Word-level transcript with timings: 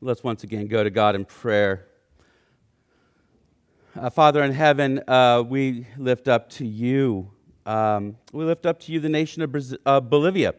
Let's 0.00 0.22
once 0.22 0.44
again 0.44 0.68
go 0.68 0.84
to 0.84 0.90
God 0.90 1.16
in 1.16 1.24
prayer. 1.24 1.88
Uh, 3.96 4.08
Father 4.10 4.44
in 4.44 4.52
heaven, 4.52 5.02
uh, 5.08 5.42
we 5.44 5.88
lift 5.96 6.28
up 6.28 6.48
to 6.50 6.64
you. 6.64 7.32
Um, 7.66 8.16
we 8.32 8.44
lift 8.44 8.64
up 8.64 8.78
to 8.82 8.92
you 8.92 9.00
the 9.00 9.08
nation 9.08 9.42
of 9.42 9.50
Brazil, 9.50 9.78
uh, 9.84 9.98
Bolivia. 9.98 10.54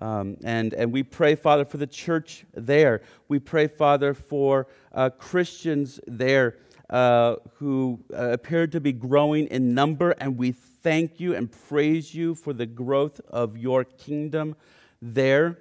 Um, 0.00 0.36
and, 0.44 0.72
and 0.72 0.92
we 0.92 1.02
pray, 1.02 1.34
Father, 1.34 1.64
for 1.64 1.78
the 1.78 1.86
church 1.88 2.44
there. 2.54 3.02
We 3.26 3.40
pray, 3.40 3.66
Father, 3.66 4.14
for 4.14 4.68
uh, 4.94 5.10
Christians 5.10 5.98
there 6.06 6.58
uh, 6.88 7.36
who 7.54 7.98
uh, 8.14 8.30
appear 8.30 8.68
to 8.68 8.80
be 8.80 8.92
growing 8.92 9.48
in 9.48 9.74
number. 9.74 10.12
And 10.12 10.38
we 10.38 10.52
thank 10.52 11.18
you 11.18 11.34
and 11.34 11.50
praise 11.50 12.14
you 12.14 12.36
for 12.36 12.52
the 12.52 12.66
growth 12.66 13.20
of 13.30 13.58
your 13.58 13.82
kingdom 13.82 14.54
there. 15.02 15.58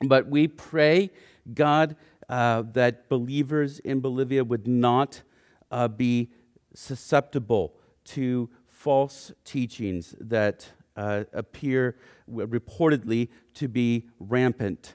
But 0.00 0.28
we 0.28 0.46
pray, 0.46 1.10
God, 1.52 1.96
uh, 2.30 2.62
that 2.72 3.08
believers 3.08 3.80
in 3.80 4.00
Bolivia 4.00 4.44
would 4.44 4.66
not 4.66 5.22
uh, 5.72 5.88
be 5.88 6.30
susceptible 6.72 7.74
to 8.04 8.48
false 8.68 9.32
teachings 9.44 10.14
that 10.20 10.68
uh, 10.96 11.24
appear 11.32 11.96
reportedly 12.30 13.28
to 13.54 13.66
be 13.66 14.08
rampant. 14.20 14.94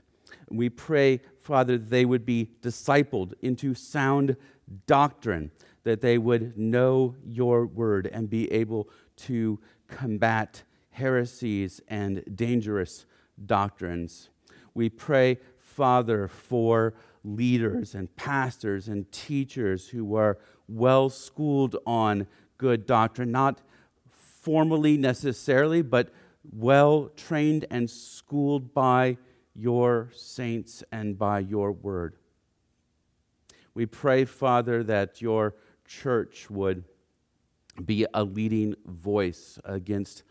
We 0.50 0.70
pray, 0.70 1.20
Father, 1.42 1.78
that 1.78 1.90
they 1.90 2.06
would 2.06 2.26
be 2.26 2.52
discipled 2.62 3.34
into 3.42 3.74
sound 3.76 4.38
doctrine, 4.88 5.52
that 5.84 6.00
they 6.00 6.18
would 6.18 6.58
know 6.58 7.16
your 7.26 7.66
word 7.66 8.08
and 8.08 8.30
be 8.30 8.50
able 8.52 8.90
to 9.18 9.60
combat 9.90 10.64
heresies 10.92 11.82
and 11.90 12.24
dangerous 12.34 13.06
doctrines. 13.46 14.30
We 14.74 14.90
pray, 14.90 15.40
Father, 15.58 16.30
for 16.30 16.94
leaders 17.26 17.96
and 17.96 18.16
pastors 18.16 18.88
and 18.88 19.12
teachers 19.12 19.90
who 19.90 20.16
are 20.16 20.38
well 20.68 21.10
schooled 21.10 21.76
on 21.86 22.28
good 22.58 22.86
doctrine, 22.86 23.32
not 23.32 23.62
formally 24.12 24.96
necessarily, 24.96 25.82
but 25.82 26.14
well 26.52 27.10
trained 27.16 27.66
and 27.72 27.90
schooled 27.90 28.74
by 28.74 29.18
your 29.56 30.12
saints 30.14 30.84
and 30.92 31.18
by 31.18 31.40
your 31.40 31.72
word. 31.72 32.16
We 33.74 33.86
pray, 33.86 34.26
Father, 34.26 34.84
that 34.84 35.22
your 35.22 35.56
church 35.88 36.50
would 36.50 36.84
be 37.84 38.06
a 38.14 38.24
leading 38.24 38.76
voice 38.86 39.60
against 39.66 40.24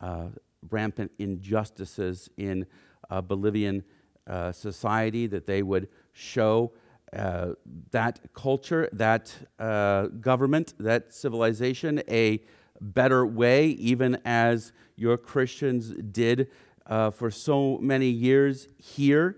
uh, 0.00 0.28
rampant 0.70 1.10
injustices 1.18 2.30
in 2.36 2.66
uh, 3.10 3.20
Bolivian 3.20 3.84
uh, 4.26 4.52
society, 4.52 5.26
that 5.26 5.46
they 5.46 5.62
would 5.62 5.88
show 6.16 6.72
uh, 7.12 7.50
that 7.90 8.18
culture, 8.34 8.88
that 8.92 9.34
uh, 9.58 10.06
government, 10.06 10.74
that 10.78 11.12
civilization 11.12 12.02
a 12.08 12.42
better 12.80 13.26
way, 13.26 13.68
even 13.68 14.18
as 14.24 14.72
your 14.96 15.16
Christians 15.18 15.90
did 15.90 16.48
uh, 16.86 17.10
for 17.10 17.30
so 17.30 17.78
many 17.78 18.08
years 18.08 18.68
here. 18.78 19.36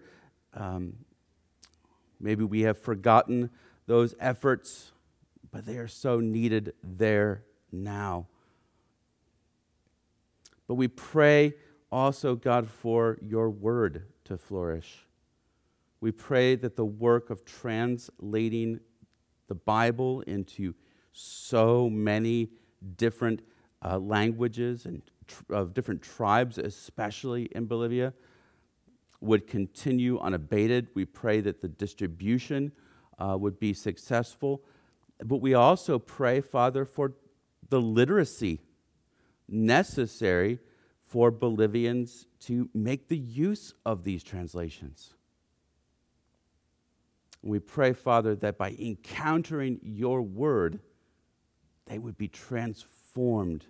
Um, 0.54 0.94
maybe 2.20 2.44
we 2.44 2.62
have 2.62 2.78
forgotten 2.78 3.50
those 3.86 4.14
efforts, 4.20 4.92
but 5.50 5.66
they 5.66 5.78
are 5.78 5.88
so 5.88 6.20
needed 6.20 6.74
there 6.82 7.42
now. 7.72 8.28
But 10.68 10.74
we 10.74 10.88
pray 10.88 11.54
also, 11.90 12.36
God, 12.36 12.68
for 12.68 13.18
your 13.22 13.50
word 13.50 14.04
to 14.24 14.36
flourish. 14.36 15.07
We 16.00 16.12
pray 16.12 16.54
that 16.56 16.76
the 16.76 16.84
work 16.84 17.30
of 17.30 17.44
translating 17.44 18.80
the 19.48 19.54
Bible 19.54 20.20
into 20.22 20.74
so 21.12 21.90
many 21.90 22.50
different 22.96 23.42
uh, 23.84 23.98
languages 23.98 24.86
and 24.86 25.02
tr- 25.26 25.54
of 25.54 25.74
different 25.74 26.02
tribes, 26.02 26.58
especially 26.58 27.44
in 27.52 27.66
Bolivia, 27.66 28.12
would 29.20 29.46
continue 29.46 30.18
unabated. 30.20 30.88
We 30.94 31.04
pray 31.04 31.40
that 31.40 31.60
the 31.60 31.68
distribution 31.68 32.72
uh, 33.18 33.36
would 33.38 33.58
be 33.58 33.72
successful. 33.72 34.62
But 35.24 35.38
we 35.38 35.54
also 35.54 35.98
pray, 35.98 36.40
Father, 36.40 36.84
for 36.84 37.14
the 37.68 37.80
literacy 37.80 38.60
necessary 39.48 40.60
for 41.02 41.30
Bolivians 41.30 42.26
to 42.40 42.68
make 42.74 43.08
the 43.08 43.16
use 43.16 43.74
of 43.84 44.04
these 44.04 44.22
translations. 44.22 45.14
We 47.42 47.58
pray, 47.58 47.92
Father, 47.92 48.34
that 48.36 48.58
by 48.58 48.72
encountering 48.72 49.80
your 49.82 50.22
word, 50.22 50.80
they 51.86 51.98
would 51.98 52.18
be 52.18 52.28
transformed 52.28 53.64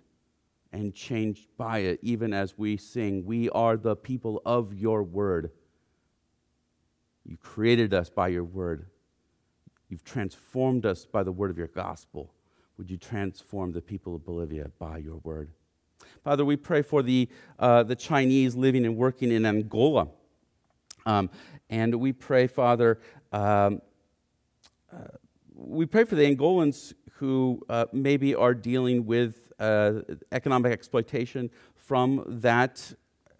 and 0.71 0.93
changed 0.93 1.47
by 1.57 1.79
it, 1.79 1.99
even 2.01 2.33
as 2.33 2.57
we 2.57 2.77
sing, 2.77 3.25
We 3.25 3.49
are 3.49 3.77
the 3.77 3.95
people 3.95 4.41
of 4.45 4.73
your 4.73 5.03
word. 5.03 5.51
You 7.25 7.37
created 7.37 7.93
us 7.93 8.09
by 8.09 8.29
your 8.29 8.43
word. 8.43 8.85
You've 9.87 10.03
transformed 10.03 10.85
us 10.85 11.05
by 11.05 11.23
the 11.23 11.31
word 11.31 11.49
of 11.49 11.57
your 11.57 11.67
gospel. 11.67 12.33
Would 12.77 12.89
you 12.89 12.97
transform 12.97 13.71
the 13.71 13.81
people 13.81 14.15
of 14.15 14.25
Bolivia 14.25 14.69
by 14.79 14.99
your 14.99 15.17
word? 15.17 15.49
Father, 16.23 16.45
we 16.45 16.55
pray 16.55 16.81
for 16.81 17.01
the, 17.01 17.27
uh, 17.57 17.83
the 17.83 17.95
Chinese 17.95 18.55
living 18.55 18.85
and 18.85 18.95
working 18.95 19.31
in 19.31 19.45
Angola. 19.45 20.07
Um, 21.05 21.29
and 21.69 21.95
we 21.95 22.13
pray, 22.13 22.47
Father, 22.47 22.99
um, 23.31 23.81
uh, 24.91 24.97
we 25.55 25.85
pray 25.85 26.03
for 26.03 26.15
the 26.15 26.23
Angolans 26.23 26.93
who 27.13 27.61
uh, 27.69 27.85
maybe 27.91 28.33
are 28.33 28.53
dealing 28.53 29.05
with 29.05 29.51
uh, 29.59 30.01
economic 30.31 30.71
exploitation 30.71 31.49
from 31.75 32.23
that 32.27 32.93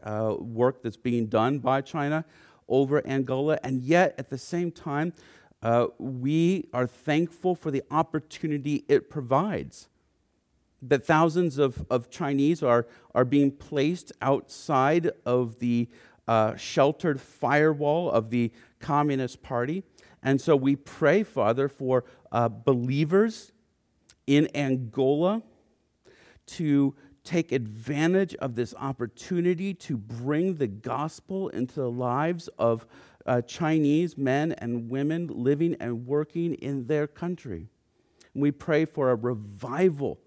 uh, 0.04 0.36
work 0.38 0.84
that's 0.84 0.98
being 0.98 1.28
done 1.28 1.60
by 1.60 1.82
China 1.82 2.26
over 2.68 3.06
Angola. 3.08 3.58
And 3.64 3.82
yet, 3.82 4.16
at 4.18 4.30
the 4.30 4.38
same 4.38 4.72
time, 4.72 5.14
uh, 5.62 5.88
we 5.98 6.68
are 6.74 6.88
thankful 6.88 7.56
for 7.56 7.72
the 7.72 7.84
opportunity 7.90 8.86
it 8.88 9.10
provides 9.10 9.90
that 10.82 11.06
thousands 11.06 11.58
of, 11.58 11.86
of 11.90 12.10
Chinese 12.10 12.64
are, 12.64 12.88
are 13.14 13.26
being 13.26 13.52
placed 13.52 14.12
outside 14.22 15.12
of 15.26 15.60
the 15.60 15.90
uh, 16.28 16.56
sheltered 16.56 17.20
firewall 17.20 18.10
of 18.12 18.30
the 18.30 18.52
Communist 18.80 19.42
Party. 19.42 19.84
And 20.22 20.40
so 20.40 20.56
we 20.56 20.76
pray, 20.76 21.24
Father, 21.24 21.68
for 21.68 22.06
uh, 22.32 22.50
believers 22.50 23.52
in 24.28 24.50
Angola 24.56 25.42
to 26.48 26.96
take 27.24 27.52
advantage 27.52 28.36
of 28.36 28.56
this 28.56 28.74
opportunity 28.78 29.74
to 29.74 29.98
bring 29.98 30.56
the 30.56 30.68
gospel 30.68 31.50
into 31.50 31.76
the 31.76 31.92
lives 31.92 32.48
of 32.58 32.86
uh, 33.26 33.42
Chinese 33.42 34.18
men 34.18 34.54
and 34.54 34.90
women 34.90 35.28
living 35.28 35.76
and 35.80 36.06
working 36.08 36.54
in 36.56 36.88
their 36.88 37.08
country. 37.08 37.68
We 38.34 38.52
pray 38.52 38.86
for 38.86 39.12
a 39.12 39.16
revival 39.16 40.20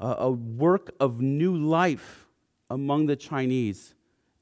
a 0.00 0.30
work 0.30 0.94
of 0.98 1.20
new 1.20 1.56
life 1.56 2.26
among 2.68 3.06
the 3.06 3.16
Chinese 3.16 3.94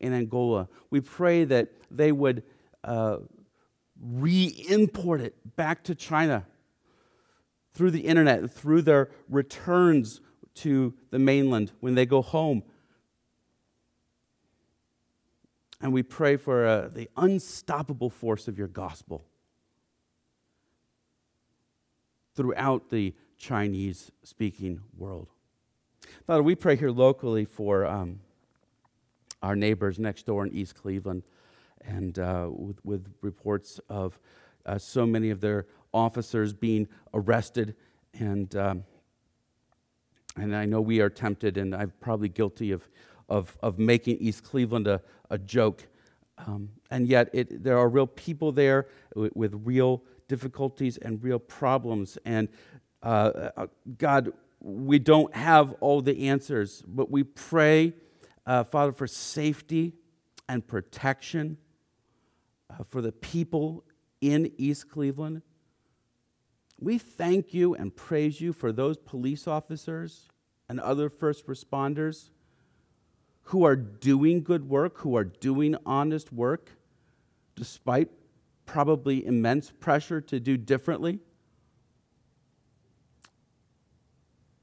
in 0.03 0.13
Angola. 0.13 0.69
We 0.91 1.01
pray 1.01 1.45
that 1.45 1.69
they 1.91 2.13
would 2.13 2.43
uh, 2.85 3.19
re 4.01 4.65
import 4.69 5.21
it 5.21 5.35
back 5.57 5.85
to 5.85 5.95
China 5.95 6.45
through 7.73 7.93
the 7.93 8.01
internet, 8.01 8.51
through 8.51 8.83
their 8.83 9.11
returns 9.29 10.21
to 10.55 10.95
the 11.11 11.19
mainland 11.19 11.73
when 11.81 11.95
they 11.95 12.05
go 12.05 12.21
home. 12.21 12.63
And 15.81 15.93
we 15.93 16.03
pray 16.03 16.37
for 16.37 16.67
uh, 16.67 16.89
the 16.89 17.09
unstoppable 17.17 18.11
force 18.11 18.47
of 18.47 18.59
your 18.59 18.69
gospel 18.69 19.25
throughout 22.35 22.91
the 22.91 23.15
Chinese 23.37 24.13
speaking 24.23 24.81
world. 24.97 25.29
Father, 26.27 26.43
we 26.43 26.55
pray 26.55 26.77
here 26.77 26.91
locally 26.91 27.45
for 27.45 27.85
um, 27.85 28.21
our 29.43 29.57
neighbors 29.57 29.99
next 29.99 30.27
door 30.27 30.47
in 30.47 30.53
East 30.53 30.75
Cleveland 30.75 31.23
and 31.85 32.19
uh, 32.19 32.49
with, 32.51 32.79
with, 32.85 33.13
reports 33.23 33.81
of 33.89 34.19
uh, 34.67 34.79
so 34.79 35.05
many 35.05 35.31
of 35.31 35.41
their 35.41 35.67
officers 35.93 36.53
being 36.53 36.87
arrested. 37.13 37.75
And, 38.15 38.55
um, 38.57 38.85
and 40.37 40.55
I 40.55 40.65
know 40.65 40.81
we 40.81 41.01
are 41.01 41.11
tempted, 41.11 41.57
and 41.57 41.75
I'm 41.75 41.93
probably 42.01 42.29
guilty 42.29 42.71
of, 42.73 42.89
of, 43.29 43.57
of 43.63 43.79
making 43.79 44.19
East 44.19 44.45
Cleveland 44.45 44.87
a, 44.87 45.01
a 45.31 45.39
joke. 45.39 45.87
Um, 46.47 46.71
and 46.91 47.09
yet, 47.09 47.29
it, 47.33 47.63
there 47.63 47.79
are 47.79 47.89
real 47.89 48.07
people 48.07 48.53
there 48.53 48.87
with, 49.15 49.35
with 49.35 49.61
real 49.65 50.03
difficulties 50.29 50.97
and 50.99 51.23
real 51.23 51.39
problems. 51.39 52.17
And 52.25 52.49
uh, 53.03 53.51
uh 53.57 53.67
God, 53.99 54.33
we 54.61 54.99
don't 54.99 55.35
have 55.35 55.75
all 55.81 56.01
the 56.01 56.29
answers, 56.29 56.83
but 56.87 57.11
we 57.11 57.25
pray, 57.25 57.95
uh, 58.47 58.65
Father, 58.65 58.93
for 58.93 59.07
safety 59.07 59.95
and 60.49 60.67
protection 60.67 61.57
uh, 62.71 62.85
for 62.85 63.01
the 63.01 63.13
people 63.13 63.85
in 64.21 64.53
East 64.57 64.91
Cleveland. 64.91 65.43
We 66.81 66.99
thank 66.99 67.55
you 67.55 67.75
and 67.75 67.95
praise 67.95 68.41
you 68.41 68.53
for 68.53 68.73
those 68.73 68.99
police 68.99 69.47
officers 69.47 70.29
and 70.69 70.81
other 70.81 71.09
first 71.09 71.47
responders 71.47 72.31
who 73.47 73.65
are 73.65 73.77
doing 73.77 74.43
good 74.43 74.69
work, 74.69 74.99
who 74.99 75.17
are 75.17 75.25
doing 75.25 75.77
honest 75.85 76.33
work, 76.33 76.71
despite 77.55 78.09
probably 78.67 79.25
immense 79.27 79.71
pressure 79.71 80.21
to 80.21 80.41
do 80.41 80.57
differently. 80.57 81.19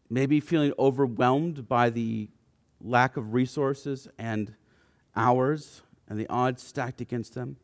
Maybe 0.10 0.40
feeling 0.40 0.74
overwhelmed 0.80 1.68
by 1.68 1.90
the 1.90 2.30
lack 2.82 3.18
of 3.18 3.34
resources 3.34 4.08
and 4.18 4.54
hours 5.16 5.82
and 6.08 6.20
the 6.20 6.28
odds 6.30 6.64
stacked 6.64 7.02
against 7.02 7.36
them. 7.36 7.58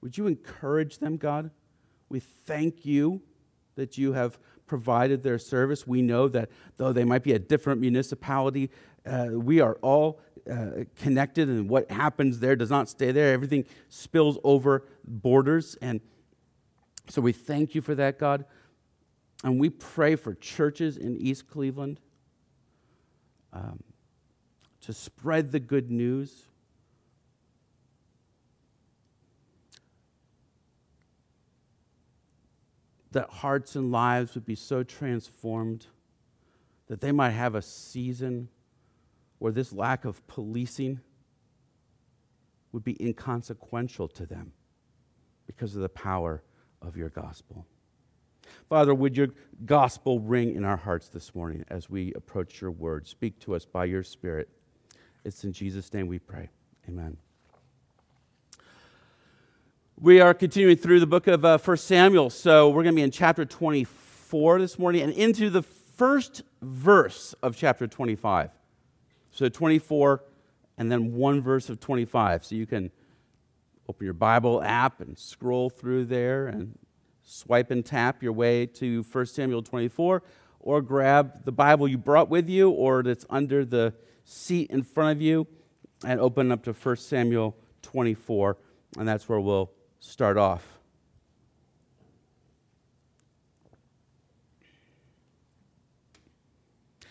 Would 0.00 0.16
you 0.16 0.26
encourage 0.26 0.98
them, 0.98 1.16
God? 1.16 1.50
We 2.08 2.20
thank 2.20 2.84
you 2.84 3.22
that 3.74 3.98
you 3.98 4.12
have 4.12 4.38
provided 4.66 5.22
their 5.22 5.38
service. 5.38 5.86
We 5.86 6.02
know 6.02 6.28
that 6.28 6.50
though 6.76 6.92
they 6.92 7.04
might 7.04 7.22
be 7.22 7.32
a 7.32 7.38
different 7.38 7.80
municipality, 7.80 8.70
uh, 9.06 9.28
we 9.32 9.60
are 9.60 9.74
all 9.82 10.20
uh, 10.50 10.84
connected, 10.96 11.48
and 11.48 11.68
what 11.68 11.90
happens 11.90 12.38
there 12.38 12.56
does 12.56 12.70
not 12.70 12.88
stay 12.88 13.12
there. 13.12 13.32
Everything 13.32 13.64
spills 13.88 14.38
over 14.44 14.86
borders. 15.06 15.76
And 15.80 16.00
so 17.08 17.20
we 17.20 17.32
thank 17.32 17.74
you 17.74 17.80
for 17.80 17.94
that, 17.94 18.18
God. 18.18 18.44
And 19.42 19.60
we 19.60 19.68
pray 19.68 20.16
for 20.16 20.34
churches 20.34 20.96
in 20.96 21.16
East 21.16 21.48
Cleveland 21.48 22.00
um, 23.52 23.82
to 24.84 24.92
spread 24.92 25.50
the 25.50 25.60
good 25.60 25.90
news. 25.90 26.44
That 33.12 33.30
hearts 33.30 33.76
and 33.76 33.90
lives 33.90 34.34
would 34.34 34.44
be 34.44 34.56
so 34.56 34.82
transformed 34.82 35.86
that 36.88 37.00
they 37.00 37.12
might 37.12 37.30
have 37.30 37.54
a 37.54 37.62
season 37.62 38.48
where 39.38 39.52
this 39.52 39.72
lack 39.72 40.04
of 40.04 40.26
policing 40.26 41.00
would 42.72 42.84
be 42.84 43.00
inconsequential 43.00 44.08
to 44.08 44.26
them 44.26 44.52
because 45.46 45.76
of 45.76 45.82
the 45.82 45.88
power 45.88 46.42
of 46.82 46.96
your 46.96 47.08
gospel. 47.08 47.66
Father, 48.68 48.94
would 48.94 49.16
your 49.16 49.28
gospel 49.64 50.20
ring 50.20 50.54
in 50.54 50.64
our 50.64 50.76
hearts 50.76 51.08
this 51.08 51.34
morning 51.34 51.64
as 51.68 51.88
we 51.88 52.12
approach 52.14 52.60
your 52.60 52.70
word? 52.70 53.06
Speak 53.06 53.38
to 53.40 53.54
us 53.54 53.64
by 53.64 53.86
your 53.86 54.02
Spirit. 54.02 54.48
It's 55.24 55.42
in 55.42 55.54
Jesus' 55.54 55.90
name 55.94 56.06
we 56.06 56.18
pray. 56.18 56.50
Amen. 56.86 57.16
We 59.98 60.20
are 60.20 60.34
continuing 60.34 60.76
through 60.76 61.00
the 61.00 61.06
book 61.06 61.26
of 61.28 61.46
uh, 61.46 61.56
1 61.56 61.76
Samuel. 61.78 62.28
So 62.28 62.68
we're 62.68 62.82
going 62.82 62.94
to 62.94 62.96
be 62.96 63.02
in 63.02 63.10
chapter 63.10 63.46
24 63.46 64.58
this 64.58 64.78
morning 64.78 65.00
and 65.00 65.12
into 65.14 65.48
the 65.48 65.62
first 65.62 66.42
verse 66.60 67.34
of 67.42 67.56
chapter 67.56 67.86
25. 67.86 68.50
So 69.30 69.48
24 69.48 70.22
and 70.76 70.92
then 70.92 71.14
one 71.14 71.40
verse 71.40 71.70
of 71.70 71.80
25. 71.80 72.44
So 72.44 72.54
you 72.54 72.66
can 72.66 72.90
open 73.88 74.04
your 74.04 74.12
Bible 74.12 74.62
app 74.62 75.00
and 75.00 75.18
scroll 75.18 75.70
through 75.70 76.04
there 76.04 76.48
and 76.48 76.78
swipe 77.22 77.70
and 77.70 77.82
tap 77.82 78.22
your 78.22 78.32
way 78.32 78.66
to 78.66 79.02
1 79.10 79.26
Samuel 79.26 79.62
24 79.62 80.22
or 80.60 80.82
grab 80.82 81.46
the 81.46 81.52
Bible 81.52 81.88
you 81.88 81.96
brought 81.96 82.28
with 82.28 82.50
you 82.50 82.68
or 82.68 83.02
that's 83.02 83.24
under 83.30 83.64
the 83.64 83.94
seat 84.24 84.70
in 84.70 84.82
front 84.82 85.16
of 85.16 85.22
you 85.22 85.46
and 86.04 86.20
open 86.20 86.50
up 86.50 86.62
to 86.64 86.72
1 86.72 86.96
Samuel 86.96 87.56
24 87.82 88.56
and 88.98 89.08
that's 89.08 89.28
where 89.28 89.40
we'll 89.40 89.70
start 90.00 90.36
off. 90.36 90.78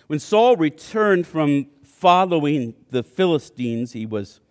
When 0.08 0.20
Saul 0.20 0.58
returned 0.58 1.26
from 1.26 1.68
following 1.84 2.76
the 2.90 3.04
Philistines, 3.04 3.94
he 3.94 4.06
was 4.06 4.42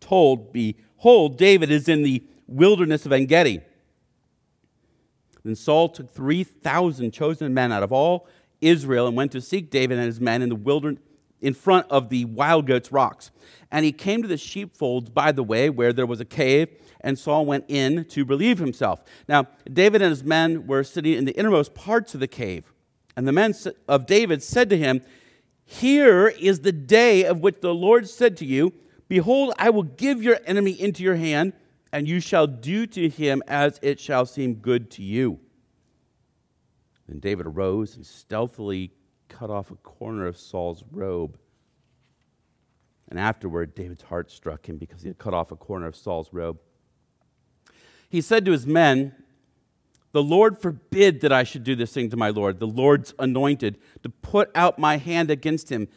told, 0.00 0.52
Behold, 0.52 1.38
David 1.38 1.70
is 1.70 1.88
in 1.88 2.02
the 2.02 2.22
wilderness 2.46 3.06
of 3.06 3.12
En 3.12 3.26
Gedi. 3.26 3.60
Then 5.44 5.56
Saul 5.56 5.88
took 5.88 6.10
3,000 6.10 7.10
chosen 7.10 7.54
men 7.54 7.72
out 7.72 7.82
of 7.82 7.90
all 7.90 8.28
Israel 8.60 9.06
and 9.06 9.16
went 9.16 9.32
to 9.32 9.40
seek 9.40 9.70
David 9.70 9.98
and 9.98 10.06
his 10.06 10.20
men 10.20 10.42
in 10.42 10.50
the 10.50 10.54
wilderness 10.54 11.02
in 11.40 11.54
front 11.54 11.86
of 11.90 12.08
the 12.08 12.24
wild 12.26 12.66
goats 12.66 12.92
rocks. 12.92 13.30
And 13.70 13.84
he 13.84 13.92
came 13.92 14.22
to 14.22 14.28
the 14.28 14.36
sheepfolds 14.36 15.10
by 15.10 15.32
the 15.32 15.42
way 15.42 15.70
where 15.70 15.92
there 15.92 16.06
was 16.06 16.20
a 16.20 16.24
cave, 16.24 16.68
and 17.00 17.18
Saul 17.18 17.46
went 17.46 17.64
in 17.68 18.04
to 18.06 18.24
relieve 18.24 18.58
himself. 18.58 19.04
Now, 19.28 19.46
David 19.70 20.02
and 20.02 20.10
his 20.10 20.24
men 20.24 20.66
were 20.66 20.82
sitting 20.82 21.14
in 21.14 21.24
the 21.24 21.38
innermost 21.38 21.74
parts 21.74 22.14
of 22.14 22.20
the 22.20 22.28
cave. 22.28 22.72
And 23.16 23.26
the 23.26 23.32
men 23.32 23.54
of 23.88 24.06
David 24.06 24.42
said 24.42 24.70
to 24.70 24.76
him, 24.76 25.02
Here 25.64 26.28
is 26.28 26.60
the 26.60 26.72
day 26.72 27.24
of 27.24 27.40
which 27.40 27.60
the 27.60 27.74
Lord 27.74 28.08
said 28.08 28.36
to 28.38 28.44
you, 28.44 28.72
Behold, 29.08 29.54
I 29.58 29.70
will 29.70 29.84
give 29.84 30.22
your 30.22 30.38
enemy 30.46 30.72
into 30.72 31.02
your 31.02 31.16
hand, 31.16 31.52
and 31.92 32.06
you 32.06 32.20
shall 32.20 32.46
do 32.46 32.86
to 32.86 33.08
him 33.08 33.42
as 33.46 33.78
it 33.82 33.98
shall 33.98 34.26
seem 34.26 34.54
good 34.54 34.90
to 34.92 35.02
you. 35.02 35.40
Then 37.08 37.20
David 37.20 37.46
arose 37.46 37.96
and 37.96 38.04
stealthily 38.04 38.92
cut 39.28 39.50
off 39.50 39.70
a 39.70 39.76
corner 39.76 40.26
of 40.26 40.36
Saul's 40.36 40.84
robe. 40.90 41.38
And 43.08 43.18
afterward, 43.18 43.74
David's 43.74 44.02
heart 44.02 44.30
struck 44.30 44.68
him 44.68 44.76
because 44.76 45.02
he 45.02 45.08
had 45.08 45.18
cut 45.18 45.34
off 45.34 45.50
a 45.50 45.56
corner 45.56 45.86
of 45.86 45.96
Saul's 45.96 46.32
robe. 46.32 46.58
He 48.08 48.20
said 48.20 48.44
to 48.44 48.52
his 48.52 48.66
men, 48.66 49.14
the 50.12 50.22
Lord 50.22 50.60
forbid 50.60 51.20
that 51.20 51.32
I 51.32 51.44
should 51.44 51.64
do 51.64 51.76
this 51.76 51.92
thing 51.92 52.10
to 52.10 52.16
my 52.16 52.30
Lord, 52.30 52.58
the 52.58 52.66
Lord's 52.66 53.14
anointed, 53.18 53.78
to 54.02 54.08
put 54.08 54.50
out 54.54 54.78
my 54.78 54.96
hand 54.96 55.30
against 55.30 55.70
him, 55.70 55.88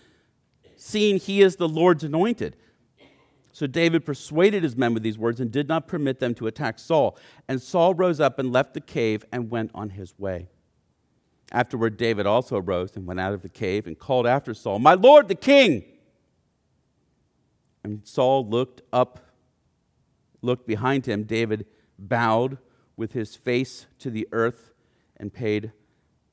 seeing 0.75 1.18
he 1.18 1.42
is 1.42 1.56
the 1.56 1.69
Lord's 1.69 2.04
anointed. 2.04 2.57
So 3.54 3.68
David 3.68 4.06
persuaded 4.06 4.63
his 4.63 4.75
men 4.75 4.94
with 4.94 5.04
these 5.04 5.18
words 5.18 5.39
and 5.39 5.51
did 5.51 5.68
not 5.68 5.88
permit 5.88 6.19
them 6.19 6.34
to 6.36 6.48
attack 6.48 6.80
Saul. 6.80 7.18
And 7.48 7.62
Saul 7.62 7.94
rose 7.94 8.19
up 8.19 8.39
and 8.39 8.51
left 8.51 8.74
the 8.74 8.81
cave 8.81 9.25
and 9.31 9.50
went 9.50 9.72
on 9.74 9.92
his 9.92 10.18
way. 10.18 10.50
Afterward, 11.51 11.98
David 11.98 12.25
also 12.25 12.57
arose 12.57 12.95
and 12.95 13.06
went 13.06 13.19
out 13.19 13.33
of 13.33 13.42
the 13.42 13.50
cave 13.50 13.86
and 13.86 13.98
called 14.00 14.25
after 14.25 14.53
Saul, 14.53 14.80
My 14.80 14.94
Lord 14.94 15.27
the 15.27 15.36
king! 15.36 15.83
And 17.83 18.07
Saul 18.07 18.48
looked 18.48 18.81
up, 18.94 19.19
looked 20.42 20.65
behind 20.65 21.06
him. 21.07 21.24
David 21.24 21.65
bowed 22.00 22.57
with 22.95 23.13
his 23.13 23.36
face 23.36 23.88
to 24.00 24.10
the 24.10 24.27
earth 24.31 24.72
and 25.17 25.34
paid 25.34 25.72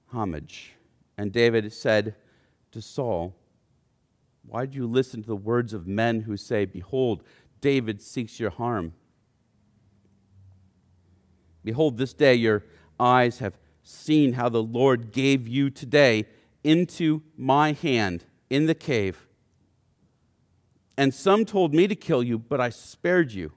homage. 0.08 0.74
And 1.16 1.32
David 1.32 1.72
said 1.72 2.14
to 2.70 2.80
Saul, 2.80 3.34
Why 4.46 4.66
do 4.66 4.76
you 4.76 4.86
listen 4.86 5.22
to 5.22 5.28
the 5.28 5.36
words 5.36 5.72
of 5.72 5.86
men 5.86 6.20
who 6.22 6.36
say, 6.36 6.64
Behold, 6.64 7.24
David 7.60 8.00
seeks 8.02 8.38
your 8.38 8.50
harm? 8.50 8.92
Behold, 11.64 11.98
this 11.98 12.12
day 12.12 12.34
your 12.34 12.64
eyes 13.00 13.40
have 13.40 13.58
seen 13.88 14.34
how 14.34 14.50
the 14.50 14.62
Lord 14.62 15.12
gave 15.12 15.48
you 15.48 15.70
today 15.70 16.26
into 16.62 17.22
my 17.38 17.72
hand 17.72 18.24
in 18.50 18.66
the 18.66 18.74
cave. 18.74 19.26
And 20.98 21.14
some 21.14 21.46
told 21.46 21.72
me 21.72 21.86
to 21.88 21.94
kill 21.94 22.22
you, 22.22 22.38
but 22.38 22.60
I 22.60 22.68
spared 22.68 23.32
you. 23.32 23.52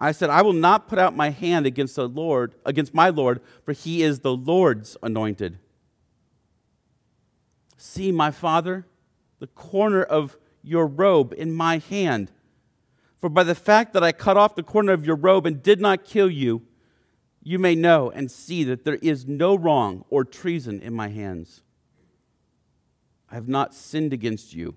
I 0.00 0.12
said, 0.12 0.30
I 0.30 0.42
will 0.42 0.52
not 0.52 0.86
put 0.86 1.00
out 1.00 1.16
my 1.16 1.30
hand 1.30 1.66
against 1.66 1.96
the 1.96 2.08
Lord, 2.08 2.54
against 2.64 2.94
my 2.94 3.08
Lord, 3.08 3.40
for 3.64 3.72
he 3.72 4.02
is 4.02 4.20
the 4.20 4.34
Lord's 4.34 4.96
anointed. 5.02 5.58
See, 7.76 8.12
my 8.12 8.30
father, 8.30 8.86
the 9.40 9.48
corner 9.48 10.04
of 10.04 10.36
your 10.62 10.86
robe 10.86 11.34
in 11.36 11.52
my 11.52 11.78
hand. 11.78 12.30
For 13.18 13.28
by 13.28 13.42
the 13.42 13.56
fact 13.56 13.92
that 13.94 14.04
I 14.04 14.12
cut 14.12 14.36
off 14.36 14.54
the 14.54 14.62
corner 14.62 14.92
of 14.92 15.04
your 15.04 15.16
robe 15.16 15.46
and 15.46 15.62
did 15.62 15.80
not 15.80 16.04
kill 16.04 16.30
you, 16.30 16.62
you 17.42 17.58
may 17.58 17.74
know 17.74 18.10
and 18.10 18.30
see 18.30 18.64
that 18.64 18.84
there 18.84 18.98
is 19.02 19.26
no 19.26 19.54
wrong 19.54 20.04
or 20.10 20.24
treason 20.24 20.80
in 20.80 20.94
my 20.94 21.08
hands. 21.08 21.62
I 23.30 23.34
have 23.34 23.48
not 23.48 23.74
sinned 23.74 24.12
against 24.12 24.54
you, 24.54 24.74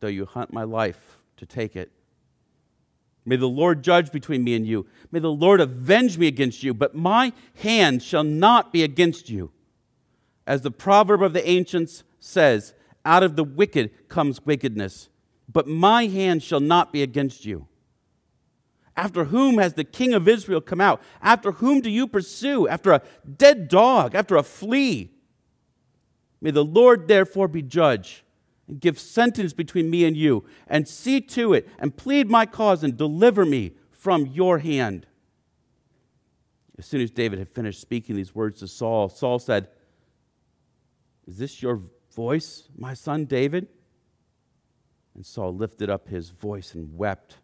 though 0.00 0.08
you 0.08 0.26
hunt 0.26 0.52
my 0.52 0.62
life 0.62 1.24
to 1.38 1.46
take 1.46 1.74
it. 1.74 1.90
May 3.24 3.36
the 3.36 3.48
Lord 3.48 3.82
judge 3.82 4.10
between 4.10 4.42
me 4.42 4.54
and 4.54 4.66
you. 4.66 4.86
May 5.10 5.18
the 5.20 5.30
Lord 5.30 5.60
avenge 5.60 6.16
me 6.16 6.26
against 6.26 6.62
you, 6.62 6.72
but 6.72 6.94
my 6.94 7.32
hand 7.56 8.02
shall 8.02 8.24
not 8.24 8.72
be 8.72 8.82
against 8.82 9.28
you. 9.28 9.50
As 10.46 10.62
the 10.62 10.70
proverb 10.70 11.22
of 11.22 11.34
the 11.34 11.46
ancients 11.46 12.04
says, 12.20 12.74
out 13.04 13.22
of 13.22 13.36
the 13.36 13.44
wicked 13.44 14.08
comes 14.08 14.44
wickedness, 14.44 15.08
but 15.50 15.66
my 15.66 16.06
hand 16.06 16.42
shall 16.42 16.60
not 16.60 16.92
be 16.92 17.02
against 17.02 17.44
you. 17.44 17.67
After 18.98 19.26
whom 19.26 19.58
has 19.58 19.74
the 19.74 19.84
king 19.84 20.12
of 20.12 20.26
Israel 20.26 20.60
come 20.60 20.80
out? 20.80 21.00
After 21.22 21.52
whom 21.52 21.80
do 21.80 21.88
you 21.88 22.08
pursue? 22.08 22.66
After 22.66 22.90
a 22.90 23.02
dead 23.36 23.68
dog, 23.68 24.16
after 24.16 24.34
a 24.34 24.42
flea. 24.42 25.12
May 26.40 26.50
the 26.50 26.64
Lord 26.64 27.06
therefore 27.06 27.46
be 27.46 27.62
judge 27.62 28.24
and 28.66 28.80
give 28.80 28.98
sentence 28.98 29.52
between 29.52 29.88
me 29.88 30.04
and 30.04 30.16
you, 30.16 30.44
and 30.66 30.86
see 30.88 31.20
to 31.20 31.54
it 31.54 31.68
and 31.78 31.96
plead 31.96 32.28
my 32.28 32.44
cause 32.44 32.82
and 32.82 32.96
deliver 32.96 33.44
me 33.44 33.74
from 33.92 34.26
your 34.26 34.58
hand. 34.58 35.06
As 36.76 36.84
soon 36.84 37.00
as 37.00 37.12
David 37.12 37.38
had 37.38 37.48
finished 37.48 37.80
speaking 37.80 38.16
these 38.16 38.34
words 38.34 38.58
to 38.60 38.66
Saul, 38.66 39.08
Saul 39.08 39.38
said, 39.38 39.68
Is 41.28 41.38
this 41.38 41.62
your 41.62 41.80
voice, 42.16 42.68
my 42.76 42.94
son 42.94 43.26
David? 43.26 43.68
And 45.14 45.24
Saul 45.24 45.54
lifted 45.54 45.88
up 45.88 46.08
his 46.08 46.30
voice 46.30 46.74
and 46.74 46.98
wept. 46.98 47.36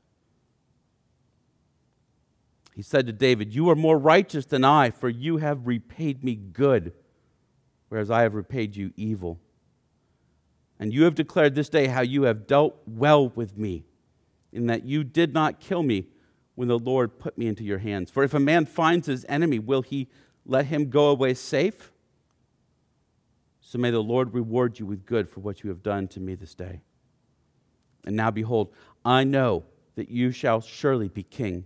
He 2.74 2.82
said 2.82 3.06
to 3.06 3.12
David, 3.12 3.54
You 3.54 3.70
are 3.70 3.76
more 3.76 3.98
righteous 3.98 4.46
than 4.46 4.64
I, 4.64 4.90
for 4.90 5.08
you 5.08 5.36
have 5.36 5.66
repaid 5.66 6.24
me 6.24 6.34
good, 6.34 6.92
whereas 7.88 8.10
I 8.10 8.22
have 8.22 8.34
repaid 8.34 8.74
you 8.74 8.92
evil. 8.96 9.38
And 10.80 10.92
you 10.92 11.04
have 11.04 11.14
declared 11.14 11.54
this 11.54 11.68
day 11.68 11.86
how 11.86 12.00
you 12.00 12.24
have 12.24 12.48
dealt 12.48 12.76
well 12.86 13.28
with 13.28 13.56
me, 13.56 13.84
in 14.52 14.66
that 14.66 14.84
you 14.84 15.04
did 15.04 15.32
not 15.32 15.60
kill 15.60 15.84
me 15.84 16.08
when 16.56 16.68
the 16.68 16.78
Lord 16.78 17.18
put 17.18 17.38
me 17.38 17.46
into 17.46 17.62
your 17.62 17.78
hands. 17.78 18.10
For 18.10 18.24
if 18.24 18.34
a 18.34 18.40
man 18.40 18.66
finds 18.66 19.06
his 19.06 19.24
enemy, 19.28 19.60
will 19.60 19.82
he 19.82 20.08
let 20.44 20.66
him 20.66 20.90
go 20.90 21.08
away 21.08 21.34
safe? 21.34 21.92
So 23.60 23.78
may 23.78 23.90
the 23.90 24.02
Lord 24.02 24.34
reward 24.34 24.78
you 24.78 24.86
with 24.86 25.06
good 25.06 25.28
for 25.28 25.40
what 25.40 25.62
you 25.62 25.70
have 25.70 25.82
done 25.82 26.08
to 26.08 26.20
me 26.20 26.34
this 26.34 26.54
day. 26.54 26.80
And 28.04 28.16
now, 28.16 28.30
behold, 28.30 28.72
I 29.04 29.24
know 29.24 29.64
that 29.94 30.10
you 30.10 30.32
shall 30.32 30.60
surely 30.60 31.08
be 31.08 31.22
king, 31.22 31.64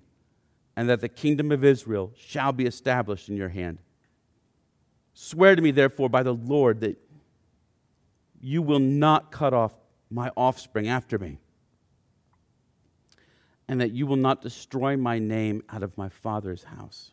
and 0.78 0.88
that 0.88 1.00
the 1.00 1.08
kingdom 1.08 1.50
of 1.50 1.64
Israel 1.64 2.12
shall 2.16 2.52
be 2.52 2.64
established 2.64 3.28
in 3.28 3.37
your 3.37 3.49
hand. 3.49 3.78
Swear 5.12 5.56
to 5.56 5.61
me, 5.61 5.73
therefore, 5.73 6.08
by 6.08 6.23
the 6.23 6.35
Lord, 6.35 6.82
that 6.82 6.97
you 8.40 8.62
will 8.62 8.78
not 8.78 9.32
cut 9.32 9.52
off 9.52 9.73
my 10.08 10.30
offspring 10.37 10.87
after 10.87 11.18
me 11.18 11.40
and 13.66 13.80
that 13.80 13.90
you 13.90 14.06
will 14.06 14.14
not 14.14 14.40
destroy 14.40 14.97
my 14.97 15.18
name 15.18 15.64
out 15.68 15.82
of 15.82 15.99
my 15.99 16.08
father's 16.08 16.62
house. 16.62 17.11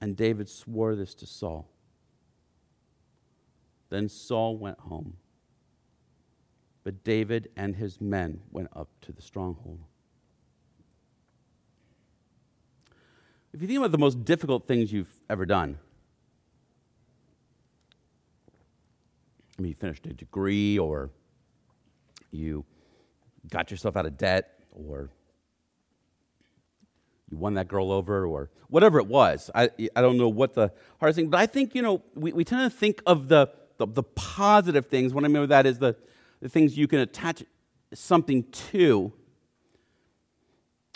And 0.00 0.16
David 0.16 0.48
swore 0.48 0.94
this 0.94 1.16
to 1.16 1.26
Saul. 1.26 1.68
Then 3.88 4.08
Saul 4.08 4.56
went 4.56 4.78
home. 4.78 5.16
But 6.84 7.02
David 7.02 7.50
and 7.56 7.74
his 7.74 8.00
men 8.00 8.40
went 8.52 8.68
up 8.72 8.88
to 9.00 9.10
the 9.10 9.20
stronghold. 9.20 9.80
If 13.52 13.60
you 13.60 13.66
think 13.66 13.78
about 13.78 13.90
the 13.90 13.98
most 13.98 14.24
difficult 14.24 14.68
things 14.68 14.92
you've 14.92 15.12
ever 15.28 15.44
done, 15.44 15.78
I 19.58 19.62
mean, 19.62 19.70
you 19.70 19.74
finished 19.74 20.06
a 20.06 20.12
degree 20.12 20.78
or 20.78 21.10
you 22.30 22.64
got 23.50 23.70
yourself 23.70 23.96
out 23.96 24.06
of 24.06 24.16
debt 24.16 24.60
or 24.72 25.10
you 27.28 27.36
won 27.36 27.54
that 27.54 27.66
girl 27.66 27.90
over 27.90 28.24
or 28.24 28.50
whatever 28.68 28.98
it 29.00 29.06
was. 29.06 29.50
I, 29.54 29.70
I 29.96 30.00
don't 30.00 30.16
know 30.16 30.28
what 30.28 30.54
the 30.54 30.72
hardest 31.00 31.16
thing, 31.16 31.28
but 31.28 31.40
I 31.40 31.46
think, 31.46 31.74
you 31.74 31.82
know, 31.82 32.02
we, 32.14 32.32
we 32.32 32.44
tend 32.44 32.70
to 32.70 32.76
think 32.76 33.02
of 33.04 33.28
the, 33.28 33.50
the, 33.78 33.86
the 33.86 34.02
positive 34.04 34.86
things. 34.86 35.12
What 35.12 35.24
I 35.24 35.28
mean 35.28 35.42
by 35.42 35.46
that 35.46 35.66
is 35.66 35.78
the, 35.78 35.96
the 36.40 36.48
things 36.48 36.78
you 36.78 36.86
can 36.86 37.00
attach 37.00 37.42
something 37.92 38.44
to. 38.70 39.12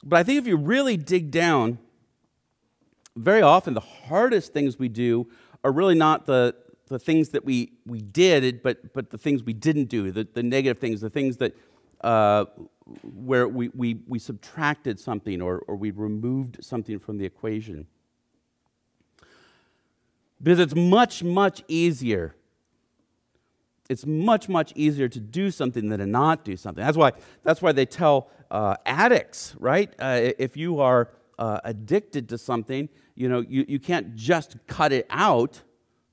But 0.05 0.21
I 0.21 0.23
think 0.23 0.39
if 0.39 0.47
you 0.47 0.57
really 0.57 0.97
dig 0.97 1.33
down, 1.33 1.79
very 3.17 3.43
often 3.43 3.75
the 3.75 3.81
hardest 3.81 4.53
things 4.53 4.79
we 4.79 4.89
do 4.89 5.29
are 5.63 5.73
really 5.73 5.95
not 5.95 6.27
the, 6.27 6.55
the 6.89 6.99
things 6.99 7.31
that 7.31 7.45
we, 7.45 7.73
we 7.87 8.01
did, 8.01 8.63
but, 8.63 8.93
but 8.93 9.11
the 9.11 9.19
things 9.19 9.43
we 9.43 9.53
didn't 9.53 9.87
do, 9.87 10.11
the, 10.11 10.27
the 10.35 10.43
negative 10.43 10.79
things, 10.79 11.01
the 11.01 11.11
things 11.11 11.37
that 11.39 11.57
uh, 12.03 12.45
where 13.03 13.49
we, 13.49 13.71
we, 13.75 14.01
we 14.07 14.19
subtracted 14.19 15.01
something 15.01 15.41
or, 15.41 15.61
or 15.61 15.77
we 15.77 15.91
removed 15.91 16.63
something 16.63 16.99
from 16.99 17.17
the 17.17 17.25
equation. 17.25 17.87
Because 20.43 20.59
it's 20.59 20.75
much, 20.75 21.23
much 21.23 21.63
easier. 21.67 22.35
It's 23.89 24.05
much, 24.05 24.49
much 24.49 24.73
easier 24.77 25.09
to 25.09 25.21
do 25.21 25.51
something 25.51 25.89
than 25.89 26.01
to 26.01 26.07
not 26.07 26.45
do 26.45 26.57
something. 26.57 26.85
That's 26.85 26.97
why, 26.97 27.13
that's 27.43 27.63
why 27.63 27.73
they 27.73 27.87
tell 27.87 28.29
uh, 28.51 28.77
addicts, 28.85 29.55
right? 29.59 29.91
Uh, 29.99 30.33
if 30.39 30.57
you 30.57 30.81
are 30.81 31.09
uh, 31.39 31.61
addicted 31.65 32.29
to 32.31 32.39
something, 32.39 32.89
you 33.15 33.29
know, 33.29 33.41
you, 33.41 33.65
you 33.69 33.79
can't 33.79 34.15
just 34.15 34.57
cut 34.67 34.93
it 34.93 35.07
out. 35.11 35.63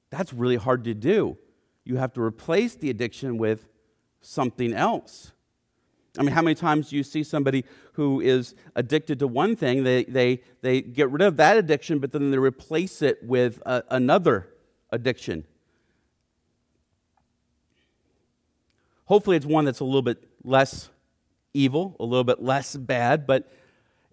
That's 0.09 0.33
really 0.33 0.55
hard 0.55 0.83
to 0.85 0.93
do. 0.93 1.37
You 1.83 1.97
have 1.97 2.13
to 2.13 2.21
replace 2.21 2.75
the 2.75 2.89
addiction 2.89 3.37
with 3.37 3.67
something 4.21 4.73
else. 4.73 5.31
I 6.17 6.23
mean, 6.23 6.33
how 6.33 6.41
many 6.41 6.55
times 6.55 6.89
do 6.89 6.97
you 6.97 7.03
see 7.03 7.23
somebody 7.23 7.63
who 7.93 8.19
is 8.19 8.53
addicted 8.75 9.19
to 9.19 9.27
one 9.27 9.55
thing, 9.55 9.83
they, 9.83 10.03
they, 10.03 10.41
they 10.61 10.81
get 10.81 11.09
rid 11.09 11.21
of 11.21 11.37
that 11.37 11.57
addiction, 11.57 11.99
but 11.99 12.11
then 12.11 12.31
they 12.31 12.37
replace 12.37 13.01
it 13.01 13.23
with 13.23 13.61
a, 13.65 13.83
another 13.89 14.49
addiction? 14.89 15.45
Hopefully, 19.05 19.37
it's 19.37 19.45
one 19.45 19.65
that's 19.65 19.79
a 19.79 19.85
little 19.85 20.01
bit 20.01 20.23
less 20.43 20.89
evil, 21.53 21.95
a 21.99 22.05
little 22.05 22.23
bit 22.23 22.41
less 22.41 22.75
bad, 22.75 23.25
but 23.25 23.49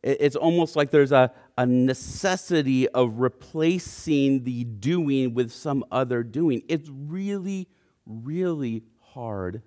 it's 0.03 0.37
almost 0.37 0.77
like 0.77 0.91
there's 0.91 1.13
a, 1.13 1.33
a 1.57 1.67
necessity 1.67 2.89
of 2.89 3.19
replacing 3.19 4.45
the 4.45 4.65
doing 4.65 5.35
with 5.35 5.51
some 5.51 5.85
other 5.91 6.23
doing. 6.23 6.63
It's 6.69 6.89
really, 6.89 7.69
really 8.07 8.85
hard 9.01 9.63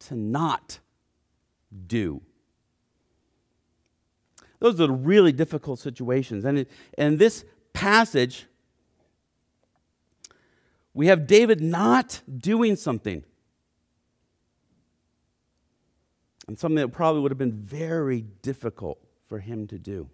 to 0.00 0.14
not 0.14 0.80
do. 1.86 2.22
Those 4.60 4.80
are 4.80 4.90
really 4.90 5.32
difficult 5.32 5.78
situations. 5.78 6.44
And 6.44 6.66
in 6.96 7.16
this 7.16 7.44
passage, 7.72 8.46
we 10.92 11.06
have 11.06 11.26
David 11.26 11.60
not 11.60 12.22
doing 12.38 12.76
something. 12.76 13.24
And 16.46 16.58
something 16.58 16.76
that 16.76 16.88
probably 16.88 17.22
would 17.22 17.30
have 17.30 17.38
been 17.38 17.52
very 17.52 18.22
difficult 18.42 18.98
for 19.30 19.38
him 19.38 19.68
to 19.68 19.78
do. 19.78 20.08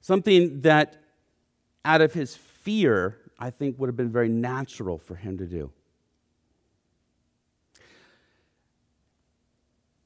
Something 0.00 0.60
that, 0.60 1.02
out 1.84 2.00
of 2.00 2.14
his 2.14 2.36
fear, 2.36 3.18
I 3.36 3.50
think 3.50 3.78
would 3.78 3.88
have 3.88 3.96
been 3.96 4.12
very 4.12 4.28
natural 4.28 4.96
for 4.96 5.16
him 5.16 5.38
to 5.38 5.46
do. 5.46 5.72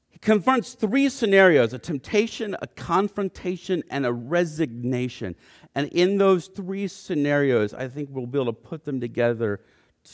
He 0.08 0.18
confronts 0.18 0.72
three 0.72 1.10
scenarios 1.10 1.74
a 1.74 1.78
temptation, 1.78 2.56
a 2.62 2.66
confrontation, 2.66 3.82
and 3.90 4.06
a 4.06 4.12
resignation. 4.14 5.36
And 5.74 5.88
in 5.88 6.16
those 6.16 6.46
three 6.46 6.88
scenarios, 6.88 7.74
I 7.74 7.88
think 7.88 8.08
we'll 8.10 8.24
be 8.24 8.38
able 8.38 8.46
to 8.46 8.52
put 8.54 8.86
them 8.86 8.98
together 8.98 9.60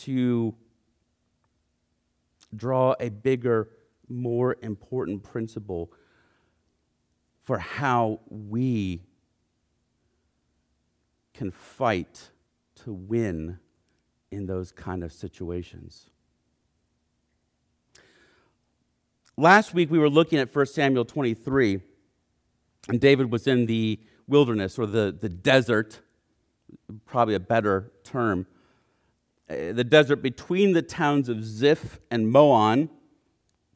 to 0.03 0.57
draw 2.55 2.95
a 2.99 3.09
bigger, 3.09 3.69
more 4.09 4.57
important 4.63 5.23
principle 5.23 5.93
for 7.43 7.59
how 7.59 8.21
we 8.29 9.03
can 11.35 11.51
fight 11.51 12.31
to 12.77 12.93
win 12.93 13.59
in 14.31 14.47
those 14.47 14.73
kind 14.73 15.03
of 15.03 15.13
situations. 15.13 16.07
Last 19.37 19.75
week 19.75 19.91
we 19.91 19.99
were 19.99 20.11
looking 20.11 20.39
at 20.39 20.55
1 20.55 20.67
Samuel 20.67 21.05
23, 21.05 21.81
and 22.89 23.01
David 23.01 23.31
was 23.31 23.47
in 23.47 23.67
the 23.67 23.99
wilderness 24.29 24.79
or 24.79 24.87
the, 24.87 25.17
the 25.19 25.29
desert, 25.29 26.01
probably 27.07 27.35
a 27.35 27.41
better 27.41 27.93
term, 28.05 28.47
uh, 29.49 29.73
the 29.73 29.85
desert 29.85 30.17
between 30.17 30.73
the 30.73 30.83
towns 30.83 31.29
of 31.29 31.45
Ziph 31.45 31.99
and 32.11 32.31
Maon 32.31 32.89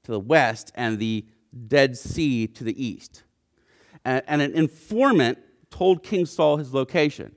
to 0.07 0.13
the 0.13 0.21
west 0.21 0.73
and 0.75 0.99
the 0.99 1.27
Dead 1.67 1.97
Sea 1.97 2.47
to 2.47 2.65
the 2.65 2.85
east. 2.85 3.25
And, 4.05 4.23
and 4.27 4.41
an 4.41 4.55
informant 4.55 5.39
told 5.71 6.03
King 6.03 6.27
Saul 6.27 6.57
his 6.57 6.73
location. 6.73 7.35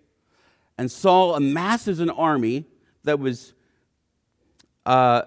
And 0.78 0.90
Saul 0.90 1.36
amasses 1.36 2.00
an 2.00 2.10
army 2.10 2.66
that 3.04 3.20
was 3.20 3.54
uh, 4.86 5.24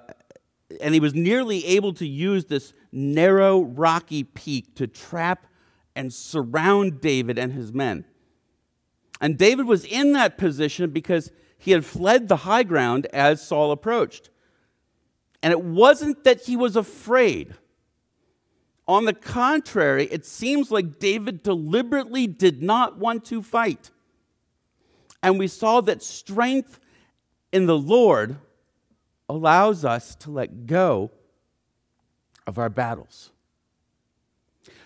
and 0.81 0.95
he 0.95 1.01
was 1.01 1.15
nearly 1.15 1.65
able 1.67 1.93
to 1.95 2.07
use 2.07 2.47
this 2.47 2.73
narrow, 2.91 3.61
rocky 3.61 4.25
peak 4.25 4.75
to 4.77 4.87
trap 4.87 5.47
and 5.95 6.13
surround 6.13 7.01
David 7.01 7.39
and 7.39 7.53
his 7.53 7.73
men. 7.73 8.05
And 9.21 9.37
David 9.37 9.67
was 9.67 9.85
in 9.85 10.13
that 10.15 10.39
position 10.39 10.91
because 10.91 11.31
he 11.59 11.73
had 11.73 11.85
fled 11.85 12.29
the 12.29 12.39
high 12.39 12.63
ground 12.63 13.07
as 13.13 13.47
Saul 13.47 13.71
approached. 13.71 14.31
And 15.43 15.53
it 15.53 15.63
wasn't 15.63 16.25
that 16.25 16.43
he 16.43 16.57
was 16.57 16.77
afraid. 16.77 17.55
On 18.87 19.05
the 19.05 19.15
contrary, 19.15 20.07
it 20.11 20.27
seems 20.27 20.71
like 20.71 20.99
David 20.99 21.43
deliberately 21.43 22.27
did 22.27 22.63
not 22.63 22.99
want 22.99 23.25
to 23.27 23.43
fight. 23.43 23.91
And 25.23 25.39
we 25.39 25.47
saw 25.47 25.81
that 25.83 26.03
strength 26.03 26.81
in 27.53 27.67
the 27.67 27.79
Lord 27.79 28.37
allows 29.29 29.85
us 29.85 30.15
to 30.17 30.31
let 30.31 30.67
go 30.67 31.11
of 32.47 32.59
our 32.59 32.69
battles. 32.69 33.31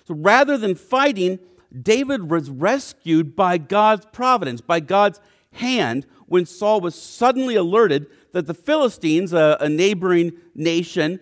So 0.04 0.14
rather 0.14 0.56
than 0.56 0.75
fighting, 0.75 1.38
David 1.82 2.30
was 2.30 2.50
rescued 2.50 3.34
by 3.34 3.58
God's 3.58 4.06
providence, 4.12 4.60
by 4.60 4.80
God's 4.80 5.20
hand, 5.52 6.06
when 6.26 6.46
Saul 6.46 6.80
was 6.80 6.94
suddenly 6.94 7.56
alerted 7.56 8.06
that 8.36 8.46
the 8.46 8.52
Philistines, 8.52 9.32
a, 9.32 9.56
a 9.60 9.68
neighboring 9.68 10.30
nation, 10.54 11.20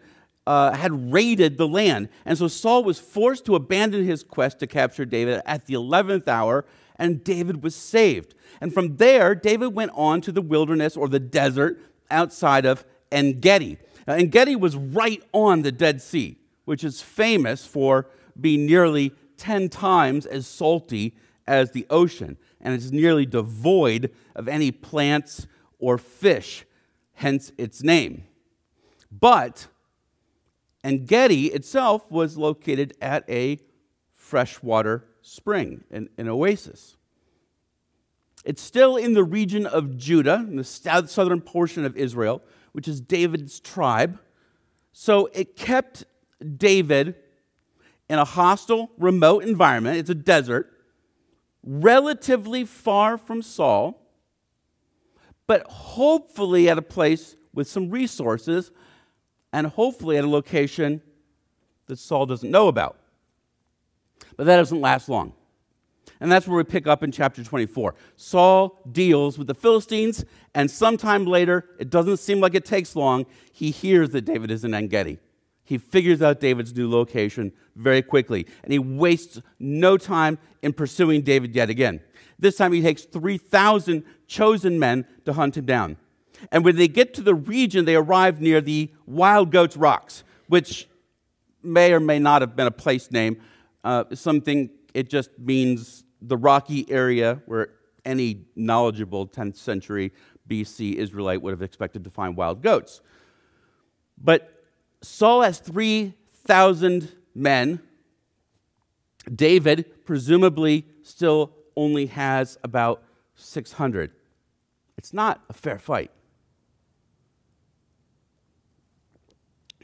uh, 0.48 0.72
had 0.72 1.12
raided 1.12 1.56
the 1.56 1.68
land. 1.68 2.08
And 2.24 2.36
so 2.36 2.48
Saul 2.48 2.82
was 2.82 2.98
forced 2.98 3.44
to 3.46 3.54
abandon 3.54 4.04
his 4.04 4.24
quest 4.24 4.58
to 4.58 4.66
capture 4.66 5.04
David 5.04 5.40
at 5.46 5.66
the 5.66 5.74
11th 5.74 6.26
hour, 6.26 6.64
and 6.96 7.22
David 7.22 7.62
was 7.62 7.76
saved. 7.76 8.34
And 8.60 8.74
from 8.74 8.96
there, 8.96 9.36
David 9.36 9.68
went 9.68 9.92
on 9.94 10.22
to 10.22 10.32
the 10.32 10.42
wilderness 10.42 10.96
or 10.96 11.08
the 11.08 11.20
desert 11.20 11.80
outside 12.10 12.66
of 12.66 12.84
En 13.12 13.38
Gedi. 13.38 13.78
Now, 14.08 14.14
En 14.14 14.26
Gedi 14.26 14.56
was 14.56 14.74
right 14.74 15.22
on 15.32 15.62
the 15.62 15.70
Dead 15.70 16.02
Sea, 16.02 16.36
which 16.64 16.82
is 16.82 17.00
famous 17.00 17.64
for 17.64 18.08
being 18.40 18.66
nearly 18.66 19.12
10 19.36 19.68
times 19.68 20.26
as 20.26 20.48
salty 20.48 21.14
as 21.46 21.70
the 21.70 21.86
ocean, 21.90 22.38
and 22.60 22.74
it's 22.74 22.90
nearly 22.90 23.24
devoid 23.24 24.10
of 24.34 24.48
any 24.48 24.72
plants 24.72 25.46
or 25.78 25.96
fish, 25.96 26.64
hence 27.14 27.52
its 27.56 27.82
name. 27.82 28.24
But 29.10 29.68
En 30.82 31.06
Gedi 31.06 31.46
itself 31.46 32.10
was 32.10 32.36
located 32.36 32.94
at 33.00 33.28
a 33.28 33.58
freshwater 34.14 35.04
spring, 35.22 35.84
an, 35.90 36.10
an 36.18 36.28
oasis. 36.28 36.96
It's 38.44 38.60
still 38.60 38.96
in 38.96 39.14
the 39.14 39.24
region 39.24 39.66
of 39.66 39.96
Judah, 39.96 40.44
in 40.46 40.56
the 40.56 40.64
southern 40.64 41.40
portion 41.40 41.86
of 41.86 41.96
Israel, 41.96 42.42
which 42.72 42.86
is 42.86 43.00
David's 43.00 43.58
tribe. 43.60 44.18
So 44.92 45.30
it 45.32 45.56
kept 45.56 46.04
David 46.56 47.14
in 48.10 48.18
a 48.18 48.24
hostile, 48.24 48.90
remote 48.98 49.44
environment. 49.44 49.96
It's 49.96 50.10
a 50.10 50.14
desert, 50.14 50.70
relatively 51.62 52.66
far 52.66 53.16
from 53.16 53.40
Saul, 53.40 54.03
but 55.46 55.66
hopefully 55.66 56.68
at 56.68 56.78
a 56.78 56.82
place 56.82 57.36
with 57.52 57.68
some 57.68 57.90
resources 57.90 58.70
and 59.52 59.66
hopefully 59.66 60.16
at 60.16 60.24
a 60.24 60.28
location 60.28 61.00
that 61.86 61.98
Saul 61.98 62.26
doesn't 62.26 62.50
know 62.50 62.68
about. 62.68 62.98
But 64.36 64.46
that 64.46 64.56
doesn't 64.56 64.80
last 64.80 65.08
long. 65.08 65.34
And 66.20 66.30
that's 66.30 66.46
where 66.46 66.56
we 66.56 66.64
pick 66.64 66.86
up 66.86 67.02
in 67.02 67.12
chapter 67.12 67.42
24. 67.44 67.94
Saul 68.16 68.80
deals 68.90 69.36
with 69.36 69.46
the 69.46 69.54
Philistines, 69.54 70.24
and 70.54 70.70
sometime 70.70 71.26
later, 71.26 71.68
it 71.78 71.90
doesn't 71.90 72.18
seem 72.18 72.40
like 72.40 72.54
it 72.54 72.64
takes 72.64 72.96
long, 72.96 73.26
he 73.52 73.70
hears 73.70 74.10
that 74.10 74.22
David 74.22 74.50
is 74.50 74.64
in 74.64 74.74
En 74.74 74.88
Gedi. 74.88 75.18
He 75.64 75.78
figures 75.78 76.20
out 76.20 76.40
David's 76.40 76.74
new 76.74 76.90
location 76.90 77.52
very 77.74 78.02
quickly, 78.02 78.46
and 78.62 78.72
he 78.72 78.78
wastes 78.78 79.40
no 79.58 79.96
time 79.96 80.38
in 80.62 80.72
pursuing 80.72 81.22
David 81.22 81.54
yet 81.54 81.70
again. 81.70 82.00
This 82.38 82.56
time, 82.56 82.72
he 82.72 82.82
takes 82.82 83.04
3,000 83.04 84.04
chosen 84.26 84.78
men 84.78 85.06
to 85.24 85.32
hunt 85.32 85.56
him 85.56 85.66
down. 85.66 85.96
And 86.50 86.64
when 86.64 86.76
they 86.76 86.88
get 86.88 87.14
to 87.14 87.22
the 87.22 87.34
region, 87.34 87.84
they 87.84 87.94
arrive 87.94 88.40
near 88.40 88.60
the 88.60 88.90
Wild 89.06 89.50
Goats 89.50 89.76
Rocks, 89.76 90.24
which 90.48 90.88
may 91.62 91.92
or 91.92 92.00
may 92.00 92.18
not 92.18 92.42
have 92.42 92.54
been 92.54 92.66
a 92.66 92.72
place 92.72 93.10
name. 93.10 93.40
Uh, 93.82 94.04
something, 94.14 94.70
it 94.92 95.08
just 95.08 95.30
means 95.38 96.04
the 96.20 96.36
rocky 96.36 96.90
area 96.90 97.42
where 97.46 97.70
any 98.04 98.44
knowledgeable 98.54 99.26
10th 99.26 99.56
century 99.56 100.12
BC 100.48 100.94
Israelite 100.96 101.40
would 101.42 101.52
have 101.52 101.62
expected 101.62 102.04
to 102.04 102.10
find 102.10 102.36
wild 102.36 102.62
goats. 102.62 103.00
But 104.18 104.64
Saul 105.02 105.42
has 105.42 105.58
3,000 105.58 107.12
men. 107.34 107.80
David, 109.34 110.04
presumably, 110.04 110.86
still 111.02 111.54
only 111.76 112.06
has 112.06 112.58
about 112.62 113.02
600. 113.36 114.10
It's 114.96 115.12
not 115.12 115.42
a 115.48 115.52
fair 115.52 115.78
fight. 115.78 116.10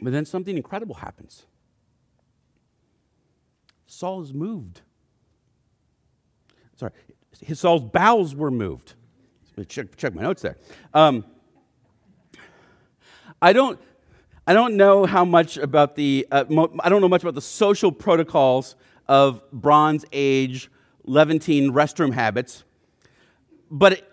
But 0.01 0.13
then 0.13 0.25
something 0.25 0.57
incredible 0.57 0.97
happens. 0.97 1.47
Saul 3.87 4.23
is 4.23 4.33
moved. 4.33 4.83
Sorry, 6.77 6.93
his 7.43 7.61
Saul's 7.61 7.83
bowels 7.83 8.35
were 8.35 8.51
moved. 8.51 8.95
Check, 9.69 9.97
check 9.97 10.15
my 10.15 10.23
notes 10.23 10.41
there. 10.41 10.57
Um, 10.95 11.25
I 13.43 13.53
don't. 13.53 13.79
I 14.47 14.55
don't 14.55 14.77
know 14.77 15.05
how 15.05 15.25
much 15.25 15.59
about 15.59 15.97
the. 15.97 16.27
Uh, 16.31 16.45
mo- 16.49 16.75
I 16.81 16.89
don't 16.89 17.03
know 17.03 17.09
much 17.09 17.23
about 17.23 17.35
the 17.35 17.43
social 17.43 17.93
protocols 17.93 18.75
of 19.07 19.43
Bronze 19.53 20.05
Age 20.13 20.71
Levantine 21.05 21.73
restroom 21.73 22.13
habits, 22.13 22.65
but 23.71 23.95
it, 23.95 24.11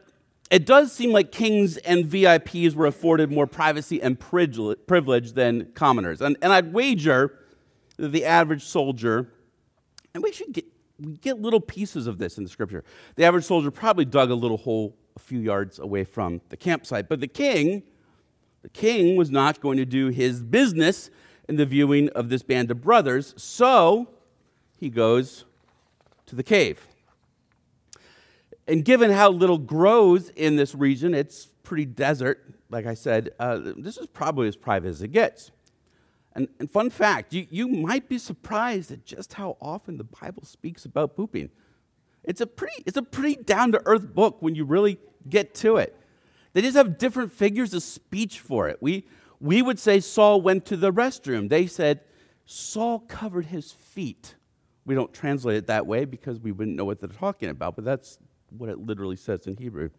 it 0.50 0.66
does 0.66 0.92
seem 0.92 1.12
like 1.12 1.32
kings 1.32 1.78
and 1.78 2.06
VIPs 2.06 2.74
were 2.74 2.86
afforded 2.86 3.32
more 3.32 3.48
privacy 3.48 4.02
and 4.02 4.20
privilege 4.20 5.34
than 5.34 5.72
commoners. 5.74 6.22
And, 6.22 6.38
and 6.42 6.54
I'd 6.54 6.74
wager 6.74 7.38
that 7.98 8.10
the 8.10 8.26
average 8.26 8.64
soldier, 8.64 9.30
and 10.14 10.24
we 10.24 10.32
should 10.32 10.54
get, 10.54 10.66
we 11.00 11.18
get 11.18 11.42
little 11.42 11.60
pieces 11.60 12.08
of 12.08 12.18
this 12.18 12.38
in 12.38 12.44
the 12.44 12.50
scripture. 12.50 12.84
The 13.16 13.26
average 13.26 13.44
soldier 13.44 13.72
probably 13.72 14.06
dug 14.06 14.32
a 14.32 14.36
little 14.36 14.58
hole 14.58 14.96
a 15.16 15.20
few 15.20 15.40
yards 15.40 15.80
away 15.80 16.04
from 16.04 16.42
the 16.50 16.58
campsite. 16.58 17.10
But 17.10 17.20
the 17.20 17.28
king, 17.28 17.84
the 18.62 18.70
king 18.70 19.16
was 19.18 19.30
not 19.30 19.60
going 19.60 19.78
to 19.78 19.86
do 19.86 20.08
his 20.08 20.42
business 20.42 21.10
in 21.50 21.56
the 21.56 21.66
viewing 21.66 22.10
of 22.10 22.30
this 22.30 22.44
band 22.44 22.72
of 22.72 22.82
brothers, 22.82 23.34
so 23.38 24.10
he 24.78 24.90
goes 24.90 25.46
to 26.28 26.36
the 26.36 26.44
cave. 26.44 26.88
And 28.68 28.84
given 28.84 29.12
how 29.12 29.32
little 29.32 29.58
grows 29.58 30.30
in 30.30 30.58
this 30.58 30.76
region, 30.76 31.14
it's 31.14 31.48
pretty 31.64 31.86
desert. 31.86 32.54
Like 32.70 32.86
I 32.86 32.94
said, 32.94 33.32
uh, 33.40 33.60
this 33.78 33.98
is 33.98 34.08
probably 34.08 34.48
as 34.48 34.56
private 34.56 34.90
as 34.90 35.02
it 35.02 35.10
gets. 35.10 35.52
And, 36.36 36.48
and 36.60 36.70
fun 36.70 36.92
fact 36.92 37.34
you, 37.34 37.48
you 37.50 37.68
might 37.68 38.08
be 38.08 38.20
surprised 38.20 38.92
at 38.92 39.06
just 39.06 39.34
how 39.34 39.58
often 39.60 39.98
the 39.98 40.04
Bible 40.04 40.44
speaks 40.46 40.86
about 40.86 41.16
pooping. 41.16 41.50
It's 42.24 42.42
a 42.42 42.48
pretty, 42.48 42.84
it's 42.86 42.98
a 42.98 43.02
pretty 43.02 43.42
down 43.42 43.72
to 43.72 43.82
earth 43.86 44.14
book 44.14 44.38
when 44.42 44.54
you 44.54 44.66
really 44.66 45.00
get 45.28 45.56
to 45.56 45.78
it. 45.78 45.98
They 46.54 46.62
just 46.62 46.76
have 46.76 46.98
different 46.98 47.32
figures 47.32 47.74
of 47.74 47.84
speech 47.84 48.40
for 48.40 48.68
it. 48.68 48.78
We, 48.82 49.08
we 49.40 49.62
would 49.62 49.80
say 49.80 50.00
Saul 50.00 50.42
went 50.42 50.66
to 50.66 50.78
the 50.78 50.92
restroom. 50.92 51.50
They 51.50 51.68
said 51.68 52.02
Saul 52.46 53.00
covered 53.00 53.48
his 53.48 53.72
feet. 53.72 54.36
We 54.88 54.96
don't 54.96 55.14
translate 55.14 55.58
it 55.58 55.68
that 55.68 55.86
way 55.86 56.06
because 56.06 56.40
we 56.40 56.54
wouldn't 56.54 56.78
know 56.78 56.86
what 56.86 57.02
they're 57.02 57.10
talking 57.10 57.50
about, 57.50 57.76
but 57.76 57.84
that's 57.84 58.20
what 58.58 58.70
it 58.70 58.80
literally 58.80 59.18
says 59.18 59.46
in 59.46 59.58
Hebrew. 59.58 59.90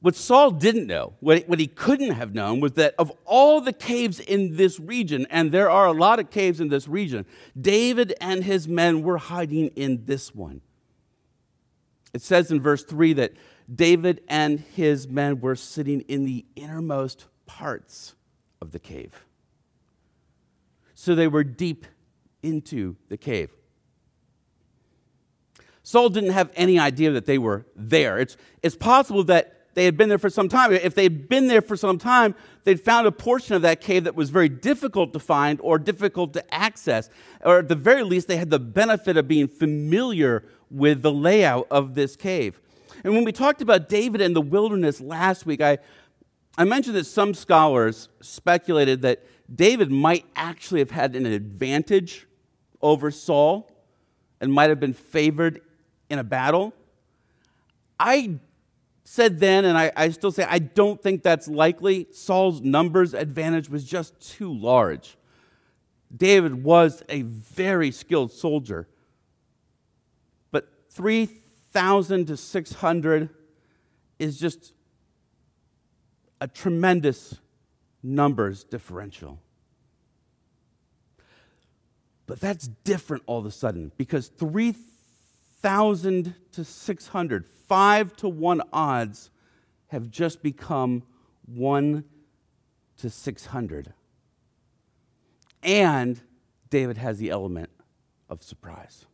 What 0.00 0.14
Saul 0.14 0.50
didn't 0.50 0.86
know, 0.88 1.14
what, 1.20 1.48
what 1.48 1.58
he 1.58 1.68
couldn't 1.68 2.10
have 2.10 2.34
known, 2.34 2.60
was 2.60 2.72
that 2.72 2.94
of 2.98 3.10
all 3.24 3.62
the 3.62 3.72
caves 3.72 4.20
in 4.20 4.56
this 4.56 4.78
region, 4.78 5.26
and 5.30 5.50
there 5.50 5.70
are 5.70 5.86
a 5.86 5.92
lot 5.92 6.20
of 6.20 6.28
caves 6.28 6.60
in 6.60 6.68
this 6.68 6.86
region, 6.86 7.24
David 7.58 8.12
and 8.20 8.44
his 8.44 8.68
men 8.68 9.02
were 9.02 9.16
hiding 9.16 9.68
in 9.68 10.04
this 10.04 10.34
one. 10.34 10.60
It 12.12 12.20
says 12.20 12.50
in 12.50 12.60
verse 12.60 12.84
3 12.84 13.14
that 13.14 13.32
David 13.74 14.22
and 14.28 14.60
his 14.60 15.08
men 15.08 15.40
were 15.40 15.56
sitting 15.56 16.02
in 16.02 16.26
the 16.26 16.44
innermost 16.56 17.24
parts 17.46 18.14
of 18.60 18.72
the 18.72 18.78
cave. 18.78 19.24
So 20.94 21.14
they 21.14 21.26
were 21.26 21.42
deep 21.42 21.86
into 22.42 22.96
the 23.08 23.16
cave. 23.16 23.50
Saul 25.82 26.08
didn't 26.08 26.30
have 26.30 26.50
any 26.54 26.78
idea 26.78 27.10
that 27.10 27.26
they 27.26 27.38
were 27.38 27.66
there. 27.74 28.18
It's, 28.18 28.36
it's 28.62 28.76
possible 28.76 29.24
that 29.24 29.62
they 29.74 29.84
had 29.84 29.96
been 29.96 30.08
there 30.08 30.18
for 30.18 30.30
some 30.30 30.48
time. 30.48 30.72
If 30.72 30.94
they'd 30.94 31.28
been 31.28 31.48
there 31.48 31.62
for 31.62 31.76
some 31.76 31.98
time, 31.98 32.34
they'd 32.64 32.80
found 32.80 33.06
a 33.06 33.12
portion 33.12 33.56
of 33.56 33.62
that 33.62 33.80
cave 33.80 34.04
that 34.04 34.14
was 34.14 34.30
very 34.30 34.48
difficult 34.48 35.12
to 35.14 35.18
find 35.18 35.58
or 35.62 35.78
difficult 35.78 36.34
to 36.34 36.54
access. 36.54 37.08
Or 37.42 37.58
at 37.58 37.68
the 37.68 37.74
very 37.74 38.02
least, 38.02 38.28
they 38.28 38.36
had 38.36 38.50
the 38.50 38.58
benefit 38.58 39.16
of 39.16 39.26
being 39.26 39.48
familiar 39.48 40.44
with 40.70 41.02
the 41.02 41.12
layout 41.12 41.66
of 41.70 41.94
this 41.94 42.16
cave. 42.16 42.60
And 43.02 43.14
when 43.14 43.24
we 43.24 43.32
talked 43.32 43.62
about 43.62 43.88
David 43.88 44.20
in 44.20 44.34
the 44.34 44.40
wilderness 44.40 45.00
last 45.00 45.46
week, 45.46 45.60
I, 45.60 45.78
I 46.56 46.64
mentioned 46.64 46.94
that 46.96 47.04
some 47.04 47.34
scholars 47.34 48.08
speculated 48.20 49.02
that 49.02 49.24
David 49.52 49.90
might 49.90 50.26
actually 50.36 50.80
have 50.80 50.90
had 50.90 51.16
an 51.16 51.26
advantage 51.26 52.26
over 52.82 53.10
Saul 53.10 53.70
and 54.40 54.52
might 54.52 54.70
have 54.70 54.80
been 54.80 54.92
favored 54.92 55.60
in 56.10 56.18
a 56.18 56.24
battle. 56.24 56.74
I 57.98 58.38
said 59.04 59.40
then, 59.40 59.64
and 59.64 59.78
I, 59.78 59.92
I, 59.96 60.10
still 60.10 60.32
say, 60.32 60.44
I 60.48 60.58
don't 60.58 61.00
think 61.02 61.22
that's 61.22 61.48
likely. 61.48 62.08
Saul's 62.12 62.60
numbers 62.60 63.14
advantage 63.14 63.68
was 63.68 63.84
just 63.84 64.18
too 64.20 64.52
large. 64.52 65.16
David 66.14 66.62
was 66.62 67.02
a 67.08 67.22
very 67.22 67.90
skilled 67.90 68.32
soldier. 68.32 68.88
But 70.50 70.68
3,000 70.90 72.26
to 72.26 72.36
600 72.36 73.30
is 74.18 74.38
just 74.38 74.72
a 76.40 76.48
tremendous 76.48 77.36
numbers 78.02 78.64
differential. 78.64 79.38
But 82.32 82.40
that's 82.40 82.68
different 82.82 83.24
all 83.26 83.40
of 83.40 83.44
a 83.44 83.50
sudden 83.50 83.92
because 83.98 84.28
3,000 84.28 86.34
to 86.52 86.64
600, 86.64 87.46
five 87.68 88.16
to 88.16 88.26
one 88.26 88.62
odds, 88.72 89.30
have 89.88 90.10
just 90.10 90.42
become 90.42 91.02
one 91.44 92.04
to 92.96 93.10
600. 93.10 93.92
And 95.62 96.22
David 96.70 96.96
has 96.96 97.18
the 97.18 97.28
element 97.28 97.68
of 98.30 98.42
surprise. 98.42 99.04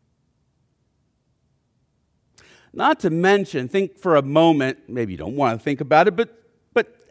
Not 2.73 3.01
to 3.01 3.11
mention, 3.11 3.69
think 3.69 3.99
for 3.99 4.15
a 4.15 4.23
moment, 4.23 4.79
maybe 4.87 5.15
you 5.15 5.19
don't 5.19 5.35
want 5.35 5.59
to 5.59 5.65
think 5.65 5.81
about 5.81 6.07
it, 6.07 6.15
but 6.15 6.48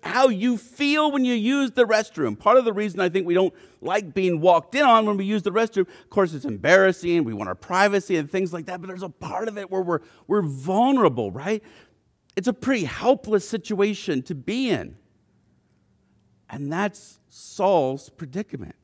how 0.07 0.29
you 0.29 0.57
feel 0.57 1.11
when 1.11 1.25
you 1.25 1.33
use 1.33 1.71
the 1.71 1.85
restroom. 1.85 2.37
Part 2.37 2.57
of 2.57 2.65
the 2.65 2.73
reason 2.73 2.99
I 2.99 3.09
think 3.09 3.27
we 3.27 3.33
don't 3.33 3.53
like 3.81 4.13
being 4.13 4.41
walked 4.41 4.73
in 4.75 4.83
on 4.83 5.05
when 5.05 5.17
we 5.17 5.25
use 5.25 5.43
the 5.43 5.51
restroom, 5.51 5.81
of 5.81 6.09
course, 6.09 6.33
it's 6.33 6.45
embarrassing, 6.45 7.23
we 7.23 7.33
want 7.33 7.49
our 7.49 7.55
privacy 7.55 8.17
and 8.17 8.29
things 8.29 8.53
like 8.53 8.65
that, 8.65 8.81
but 8.81 8.87
there's 8.87 9.03
a 9.03 9.09
part 9.09 9.47
of 9.47 9.57
it 9.57 9.69
where 9.69 9.81
we're, 9.81 9.99
we're 10.27 10.41
vulnerable, 10.41 11.31
right? 11.31 11.63
It's 12.35 12.47
a 12.47 12.53
pretty 12.53 12.85
helpless 12.85 13.47
situation 13.47 14.23
to 14.23 14.35
be 14.35 14.69
in. 14.69 14.95
And 16.49 16.71
that's 16.71 17.19
Saul's 17.29 18.09
predicament. 18.09 18.75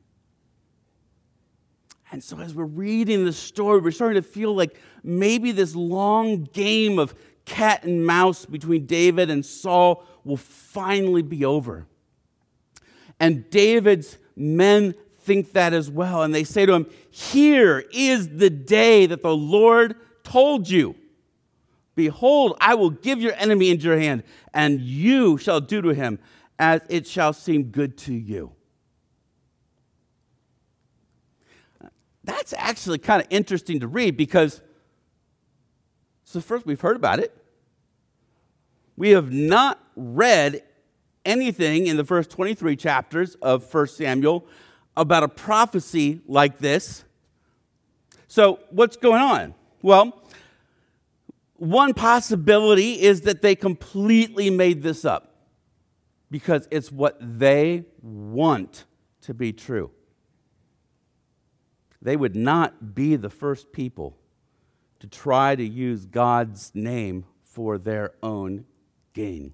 And 2.12 2.22
so, 2.22 2.38
as 2.38 2.54
we're 2.54 2.64
reading 2.64 3.24
the 3.24 3.32
story, 3.32 3.80
we're 3.80 3.90
starting 3.90 4.22
to 4.22 4.28
feel 4.28 4.54
like 4.54 4.78
maybe 5.02 5.50
this 5.50 5.74
long 5.74 6.44
game 6.52 6.98
of 6.98 7.14
cat 7.44 7.84
and 7.84 8.06
mouse 8.06 8.46
between 8.46 8.86
David 8.86 9.30
and 9.30 9.44
Saul 9.44 10.04
will 10.24 10.36
finally 10.36 11.22
be 11.22 11.44
over. 11.44 11.86
And 13.20 13.48
David's 13.50 14.18
men 14.36 14.94
think 15.20 15.52
that 15.52 15.72
as 15.72 15.90
well. 15.90 16.22
And 16.22 16.34
they 16.34 16.44
say 16.44 16.66
to 16.66 16.72
him, 16.72 16.86
Here 17.10 17.84
is 17.92 18.28
the 18.28 18.50
day 18.50 19.06
that 19.06 19.22
the 19.22 19.36
Lord 19.36 19.96
told 20.22 20.68
you. 20.68 20.96
Behold, 21.94 22.56
I 22.60 22.74
will 22.74 22.90
give 22.90 23.20
your 23.20 23.34
enemy 23.34 23.70
into 23.70 23.84
your 23.84 23.98
hand, 23.98 24.24
and 24.52 24.80
you 24.80 25.38
shall 25.38 25.60
do 25.60 25.80
to 25.80 25.90
him 25.90 26.18
as 26.58 26.80
it 26.88 27.06
shall 27.06 27.32
seem 27.32 27.64
good 27.64 27.96
to 27.98 28.14
you. 28.14 28.52
that's 32.24 32.54
actually 32.54 32.98
kind 32.98 33.22
of 33.22 33.28
interesting 33.30 33.80
to 33.80 33.86
read 33.86 34.16
because 34.16 34.62
so 36.24 36.40
first 36.40 36.66
we've 36.66 36.80
heard 36.80 36.96
about 36.96 37.18
it. 37.18 37.36
We 38.96 39.10
have 39.10 39.32
not 39.32 39.82
read 39.96 40.62
anything 41.24 41.86
in 41.86 41.96
the 41.96 42.04
first 42.04 42.30
23 42.30 42.76
chapters 42.76 43.34
of 43.36 43.72
1 43.72 43.86
Samuel 43.88 44.46
about 44.96 45.22
a 45.22 45.28
prophecy 45.28 46.20
like 46.26 46.58
this. 46.58 47.04
So, 48.28 48.60
what's 48.70 48.96
going 48.96 49.22
on? 49.22 49.54
Well, 49.82 50.22
one 51.56 51.94
possibility 51.94 53.00
is 53.00 53.22
that 53.22 53.42
they 53.42 53.54
completely 53.54 54.50
made 54.50 54.82
this 54.82 55.04
up 55.04 55.36
because 56.30 56.66
it's 56.70 56.90
what 56.90 57.16
they 57.20 57.84
want 58.02 58.84
to 59.22 59.34
be 59.34 59.52
true 59.52 59.90
they 62.04 62.16
would 62.16 62.36
not 62.36 62.94
be 62.94 63.16
the 63.16 63.30
first 63.30 63.72
people 63.72 64.16
to 65.04 65.10
try 65.10 65.54
to 65.54 65.62
use 65.62 66.06
God's 66.06 66.70
name 66.74 67.26
for 67.42 67.76
their 67.76 68.14
own 68.22 68.64
gain. 69.12 69.52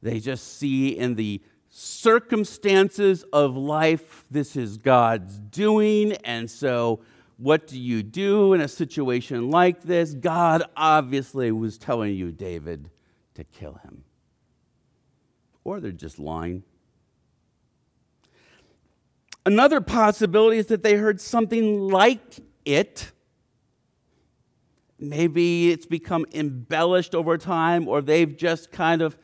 They 0.00 0.20
just 0.20 0.58
see 0.58 0.90
in 0.90 1.16
the 1.16 1.42
circumstances 1.70 3.24
of 3.32 3.56
life, 3.56 4.26
this 4.30 4.54
is 4.54 4.78
God's 4.78 5.40
doing, 5.40 6.12
and 6.24 6.48
so 6.48 7.00
what 7.36 7.66
do 7.66 7.80
you 7.80 8.04
do 8.04 8.52
in 8.52 8.60
a 8.60 8.68
situation 8.68 9.50
like 9.50 9.82
this? 9.82 10.14
God 10.14 10.62
obviously 10.76 11.50
was 11.50 11.78
telling 11.78 12.14
you, 12.14 12.30
David, 12.30 12.90
to 13.34 13.42
kill 13.42 13.74
him. 13.82 14.04
Or 15.64 15.80
they're 15.80 15.90
just 15.90 16.20
lying. 16.20 16.62
Another 19.44 19.80
possibility 19.80 20.58
is 20.58 20.66
that 20.66 20.84
they 20.84 20.94
heard 20.94 21.20
something 21.20 21.80
like 21.80 22.40
it. 22.64 23.12
Maybe 24.98 25.70
it's 25.70 25.86
become 25.86 26.26
embellished 26.32 27.14
over 27.14 27.38
time, 27.38 27.88
or 27.88 28.02
they've 28.02 28.36
just 28.36 28.70
kind 28.70 29.00
of 29.00 29.16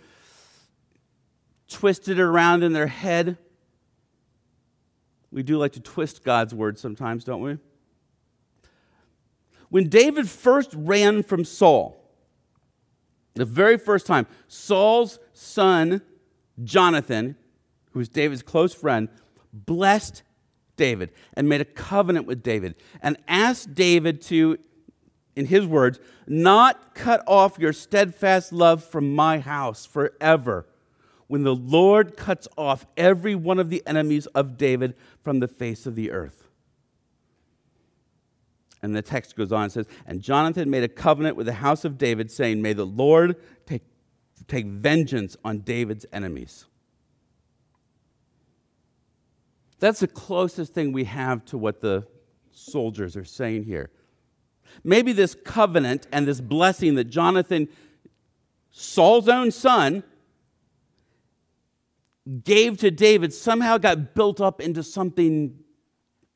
twisted 1.69 2.19
it 2.19 2.23
around 2.23 2.63
in 2.63 2.73
their 2.73 2.87
head. 2.87 3.39
We 5.31 5.43
do 5.43 5.59
like 5.59 5.73
to 5.73 5.81
twist 5.81 6.25
God's 6.25 6.55
word 6.55 6.79
sometimes, 6.79 7.25
don't 7.25 7.43
we? 7.43 7.59
When 9.69 9.89
David 9.89 10.29
first 10.29 10.71
ran 10.75 11.23
from 11.23 11.45
Saul, 11.45 12.03
the 13.35 13.45
very 13.45 13.77
first 13.77 14.07
time, 14.07 14.27
Saul's 14.49 15.19
son, 15.33 16.01
Jonathan, 16.65 17.37
who 17.91 17.99
was 17.99 18.09
David's 18.09 18.43
close 18.43 18.73
friend, 18.73 19.09
blessed 19.53 20.23
David 20.77 21.11
and 21.35 21.49
made 21.49 21.61
a 21.61 21.65
covenant 21.65 22.27
with 22.27 22.43
David 22.43 22.75
and 23.03 23.17
asked 23.29 23.75
David 23.75 24.21
to, 24.23 24.59
in 25.35 25.47
his 25.47 25.67
words, 25.67 25.99
not 26.27 26.95
cut 26.95 27.23
off 27.27 27.59
your 27.59 27.73
steadfast 27.73 28.53
love 28.53 28.85
from 28.85 29.15
my 29.15 29.39
house 29.39 29.87
forever 29.87 30.67
when 31.29 31.43
the 31.43 31.55
Lord 31.55 32.17
cuts 32.17 32.47
off 32.57 32.87
every 32.97 33.35
one 33.35 33.59
of 33.59 33.71
the 33.71 33.83
enemies 33.87 34.27
of 34.27 34.57
David 34.57 34.95
from 35.23 35.41
the 35.41 35.49
face 35.49 35.87
of 35.87 35.95
the 35.95 36.11
earth. 36.11 36.45
And 38.83 38.95
the 38.95 39.03
text 39.03 39.35
goes 39.35 39.51
on 39.51 39.65
and 39.65 39.73
says, 39.73 39.87
And 40.07 40.23
Jonathan 40.23 40.71
made 40.71 40.85
a 40.85 40.89
covenant 40.89 41.37
with 41.37 41.47
the 41.47 41.55
house 41.55 41.85
of 41.85 41.99
David, 41.99 42.31
saying, 42.31 42.63
May 42.63 42.73
the 42.73 42.87
Lord 42.87 43.37
take, 43.67 43.83
take 44.47 44.67
vengeance 44.67 45.37
on 45.45 45.61
David's 45.61 46.07
enemies. 46.13 46.67
That's 49.87 50.01
the 50.01 50.09
closest 50.09 50.75
thing 50.75 50.91
we 50.91 51.05
have 51.05 51.45
to 51.45 51.57
what 51.57 51.81
the 51.81 52.09
soldiers 52.51 53.17
are 53.17 53.25
saying 53.25 53.63
here. 53.63 53.93
Maybe 54.83 55.13
this 55.13 55.37
covenant 55.37 56.09
and 56.11 56.27
this 56.27 56.41
blessing 56.41 56.97
that 56.97 57.05
Jonathan, 57.05 57.69
Saul's 58.73 59.29
own 59.29 59.53
son, 59.53 60.03
gave 62.43 62.79
to 62.79 62.91
David 62.91 63.33
somehow 63.33 63.79
got 63.79 64.13
built 64.13 64.41
up 64.41 64.61
into 64.61 64.83
something 64.83 65.57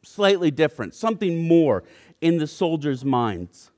slightly 0.05 0.53
different, 0.53 0.95
something 0.95 1.49
more 1.49 1.83
in 2.21 2.39
the 2.39 2.47
soldiers' 2.47 3.05
minds. 3.05 3.73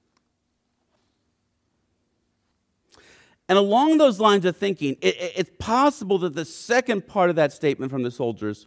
And 3.48 3.56
along 3.56 3.96
those 3.96 4.20
lines 4.20 4.44
of 4.44 4.54
thinking, 4.54 4.98
it, 5.00 5.16
it's 5.34 5.50
possible 5.58 6.18
that 6.18 6.34
the 6.34 6.44
second 6.44 7.06
part 7.06 7.30
of 7.30 7.36
that 7.36 7.54
statement 7.54 7.90
from 7.90 8.02
the 8.02 8.10
soldiers 8.10 8.66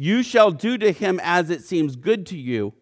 you 0.00 0.22
shall 0.22 0.52
do 0.52 0.78
to 0.78 0.92
him 0.92 1.20
as 1.24 1.50
it 1.50 1.64
seems 1.64 1.96
good 1.96 2.24
to 2.26 2.38
you. 2.38 2.72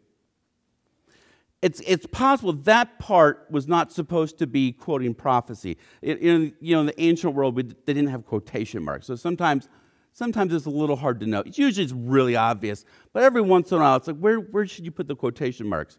It's, 1.63 1.81
it's 1.87 2.05
possible 2.05 2.53
that 2.53 2.99
part 2.99 3.47
was 3.51 3.67
not 3.67 3.91
supposed 3.91 4.39
to 4.39 4.47
be 4.47 4.71
quoting 4.71 5.15
prophecy. 5.15 5.79
in, 6.03 6.55
you 6.61 6.75
know, 6.75 6.81
in 6.81 6.87
the 6.87 7.01
ancient 7.01 7.35
world, 7.35 7.57
we, 7.57 7.63
they 7.63 7.95
didn't 7.95 8.09
have 8.09 8.27
quotation 8.27 8.85
marks. 8.85 9.07
So 9.07 9.17
sometimes, 9.17 9.67
sometimes 10.13 10.53
it's 10.53 10.67
a 10.67 10.71
little 10.71 10.95
hard 10.95 11.19
to 11.21 11.27
know. 11.27 11.41
It's 11.41 11.57
usually 11.57 11.85
it's 11.85 11.95
really 11.95 12.37
obvious, 12.37 12.85
but 13.15 13.23
every 13.23 13.41
once 13.41 13.73
in 13.73 13.79
a 13.79 13.81
while, 13.81 13.97
it's 13.97 14.09
like, 14.09 14.19
where, 14.19 14.37
where 14.37 14.67
should 14.67 14.85
you 14.85 14.91
put 14.93 15.09
the 15.09 15.17
quotation 15.17 15.67
marks? 15.67 15.97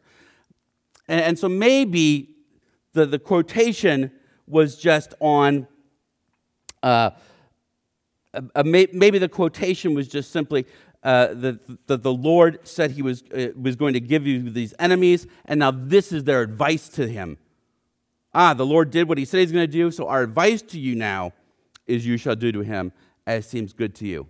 And, 1.07 1.19
and 1.19 1.39
so 1.39 1.49
maybe 1.49 2.35
the, 2.93 3.07
the 3.07 3.19
quotation 3.19 4.11
was 4.45 4.77
just 4.77 5.15
on, 5.19 5.67
uh, 6.83 7.09
uh, 8.33 8.63
maybe 8.63 9.17
the 9.17 9.29
quotation 9.29 9.95
was 9.95 10.07
just 10.07 10.31
simply, 10.31 10.65
uh, 11.03 11.33
that, 11.33 12.03
the 12.03 12.13
Lord 12.13 12.59
said 12.67 12.91
he 12.91 13.01
was, 13.01 13.23
uh, 13.33 13.49
was 13.59 13.75
going 13.75 13.93
to 13.93 13.99
give 13.99 14.25
you 14.25 14.49
these 14.49 14.73
enemies, 14.79 15.27
and 15.45 15.59
now 15.59 15.71
this 15.71 16.11
is 16.11 16.23
their 16.23 16.41
advice 16.41 16.89
to 16.89 17.07
him. 17.07 17.37
Ah, 18.33 18.53
the 18.53 18.65
Lord 18.65 18.91
did 18.91 19.07
what 19.07 19.17
he 19.17 19.25
said 19.25 19.39
he's 19.39 19.51
going 19.51 19.65
to 19.65 19.71
do, 19.71 19.91
so 19.91 20.07
our 20.07 20.23
advice 20.23 20.61
to 20.63 20.79
you 20.79 20.95
now 20.95 21.33
is 21.85 22.05
you 22.05 22.17
shall 22.17 22.35
do 22.35 22.51
to 22.51 22.61
him 22.61 22.91
as 23.25 23.47
seems 23.47 23.73
good 23.73 23.95
to 23.95 24.07
you. 24.07 24.27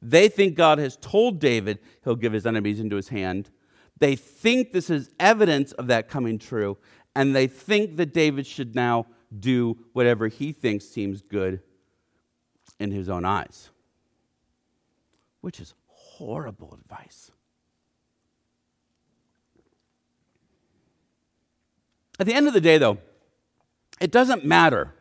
They 0.00 0.28
think 0.28 0.54
God 0.54 0.78
has 0.78 0.96
told 0.96 1.38
David 1.38 1.78
he'll 2.04 2.16
give 2.16 2.32
his 2.32 2.46
enemies 2.46 2.80
into 2.80 2.96
his 2.96 3.08
hand. 3.08 3.50
They 3.98 4.14
think 4.14 4.72
this 4.72 4.90
is 4.90 5.10
evidence 5.18 5.72
of 5.72 5.88
that 5.88 6.08
coming 6.08 6.38
true, 6.38 6.78
and 7.14 7.34
they 7.34 7.46
think 7.46 7.96
that 7.96 8.14
David 8.14 8.46
should 8.46 8.74
now 8.74 9.06
do 9.38 9.76
whatever 9.92 10.28
he 10.28 10.52
thinks 10.52 10.84
seems 10.86 11.20
good 11.20 11.60
in 12.78 12.90
his 12.90 13.08
own 13.08 13.24
eyes 13.24 13.70
which 15.40 15.60
is 15.60 15.74
horrible 15.86 16.74
advice. 16.74 17.30
At 22.18 22.26
the 22.26 22.34
end 22.34 22.48
of 22.48 22.54
the 22.54 22.60
day, 22.60 22.78
though, 22.78 22.98
it 24.00 24.10
doesn't 24.10 24.44
matter 24.44 24.94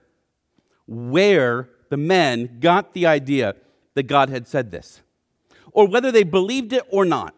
where 0.88 1.70
the 1.90 1.98
men 1.98 2.60
got 2.60 2.94
the 2.94 3.06
idea 3.06 3.56
that 3.94 4.04
God 4.04 4.30
had 4.30 4.48
said 4.48 4.72
this. 4.72 5.02
or 5.76 5.88
whether 5.88 6.10
they 6.12 6.24
believed 6.24 6.72
it 6.74 6.84
or 6.90 7.04
not. 7.04 7.36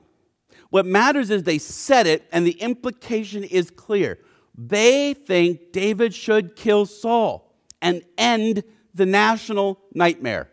What 0.69 0.85
matters 0.85 1.31
is 1.31 1.43
they 1.43 1.57
said 1.57 2.05
it, 2.05 2.27
and 2.31 2.45
the 2.45 2.59
implication 2.61 3.43
is 3.43 3.71
clear. 3.71 4.19
They 4.55 5.13
think 5.15 5.71
David 5.71 6.13
should 6.13 6.55
kill 6.55 6.85
Saul 6.85 7.51
and 7.81 8.03
end 8.17 8.63
the 8.93 9.05
national 9.07 9.79
nightmare. 9.93 10.49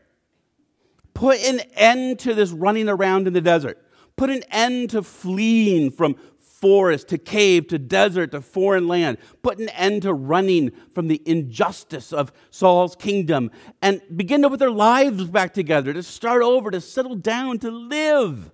Put 1.14 1.38
an 1.38 1.61
end 1.74 2.18
to 2.20 2.35
this 2.35 2.50
running 2.50 2.88
around 2.88 3.27
in 3.27 3.33
the 3.33 3.40
desert. 3.40 3.81
Put 4.16 4.31
an 4.31 4.42
end 4.50 4.90
to 4.90 5.03
fleeing 5.03 5.90
from 5.90 6.16
forest 6.38 7.09
to 7.09 7.18
cave 7.18 7.66
to 7.68 7.79
desert 7.79 8.33
to 8.33 8.40
foreign 8.40 8.88
land. 8.88 9.18
Put 9.42 9.59
an 9.59 9.68
end 9.70 10.03
to 10.03 10.14
running 10.14 10.72
from 10.92 11.09
the 11.09 11.20
injustice 11.27 12.12
of 12.12 12.33
Saul's 12.50 12.96
kingdom 12.96 13.50
and 13.83 14.00
begin 14.14 14.42
to 14.42 14.50
put 14.50 14.61
their 14.61 14.70
lives 14.70 15.24
back 15.24 15.53
together, 15.53 15.92
to 15.92 16.03
start 16.03 16.42
over, 16.42 16.70
to 16.70 16.81
settle 16.81 17.16
down, 17.16 17.59
to 17.59 17.70
live. 17.70 18.50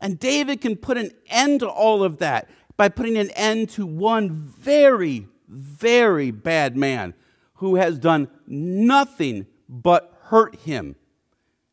And 0.00 0.18
David 0.18 0.60
can 0.60 0.76
put 0.76 0.96
an 0.96 1.10
end 1.28 1.60
to 1.60 1.68
all 1.68 2.02
of 2.02 2.18
that 2.18 2.48
by 2.76 2.88
putting 2.88 3.18
an 3.18 3.30
end 3.30 3.68
to 3.70 3.84
one 3.84 4.30
very, 4.30 5.28
very 5.48 6.30
bad 6.30 6.76
man 6.76 7.12
who 7.54 7.74
has 7.74 7.98
done 7.98 8.28
nothing 8.46 9.46
but 9.68 10.18
hurt 10.22 10.54
him 10.56 10.96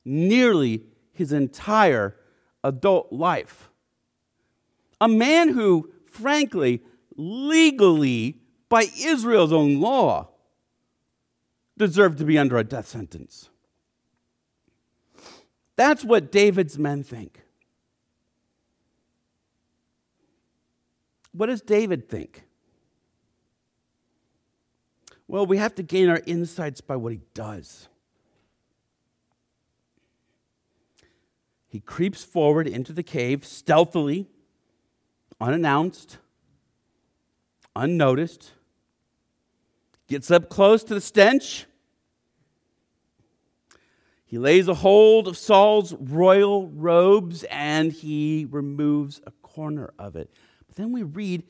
nearly 0.05 0.83
his 1.11 1.33
entire 1.33 2.15
adult 2.63 3.11
life. 3.11 3.69
A 5.01 5.07
man 5.07 5.49
who, 5.49 5.91
frankly, 6.05 6.81
legally, 7.17 8.37
by 8.69 8.85
Israel's 8.97 9.51
own 9.51 9.81
law, 9.81 10.29
deserved 11.77 12.19
to 12.19 12.25
be 12.25 12.37
under 12.37 12.57
a 12.57 12.63
death 12.63 12.87
sentence. 12.87 13.49
That's 15.75 16.05
what 16.05 16.31
David's 16.31 16.77
men 16.77 17.03
think. 17.03 17.41
What 21.33 21.47
does 21.47 21.61
David 21.61 22.07
think? 22.07 22.43
Well, 25.27 25.45
we 25.45 25.57
have 25.57 25.75
to 25.75 25.83
gain 25.83 26.07
our 26.07 26.21
insights 26.25 26.79
by 26.79 26.95
what 26.95 27.11
he 27.11 27.21
does. 27.33 27.89
He 31.75 31.81
creeps 31.81 32.23
forward 32.23 32.69
into 32.69 32.93
the 32.93 33.03
cave 33.03 33.43
stealthily, 33.43 34.29
unannounced, 35.41 36.19
unnoticed, 37.75 38.53
gets 40.07 40.31
up 40.31 40.47
close 40.47 40.85
to 40.85 40.93
the 40.93 41.01
stench. 41.01 41.65
He 44.23 44.37
lays 44.37 44.69
a 44.69 44.73
hold 44.73 45.27
of 45.27 45.35
Saul's 45.35 45.93
royal 45.95 46.69
robes 46.69 47.43
and 47.51 47.91
he 47.91 48.47
removes 48.49 49.19
a 49.27 49.31
corner 49.31 49.91
of 49.99 50.15
it. 50.15 50.31
But 50.67 50.77
then 50.77 50.93
we 50.93 51.03
read 51.03 51.43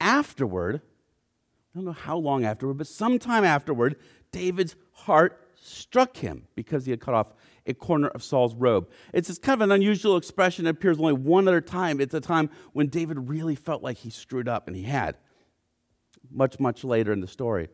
afterward, 0.00 0.82
I 0.84 1.78
don't 1.78 1.84
know 1.84 1.90
how 1.90 2.16
long 2.16 2.44
afterward, 2.44 2.74
but 2.74 2.86
sometime 2.86 3.42
afterward, 3.42 3.96
David's 4.30 4.76
heart 4.92 5.48
struck 5.60 6.18
him 6.18 6.46
because 6.54 6.84
he 6.84 6.92
had 6.92 7.00
cut 7.00 7.14
off 7.14 7.32
a 7.66 7.74
corner 7.74 8.08
of 8.08 8.22
Saul's 8.22 8.54
robe. 8.54 8.90
It's 9.12 9.38
kind 9.38 9.60
of 9.60 9.62
an 9.62 9.72
unusual 9.72 10.16
expression. 10.16 10.66
It 10.66 10.70
appears 10.70 10.98
only 10.98 11.14
one 11.14 11.48
other 11.48 11.60
time. 11.60 12.00
It's 12.00 12.14
a 12.14 12.20
time 12.20 12.50
when 12.72 12.88
David 12.88 13.28
really 13.28 13.54
felt 13.54 13.82
like 13.82 13.98
he 13.98 14.10
screwed 14.10 14.48
up, 14.48 14.66
and 14.66 14.76
he 14.76 14.82
had, 14.82 15.16
much, 16.30 16.60
much 16.60 16.84
later 16.84 17.12
in 17.12 17.20
the 17.20 17.28
story. 17.28 17.68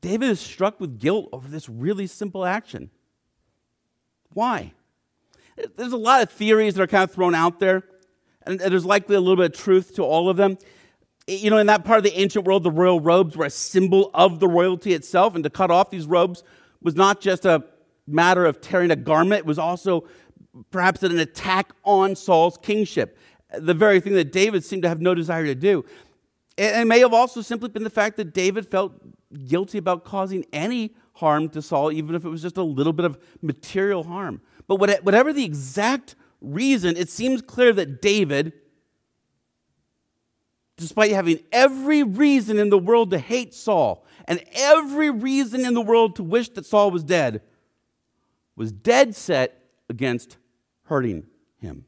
David 0.00 0.28
is 0.28 0.40
struck 0.40 0.80
with 0.80 0.98
guilt 0.98 1.28
over 1.32 1.48
this 1.48 1.68
really 1.68 2.06
simple 2.06 2.44
action. 2.44 2.90
Why? 4.32 4.72
There's 5.76 5.92
a 5.92 5.96
lot 5.96 6.22
of 6.22 6.30
theories 6.30 6.74
that 6.74 6.82
are 6.82 6.86
kind 6.86 7.04
of 7.04 7.12
thrown 7.12 7.34
out 7.34 7.60
there, 7.60 7.82
and 8.42 8.60
there's 8.60 8.84
likely 8.84 9.16
a 9.16 9.20
little 9.20 9.36
bit 9.36 9.56
of 9.56 9.60
truth 9.60 9.94
to 9.96 10.02
all 10.02 10.28
of 10.28 10.36
them. 10.36 10.58
You 11.26 11.50
know, 11.50 11.58
in 11.58 11.66
that 11.66 11.84
part 11.84 11.98
of 11.98 12.04
the 12.04 12.16
ancient 12.20 12.44
world, 12.44 12.62
the 12.62 12.70
royal 12.70 13.00
robes 13.00 13.36
were 13.36 13.46
a 13.46 13.50
symbol 13.50 14.10
of 14.14 14.38
the 14.38 14.46
royalty 14.46 14.92
itself, 14.92 15.34
and 15.34 15.42
to 15.42 15.50
cut 15.50 15.70
off 15.70 15.90
these 15.90 16.06
robes 16.06 16.44
was 16.82 16.94
not 16.94 17.20
just 17.20 17.44
a 17.44 17.64
matter 18.06 18.44
of 18.44 18.60
tearing 18.60 18.90
a 18.90 18.96
garment, 18.96 19.44
was 19.44 19.58
also 19.58 20.06
perhaps 20.70 21.02
an 21.02 21.18
attack 21.18 21.72
on 21.84 22.16
Saul's 22.16 22.56
kingship, 22.56 23.18
the 23.58 23.74
very 23.74 24.00
thing 24.00 24.14
that 24.14 24.32
David 24.32 24.64
seemed 24.64 24.82
to 24.82 24.88
have 24.88 25.00
no 25.00 25.14
desire 25.14 25.44
to 25.44 25.54
do. 25.54 25.84
It 26.56 26.86
may 26.86 27.00
have 27.00 27.12
also 27.12 27.42
simply 27.42 27.68
been 27.68 27.84
the 27.84 27.90
fact 27.90 28.16
that 28.16 28.32
David 28.32 28.66
felt 28.66 28.94
guilty 29.46 29.76
about 29.76 30.04
causing 30.04 30.46
any 30.52 30.94
harm 31.14 31.50
to 31.50 31.60
Saul, 31.60 31.92
even 31.92 32.14
if 32.14 32.24
it 32.24 32.28
was 32.28 32.40
just 32.40 32.56
a 32.56 32.62
little 32.62 32.94
bit 32.94 33.04
of 33.04 33.18
material 33.42 34.04
harm. 34.04 34.40
But 34.66 34.76
whatever 34.76 35.32
the 35.32 35.44
exact 35.44 36.14
reason, 36.40 36.96
it 36.96 37.10
seems 37.10 37.42
clear 37.42 37.72
that 37.74 38.00
David, 38.00 38.54
despite 40.76 41.12
having 41.12 41.40
every 41.52 42.02
reason 42.02 42.58
in 42.58 42.70
the 42.70 42.78
world 42.78 43.10
to 43.10 43.18
hate 43.18 43.52
Saul 43.54 44.06
and 44.26 44.42
every 44.54 45.10
reason 45.10 45.64
in 45.64 45.74
the 45.74 45.82
world 45.82 46.16
to 46.16 46.22
wish 46.22 46.48
that 46.50 46.64
Saul 46.66 46.90
was 46.90 47.04
dead, 47.04 47.42
was 48.56 48.72
dead 48.72 49.14
set 49.14 49.62
against 49.88 50.38
hurting 50.84 51.26
him. 51.58 51.84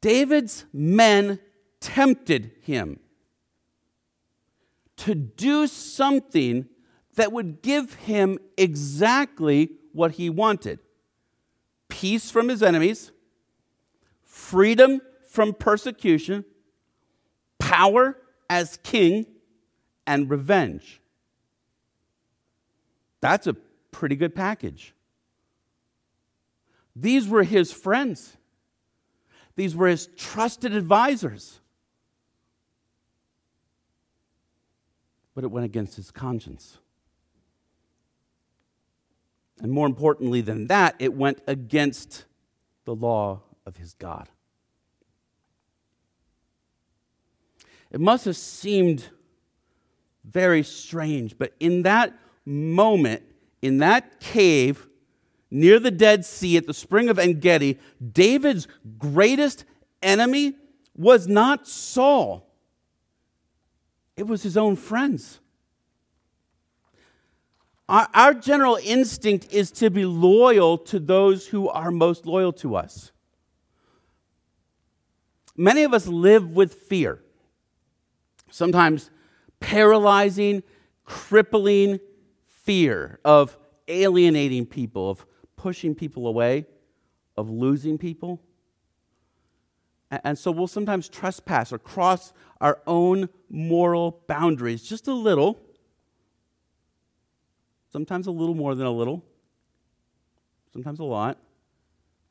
David's 0.00 0.64
men 0.72 1.40
tempted 1.80 2.52
him 2.62 3.00
to 4.96 5.14
do 5.14 5.66
something 5.66 6.66
that 7.14 7.32
would 7.32 7.62
give 7.62 7.94
him 7.94 8.38
exactly 8.56 9.70
what 9.92 10.12
he 10.12 10.30
wanted 10.30 10.78
peace 11.88 12.30
from 12.30 12.48
his 12.48 12.62
enemies, 12.62 13.10
freedom 14.22 15.00
from 15.30 15.52
persecution, 15.54 16.44
power 17.58 18.16
as 18.48 18.78
king, 18.82 19.26
and 20.06 20.30
revenge. 20.30 21.00
That's 23.20 23.46
a 23.46 23.56
pretty 23.90 24.16
good 24.16 24.34
package. 24.34 24.94
These 26.94 27.28
were 27.28 27.44
his 27.44 27.72
friends, 27.72 28.36
these 29.56 29.74
were 29.74 29.88
his 29.88 30.08
trusted 30.16 30.74
advisors. 30.74 31.60
But 35.34 35.44
it 35.44 35.52
went 35.52 35.66
against 35.66 35.94
his 35.94 36.10
conscience. 36.10 36.78
And 39.60 39.70
more 39.70 39.86
importantly 39.86 40.40
than 40.40 40.66
that, 40.66 40.96
it 40.98 41.14
went 41.14 41.40
against 41.46 42.24
the 42.84 42.94
law 42.94 43.42
of 43.64 43.76
his 43.76 43.94
God. 43.94 44.28
It 47.90 48.00
must 48.00 48.24
have 48.24 48.36
seemed 48.36 49.08
very 50.24 50.62
strange, 50.62 51.38
but 51.38 51.54
in 51.58 51.82
that 51.82 52.18
moment, 52.44 53.22
in 53.62 53.78
that 53.78 54.20
cave 54.20 54.86
near 55.50 55.78
the 55.78 55.90
Dead 55.90 56.24
Sea 56.24 56.56
at 56.56 56.66
the 56.66 56.74
spring 56.74 57.08
of 57.08 57.18
En 57.18 57.40
Gedi, 57.40 57.78
David's 58.12 58.68
greatest 58.98 59.64
enemy 60.02 60.54
was 60.94 61.26
not 61.26 61.66
Saul, 61.66 62.46
it 64.16 64.26
was 64.26 64.42
his 64.42 64.56
own 64.56 64.76
friends. 64.76 65.40
Our, 67.88 68.06
our, 68.12 68.34
general 68.34 68.78
instinct 68.82 69.50
is 69.50 69.70
to 69.72 69.88
be 69.88 70.04
loyal 70.04 70.76
to 70.76 70.98
those 70.98 71.46
who 71.46 71.70
are 71.70 71.90
most 71.90 72.26
loyal 72.26 72.52
to 72.54 72.76
us. 72.76 73.12
Many 75.56 75.84
of 75.84 75.94
us 75.94 76.06
live 76.06 76.50
with 76.50 76.74
fear, 76.74 77.22
sometimes 78.50 79.10
paralyzing, 79.58 80.62
crippling 81.04 81.98
fear 82.68 83.18
of 83.24 83.56
alienating 83.88 84.66
people, 84.66 85.08
of 85.08 85.24
pushing 85.56 85.94
people 85.94 86.26
away, 86.26 86.66
of 87.34 87.48
losing 87.48 87.96
people. 87.96 88.42
And 90.10 90.38
so 90.38 90.50
we'll 90.50 90.66
sometimes 90.66 91.08
trespass 91.08 91.72
or 91.72 91.78
cross 91.78 92.34
our 92.60 92.82
own 92.86 93.30
moral 93.48 94.22
boundaries 94.26 94.82
just 94.82 95.08
a 95.08 95.14
little, 95.14 95.58
sometimes 97.90 98.26
a 98.26 98.30
little 98.30 98.54
more 98.54 98.74
than 98.74 98.86
a 98.86 98.92
little, 98.92 99.24
sometimes 100.70 100.98
a 100.98 101.04
lot, 101.04 101.38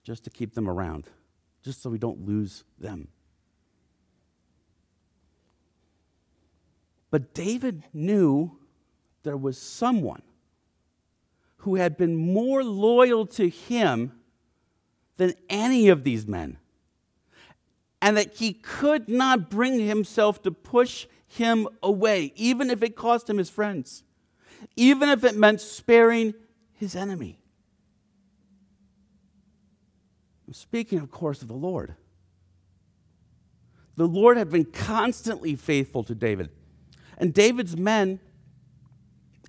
just 0.04 0.24
to 0.26 0.30
keep 0.30 0.54
them 0.54 0.70
around, 0.70 1.08
just 1.64 1.82
so 1.82 1.90
we 1.90 1.98
don't 1.98 2.28
lose 2.28 2.64
them. 2.78 3.08
But 7.10 7.34
David 7.34 7.86
knew 7.92 8.60
there 9.24 9.36
was 9.36 9.58
someone 9.58 10.22
who 11.68 11.76
had 11.76 11.98
been 11.98 12.16
more 12.16 12.64
loyal 12.64 13.26
to 13.26 13.50
him 13.50 14.14
than 15.18 15.34
any 15.50 15.90
of 15.90 16.06
these 16.06 16.26
men, 16.26 16.58
and 18.02 18.16
that 18.16 18.36
he 18.36 18.54
could 18.54 19.10
not 19.10 19.50
bring 19.50 19.78
himself 19.78 20.42
to 20.42 20.50
push 20.50 21.08
him 21.28 21.68
away, 21.84 22.32
even 22.38 22.70
if 22.70 22.82
it 22.82 22.96
cost 22.96 23.30
him 23.30 23.38
his 23.38 23.50
friends, 23.50 24.04
even 24.78 25.10
if 25.10 25.26
it 25.26 25.36
meant 25.36 25.60
sparing 25.60 26.34
his 26.72 26.96
enemy. 26.96 27.38
I'm 30.48 30.54
speaking, 30.54 31.00
of 31.00 31.12
course, 31.12 31.42
of 31.42 31.50
the 31.50 31.54
Lord. 31.54 31.96
The 33.98 34.08
Lord 34.08 34.38
had 34.38 34.50
been 34.50 34.64
constantly 34.64 35.58
faithful 35.58 36.06
to 36.06 36.16
David. 36.16 36.50
And 37.18 37.34
David's 37.34 37.76
men 37.76 38.22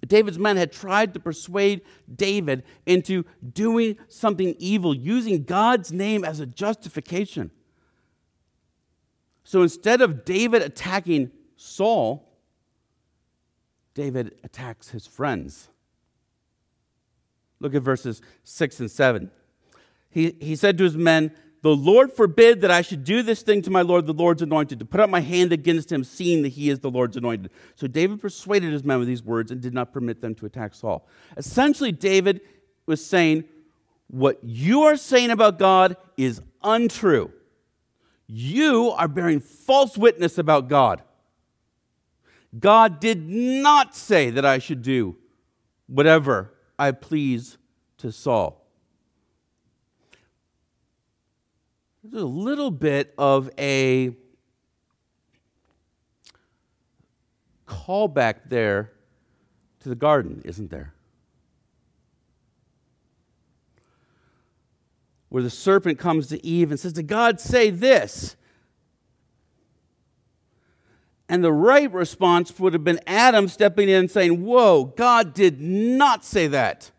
David's 0.08 0.38
men 0.38 0.56
had 0.56 0.72
tried 0.72 1.14
to 1.14 1.20
persuade 1.20 1.82
David 2.12 2.64
into 2.86 3.24
doing 3.52 3.96
something 4.08 4.56
evil, 4.58 4.94
using 4.94 5.44
God's 5.44 5.92
name 5.92 6.24
as 6.24 6.40
a 6.40 6.46
justification. 6.46 7.50
So 9.44 9.62
instead 9.62 10.00
of 10.00 10.24
David 10.24 10.62
attacking 10.62 11.30
Saul, 11.56 12.28
David 13.94 14.36
attacks 14.44 14.90
his 14.90 15.06
friends. 15.06 15.68
Look 17.60 17.74
at 17.74 17.82
verses 17.82 18.20
6 18.44 18.80
and 18.80 18.90
7. 18.90 19.30
He, 20.10 20.36
he 20.40 20.56
said 20.56 20.78
to 20.78 20.84
his 20.84 20.96
men, 20.96 21.32
the 21.62 21.74
Lord 21.74 22.12
forbid 22.12 22.60
that 22.60 22.70
I 22.70 22.82
should 22.82 23.02
do 23.04 23.22
this 23.22 23.42
thing 23.42 23.62
to 23.62 23.70
my 23.70 23.82
Lord, 23.82 24.06
the 24.06 24.12
Lord's 24.12 24.42
anointed, 24.42 24.78
to 24.78 24.84
put 24.84 25.00
up 25.00 25.10
my 25.10 25.20
hand 25.20 25.52
against 25.52 25.90
him, 25.90 26.04
seeing 26.04 26.42
that 26.42 26.50
he 26.50 26.70
is 26.70 26.78
the 26.80 26.90
Lord's 26.90 27.16
anointed. 27.16 27.50
So 27.74 27.86
David 27.86 28.20
persuaded 28.20 28.72
his 28.72 28.84
men 28.84 28.98
with 28.98 29.08
these 29.08 29.24
words 29.24 29.50
and 29.50 29.60
did 29.60 29.74
not 29.74 29.92
permit 29.92 30.20
them 30.20 30.34
to 30.36 30.46
attack 30.46 30.74
Saul. 30.74 31.08
Essentially, 31.36 31.90
David 31.90 32.40
was 32.86 33.04
saying, 33.04 33.44
What 34.06 34.38
you 34.42 34.82
are 34.82 34.96
saying 34.96 35.30
about 35.30 35.58
God 35.58 35.96
is 36.16 36.40
untrue. 36.62 37.32
You 38.28 38.90
are 38.90 39.08
bearing 39.08 39.40
false 39.40 39.98
witness 39.98 40.38
about 40.38 40.68
God. 40.68 41.02
God 42.58 43.00
did 43.00 43.28
not 43.28 43.96
say 43.96 44.30
that 44.30 44.44
I 44.44 44.58
should 44.58 44.82
do 44.82 45.16
whatever 45.86 46.54
I 46.78 46.92
please 46.92 47.58
to 47.98 48.12
Saul. 48.12 48.67
There's 52.10 52.22
a 52.22 52.26
little 52.26 52.70
bit 52.70 53.12
of 53.18 53.50
a 53.58 54.16
callback 57.66 58.48
there 58.48 58.92
to 59.80 59.90
the 59.90 59.94
garden, 59.94 60.40
isn't 60.44 60.70
there? 60.70 60.94
Where 65.28 65.42
the 65.42 65.50
serpent 65.50 65.98
comes 65.98 66.28
to 66.28 66.44
Eve 66.44 66.70
and 66.70 66.80
says, 66.80 66.94
Did 66.94 67.08
God 67.08 67.40
say 67.40 67.68
this? 67.68 68.36
And 71.28 71.44
the 71.44 71.52
right 71.52 71.92
response 71.92 72.58
would 72.58 72.72
have 72.72 72.84
been 72.84 73.00
Adam 73.06 73.48
stepping 73.48 73.90
in 73.90 73.96
and 73.96 74.10
saying, 74.10 74.42
Whoa, 74.42 74.84
God 74.84 75.34
did 75.34 75.60
not 75.60 76.24
say 76.24 76.46
that. 76.46 76.90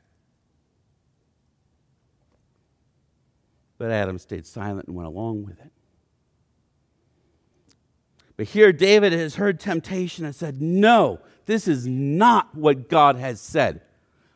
But 3.80 3.92
Adam 3.92 4.20
stayed 4.20 4.46
silent 4.46 4.88
and 4.88 4.96
went 4.96 5.08
along 5.08 5.46
with 5.46 5.60
it. 5.60 5.72
But 8.38 8.48
here, 8.48 8.72
David 8.72 9.14
has 9.14 9.36
heard 9.36 9.60
temptation 9.60 10.26
and 10.26 10.36
said, 10.36 10.62
No, 10.62 11.20
this 11.46 11.68
is 11.68 11.88
not 11.88 12.54
what 12.56 12.90
God 12.90 13.16
has 13.16 13.42
said. 13.42 13.82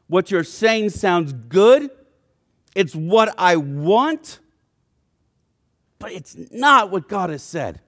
What 0.07 0.31
you're 0.31 0.43
saying 0.43 0.89
sounds 0.89 1.33
good. 1.33 1.91
It's 2.73 2.95
what 2.95 3.35
I 3.37 3.57
want, 3.57 4.39
but 5.99 6.11
it's 6.11 6.35
not 6.51 6.89
what 6.89 7.07
God 7.07 7.29
has 7.29 7.43
said. 7.43 7.81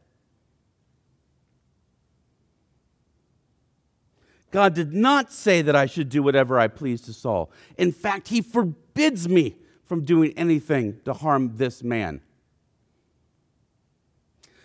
God 4.51 4.73
did 4.73 4.93
not 4.93 5.33
say 5.33 5.61
that 5.61 5.75
I 5.75 5.85
should 5.85 6.09
do 6.09 6.21
whatever 6.21 6.59
I 6.59 6.67
please 6.67 7.01
to 7.01 7.13
Saul. 7.13 7.51
In 7.77 7.91
fact, 7.91 8.27
he 8.27 8.41
forbids 8.41 9.27
me 9.27 9.55
from 9.85 10.03
doing 10.03 10.33
anything 10.35 10.99
to 11.05 11.13
harm 11.13 11.57
this 11.57 11.83
man. 11.83 12.21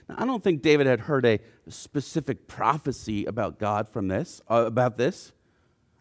Now, 0.09 0.17
I 0.19 0.25
don't 0.25 0.43
think 0.43 0.63
David 0.63 0.87
had 0.87 1.01
heard 1.01 1.25
a 1.25 1.41
specific 1.69 2.49
prophecy 2.49 3.27
about 3.27 3.59
God 3.59 3.89
from 3.89 4.09
this, 4.09 4.41
uh, 4.51 4.65
about 4.67 4.97
this. 4.97 5.33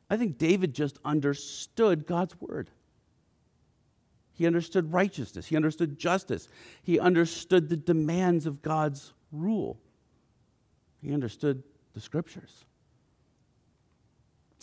I 0.10 0.18
think 0.18 0.38
David 0.38 0.74
just 0.74 0.98
understood 1.06 2.08
God's 2.08 2.40
word. 2.42 2.72
He 4.34 4.48
understood 4.48 4.94
righteousness. 4.94 5.48
He 5.48 5.56
understood 5.56 6.00
justice. 6.00 6.48
He 6.82 6.98
understood 6.98 7.70
the 7.70 7.76
demands 7.76 8.46
of 8.46 8.62
God's 8.62 9.14
rule. 9.32 9.78
He 11.02 11.14
understood 11.14 11.62
the 11.94 12.00
scriptures. 12.00 12.66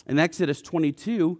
In 0.07 0.19
Exodus 0.19 0.61
22, 0.61 1.39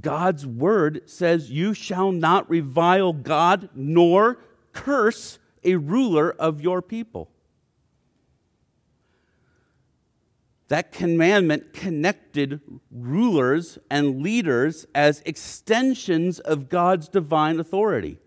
God's 0.00 0.46
word 0.46 1.08
says, 1.08 1.50
You 1.50 1.74
shall 1.74 2.12
not 2.12 2.48
revile 2.50 3.12
God 3.12 3.70
nor 3.74 4.38
curse 4.72 5.38
a 5.64 5.76
ruler 5.76 6.30
of 6.32 6.60
your 6.60 6.82
people. 6.82 7.30
That 10.68 10.92
commandment 10.92 11.72
connected 11.72 12.60
rulers 12.90 13.78
and 13.90 14.22
leaders 14.22 14.86
as 14.94 15.22
extensions 15.24 16.38
of 16.40 16.68
God's 16.68 17.08
divine 17.08 17.58
authority, 17.58 18.18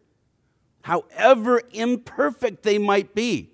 however 0.81 1.61
imperfect 1.71 2.63
they 2.63 2.79
might 2.79 3.13
be. 3.13 3.50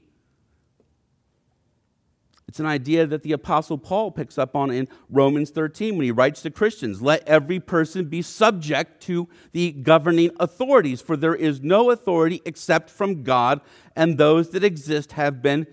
It's 2.48 2.62
an 2.62 2.66
idea 2.66 3.06
that 3.06 3.24
the 3.24 3.34
Apostle 3.34 3.78
Paul 3.78 4.10
picks 4.12 4.38
up 4.38 4.56
on 4.56 4.72
in 4.72 4.88
Romans 5.10 5.50
13 5.50 5.98
when 5.98 6.06
he 6.06 6.12
writes 6.12 6.42
to 6.44 6.50
Christians 6.50 7.02
Let 7.02 7.28
every 7.28 7.60
person 7.60 8.06
be 8.06 8.22
subject 8.22 9.02
to 9.04 9.28
the 9.52 9.72
governing 9.74 10.32
authorities, 10.40 11.02
for 11.02 11.18
there 11.18 11.36
is 11.36 11.62
no 11.62 11.92
authority 11.92 12.42
except 12.46 12.90
from 12.90 13.24
God, 13.24 13.60
and 13.96 14.18
those 14.18 14.52
that 14.52 14.64
exist 14.64 15.14
have 15.14 15.42
been 15.42 15.68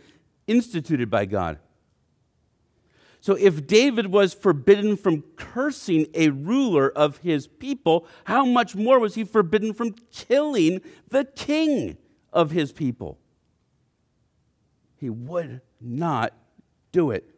instituted 0.49 1.11
by 1.11 1.27
God. 1.27 1.59
So, 3.21 3.35
if 3.35 3.67
David 3.67 4.09
was 4.09 4.35
forbidden 4.35 4.97
from 4.97 5.23
cursing 5.37 6.09
a 6.13 6.31
ruler 6.31 6.91
of 6.91 7.19
his 7.19 7.47
people, 7.47 8.07
how 8.25 8.45
much 8.45 8.75
more 8.75 8.99
was 8.99 9.15
he 9.15 9.25
forbidden 9.25 9.73
from 9.73 9.95
killing 10.13 10.81
the 11.09 11.25
king 11.25 11.97
of 12.33 12.51
his 12.51 12.73
people? 12.73 13.19
He 14.97 15.09
would 15.09 15.63
not 15.81 16.35
do 16.95 17.11
it. 17.11 17.29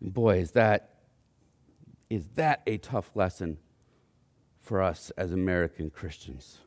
And 0.00 0.12
boy, 0.12 0.38
is 0.38 0.50
that 0.50 0.88
is 2.10 2.26
that 2.34 2.60
a 2.66 2.76
tough 2.76 3.12
lesson 3.14 3.56
for 4.58 4.82
us 4.82 5.10
as 5.16 5.32
American 5.32 5.90
Christians. 5.90 6.58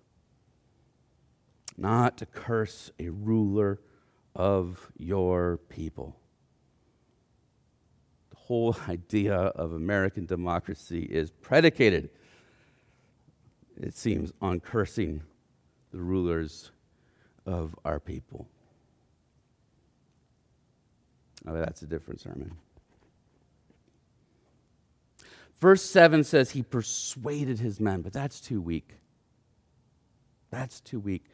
Not 1.78 2.18
to 2.20 2.26
curse 2.26 2.92
a 2.98 3.10
ruler 3.10 3.82
of 4.34 4.90
your 4.98 5.58
people. 5.68 6.16
The 8.30 8.38
whole 8.38 8.76
idea 8.88 9.36
of 9.36 9.74
American 9.74 10.26
democracy 10.26 11.02
is 11.02 11.30
predicated, 11.30 12.10
it 13.76 13.96
seems, 13.96 14.32
on 14.42 14.62
cursing 14.62 15.22
the 15.92 16.00
rulers 16.00 16.72
of 17.46 17.76
our 17.84 18.00
people. 18.00 18.48
Oh, 21.48 21.54
that's 21.54 21.82
a 21.82 21.86
different 21.86 22.20
sermon. 22.22 22.56
Verse 25.60 25.82
7 25.82 26.24
says 26.24 26.52
he 26.52 26.64
persuaded 26.64 27.60
his 27.60 27.80
men, 27.80 28.02
but 28.02 28.14
that's 28.14 28.42
too 28.42 28.62
weak. 28.62 28.96
That's 30.50 30.82
too 30.82 31.00
weak. 31.00 31.26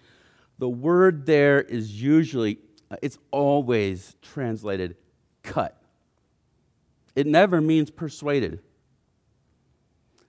The 0.59 0.69
word 0.69 1.25
there 1.25 1.61
is 1.61 2.01
usually, 2.01 2.59
uh, 2.89 2.97
it's 3.01 3.17
always 3.31 4.15
translated 4.21 4.95
cut. 5.43 5.81
It 7.15 7.27
never 7.27 7.61
means 7.61 7.89
persuaded. 7.89 8.61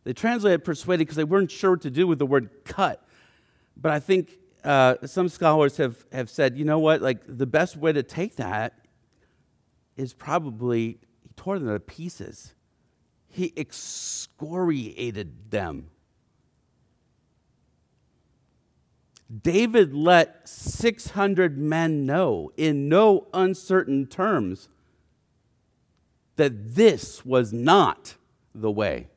They 0.05 0.13
translated 0.13 0.65
persuaded 0.65 1.01
because 1.01 1.17
they 1.17 1.25
weren't 1.25 1.51
sure 1.51 1.73
what 1.73 1.83
to 1.83 1.91
do 1.91 2.07
with 2.07 2.19
the 2.19 2.27
word 2.27 2.65
cut. 2.65 3.07
But 3.77 3.93
I 3.93 4.01
think 4.01 4.39
uh, 4.65 4.97
some 5.05 5.29
scholars 5.29 5.77
have, 5.77 6.05
have 6.13 6.31
said, 6.31 6.57
you 6.57 6.65
know 6.65 6.79
what, 6.79 7.03
like 7.03 7.21
the 7.27 7.47
best 7.47 7.77
way 7.77 7.93
to 7.93 8.03
take 8.03 8.37
that 8.37 8.82
is 9.97 10.15
probably, 10.15 10.99
he 11.23 11.31
tore 11.37 11.59
them 11.59 11.69
to 11.69 11.81
pieces. 11.81 12.55
He 13.29 13.53
excoriated 13.57 15.51
them. 15.51 15.91
David 19.43 19.95
let 19.95 20.47
600 20.47 21.57
men 21.57 22.05
know 22.05 22.53
in 22.57 22.89
no 22.89 23.29
uncertain 23.33 24.07
terms 24.07 24.69
that 26.37 26.75
this 26.75 27.25
was 27.25 27.53
not 27.53 28.17
the 28.55 28.71
way. 28.71 29.09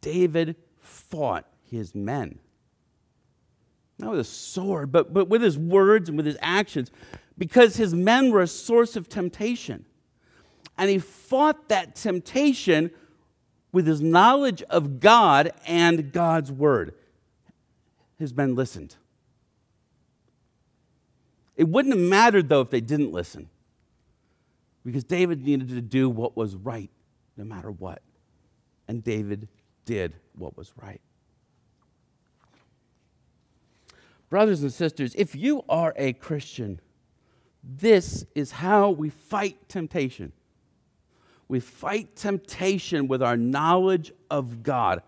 David 0.00 0.54
fought 0.78 1.46
his 1.68 1.94
men. 1.94 2.38
Not 3.98 4.10
with 4.10 4.20
a 4.20 4.24
sword, 4.24 4.92
but, 4.92 5.12
but 5.12 5.28
with 5.28 5.42
his 5.42 5.58
words 5.58 6.08
and 6.08 6.16
with 6.16 6.26
his 6.26 6.36
actions 6.40 6.90
because 7.38 7.76
his 7.76 7.94
men 7.94 8.30
were 8.30 8.42
a 8.42 8.46
source 8.46 8.96
of 8.96 9.08
temptation. 9.08 9.84
And 10.78 10.90
he 10.90 10.98
fought 10.98 11.68
that 11.68 11.94
temptation 11.94 12.90
with 13.72 13.86
his 13.86 14.00
knowledge 14.00 14.62
of 14.64 15.00
God 15.00 15.52
and 15.66 16.12
God's 16.12 16.52
word. 16.52 16.94
His 18.18 18.34
men 18.34 18.54
listened. 18.54 18.96
It 21.56 21.68
wouldn't 21.68 21.94
have 21.94 22.04
mattered, 22.04 22.48
though, 22.48 22.60
if 22.60 22.70
they 22.70 22.82
didn't 22.82 23.12
listen, 23.12 23.48
because 24.84 25.04
David 25.04 25.44
needed 25.44 25.68
to 25.70 25.80
do 25.80 26.08
what 26.10 26.36
was 26.36 26.54
right 26.54 26.90
no 27.36 27.44
matter 27.44 27.70
what. 27.70 28.02
And 28.88 29.02
David 29.02 29.48
did 29.84 30.14
what 30.34 30.56
was 30.56 30.72
right. 30.80 31.00
Brothers 34.28 34.62
and 34.62 34.72
sisters, 34.72 35.14
if 35.16 35.34
you 35.34 35.64
are 35.68 35.94
a 35.96 36.12
Christian, 36.12 36.80
this 37.62 38.24
is 38.34 38.52
how 38.52 38.90
we 38.90 39.10
fight 39.10 39.68
temptation. 39.68 40.32
We 41.48 41.60
fight 41.60 42.16
temptation 42.16 43.08
with 43.08 43.22
our 43.22 43.36
knowledge 43.36 44.12
of 44.30 44.62
God. 44.62 45.02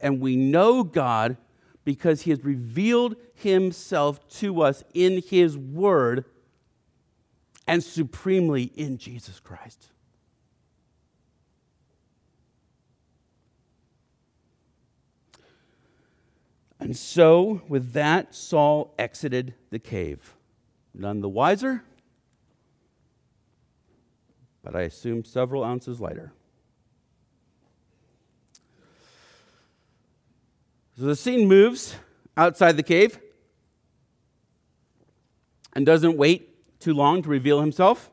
And 0.00 0.20
we 0.20 0.36
know 0.36 0.84
God 0.84 1.36
because 1.84 2.22
He 2.22 2.30
has 2.30 2.44
revealed 2.44 3.16
Himself 3.34 4.26
to 4.38 4.62
us 4.62 4.84
in 4.94 5.22
His 5.22 5.56
Word 5.56 6.24
and 7.66 7.82
supremely 7.82 8.64
in 8.74 8.98
Jesus 8.98 9.40
Christ. 9.40 9.90
And 16.80 16.96
so, 16.96 17.60
with 17.68 17.92
that, 17.92 18.34
Saul 18.34 18.94
exited 18.98 19.54
the 19.68 19.78
cave. 19.78 20.34
None 20.94 21.20
the 21.20 21.28
wiser, 21.28 21.84
but 24.64 24.74
I 24.74 24.82
assume 24.82 25.24
several 25.24 25.62
ounces 25.62 26.00
lighter. 26.00 26.32
So 30.98 31.04
the 31.06 31.16
scene 31.16 31.48
moves 31.48 31.94
outside 32.36 32.76
the 32.76 32.82
cave 32.82 33.18
and 35.72 35.86
doesn't 35.86 36.16
wait 36.16 36.78
too 36.80 36.92
long 36.92 37.22
to 37.22 37.28
reveal 37.28 37.60
himself. 37.60 38.10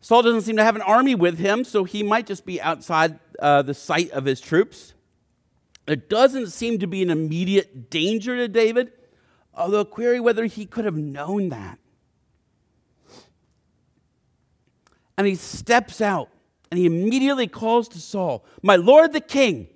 Saul 0.00 0.22
doesn't 0.22 0.42
seem 0.42 0.56
to 0.56 0.64
have 0.64 0.76
an 0.76 0.82
army 0.82 1.14
with 1.14 1.38
him, 1.38 1.64
so 1.64 1.84
he 1.84 2.02
might 2.02 2.26
just 2.26 2.44
be 2.44 2.60
outside 2.60 3.18
uh, 3.38 3.62
the 3.62 3.74
sight 3.74 4.10
of 4.10 4.24
his 4.24 4.40
troops. 4.40 4.94
There 5.86 5.96
doesn't 5.96 6.48
seem 6.48 6.78
to 6.78 6.86
be 6.86 7.02
an 7.02 7.10
immediate 7.10 7.90
danger 7.90 8.36
to 8.36 8.48
David, 8.48 8.92
although 9.54 9.84
query 9.84 10.20
whether 10.20 10.46
he 10.46 10.64
could 10.64 10.84
have 10.84 10.96
known 10.96 11.50
that. 11.50 11.78
And 15.16 15.26
he 15.26 15.34
steps 15.34 16.00
out 16.00 16.30
and 16.70 16.78
he 16.78 16.86
immediately 16.86 17.46
calls 17.46 17.88
to 17.88 18.00
Saul, 18.00 18.44
My 18.62 18.76
Lord 18.76 19.12
the 19.12 19.20
king. 19.20 19.68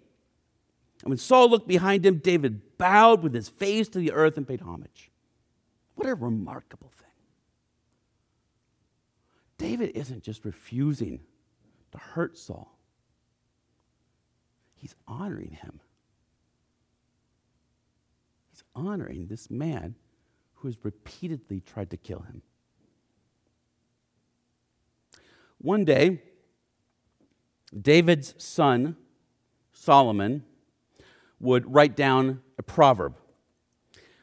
And 1.02 1.10
when 1.10 1.18
Saul 1.18 1.48
looked 1.48 1.68
behind 1.68 2.04
him, 2.04 2.18
David 2.18 2.76
bowed 2.76 3.22
with 3.22 3.34
his 3.34 3.48
face 3.48 3.88
to 3.90 3.98
the 3.98 4.12
earth 4.12 4.36
and 4.36 4.48
paid 4.48 4.62
homage. 4.62 5.10
What 5.94 6.08
a 6.08 6.14
remarkable 6.14 6.90
thing. 6.96 7.06
David 9.58 9.90
isn't 9.94 10.22
just 10.22 10.44
refusing 10.44 11.20
to 11.92 11.98
hurt 11.98 12.38
Saul, 12.38 12.76
he's 14.76 14.94
honoring 15.06 15.58
him. 15.62 15.80
Honoring 18.78 19.26
this 19.26 19.50
man 19.50 19.96
who 20.54 20.68
has 20.68 20.76
repeatedly 20.84 21.60
tried 21.60 21.90
to 21.90 21.96
kill 21.96 22.20
him. 22.20 22.42
One 25.58 25.84
day, 25.84 26.22
David's 27.76 28.34
son, 28.38 28.96
Solomon, 29.72 30.44
would 31.40 31.74
write 31.74 31.96
down 31.96 32.40
a 32.56 32.62
proverb. 32.62 33.16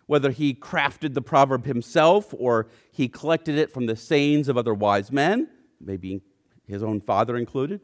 Whether 0.05 0.31
he 0.31 0.53
crafted 0.53 1.15
the 1.15 1.21
proverb 1.21 1.65
himself 1.65 2.33
or 2.37 2.67
he 2.93 3.09
collected 3.09 3.57
it 3.57 3.73
from 3.73 3.87
the 3.87 3.97
sayings 3.97 4.47
of 4.47 4.57
other 4.57 4.73
wise 4.73 5.11
men, 5.11 5.49
maybe 5.81 6.21
his 6.65 6.81
own 6.81 7.01
father 7.01 7.35
included, 7.35 7.81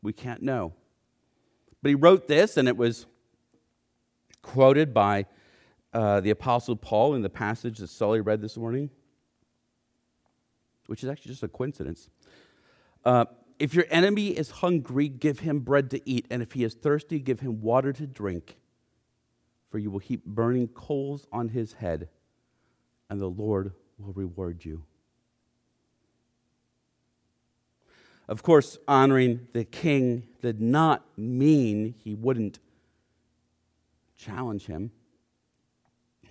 we 0.00 0.12
can't 0.12 0.42
know. 0.42 0.74
But 1.82 1.88
he 1.88 1.96
wrote 1.96 2.28
this, 2.28 2.56
and 2.56 2.68
it 2.68 2.76
was 2.76 3.06
quoted 4.42 4.94
by 4.94 5.26
uh, 5.94 6.20
the 6.20 6.30
Apostle 6.30 6.74
Paul 6.74 7.14
in 7.14 7.22
the 7.22 7.30
passage 7.30 7.78
that 7.78 7.88
Sully 7.88 8.20
read 8.20 8.40
this 8.40 8.56
morning, 8.56 8.90
which 10.86 11.04
is 11.04 11.08
actually 11.08 11.30
just 11.30 11.44
a 11.44 11.48
coincidence. 11.48 12.08
Uh, 13.04 13.26
if 13.60 13.74
your 13.74 13.84
enemy 13.90 14.28
is 14.28 14.50
hungry, 14.50 15.08
give 15.08 15.38
him 15.38 15.60
bread 15.60 15.90
to 15.90 16.08
eat, 16.08 16.26
and 16.30 16.42
if 16.42 16.52
he 16.52 16.64
is 16.64 16.74
thirsty, 16.74 17.20
give 17.20 17.40
him 17.40 17.60
water 17.60 17.92
to 17.92 18.06
drink. 18.06 18.56
For 19.70 19.78
you 19.78 19.90
will 19.90 20.00
heap 20.00 20.24
burning 20.24 20.68
coals 20.68 21.26
on 21.32 21.50
his 21.50 21.74
head, 21.74 22.08
and 23.08 23.20
the 23.20 23.28
Lord 23.30 23.72
will 23.98 24.12
reward 24.12 24.64
you. 24.64 24.82
Of 28.26 28.42
course, 28.42 28.78
honoring 28.88 29.48
the 29.52 29.64
king 29.64 30.26
did 30.40 30.60
not 30.60 31.04
mean 31.16 31.94
he 32.02 32.14
wouldn't 32.14 32.58
challenge 34.16 34.66
him. 34.66 34.90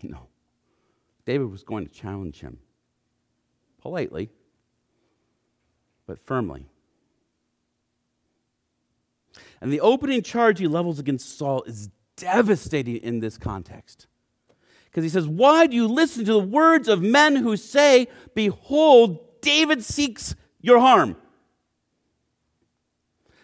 No. 0.10 0.28
David 1.26 1.50
was 1.50 1.64
going 1.64 1.88
to 1.88 1.94
challenge 1.94 2.42
him 2.42 2.60
politely, 3.82 4.30
but 6.06 6.20
firmly. 6.20 6.66
And 9.62 9.72
the 9.72 9.80
opening 9.80 10.22
charge 10.22 10.60
he 10.60 10.68
levels 10.68 11.00
against 11.00 11.38
Saul 11.38 11.64
is 11.64 11.90
devastating 12.18 12.98
in 12.98 13.22
this 13.22 13.38
context. 13.38 14.08
Because 14.86 15.04
he 15.04 15.10
says, 15.10 15.28
Why 15.28 15.66
do 15.66 15.76
you 15.76 15.88
listen 15.88 16.26
to 16.26 16.34
the 16.34 16.40
words 16.40 16.90
of 16.90 17.02
men 17.02 17.38
who 17.38 17.56
say, 17.56 18.08
Behold, 18.36 19.42
David 19.42 19.84
seeks 19.84 20.36
your 20.62 20.80
harm? 20.80 21.16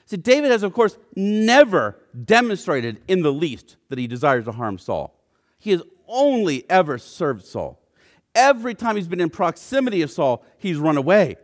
See, 0.06 0.18
David 0.18 0.52
has, 0.52 0.64
of 0.64 0.74
course, 0.74 0.98
never 1.16 1.96
demonstrated 2.26 3.02
in 3.08 3.22
the 3.22 3.32
least 3.32 3.78
that 3.90 4.00
he 4.00 4.08
desires 4.08 4.46
to 4.46 4.52
harm 4.52 4.78
Saul. 4.78 5.16
He 5.60 5.72
has 5.72 5.84
only 6.10 6.70
ever 6.70 6.98
served 6.98 7.46
Saul. 7.46 7.82
Every 8.36 8.76
time 8.76 8.96
he's 8.96 9.08
been 9.08 9.22
in 9.22 9.30
proximity 9.30 10.02
of 10.02 10.12
Saul, 10.12 10.44
he's 10.58 10.78
run 10.78 10.98
away. 10.98 11.38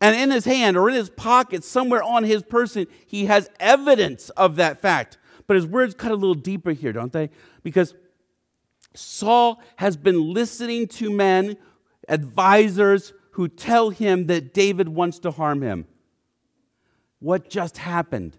And 0.00 0.14
in 0.14 0.30
his 0.30 0.44
hand 0.44 0.76
or 0.76 0.88
in 0.88 0.94
his 0.94 1.10
pocket, 1.10 1.64
somewhere 1.64 2.02
on 2.02 2.24
his 2.24 2.42
person, 2.42 2.86
he 3.06 3.26
has 3.26 3.48
evidence 3.58 4.28
of 4.30 4.56
that 4.56 4.82
fact. 4.82 5.18
But 5.46 5.56
his 5.56 5.66
words 5.66 5.94
cut 5.94 6.12
a 6.12 6.16
little 6.16 6.34
deeper 6.34 6.72
here, 6.72 6.92
don't 6.92 7.12
they? 7.12 7.30
Because 7.62 7.94
Saul 8.94 9.62
has 9.76 9.96
been 9.96 10.32
listening 10.32 10.88
to 10.88 11.10
men, 11.10 11.56
advisors, 12.08 13.12
who 13.32 13.48
tell 13.48 13.90
him 13.90 14.26
that 14.26 14.54
David 14.54 14.88
wants 14.88 15.18
to 15.20 15.30
harm 15.30 15.62
him. 15.62 15.86
What 17.18 17.50
just 17.50 17.78
happened? 17.78 18.36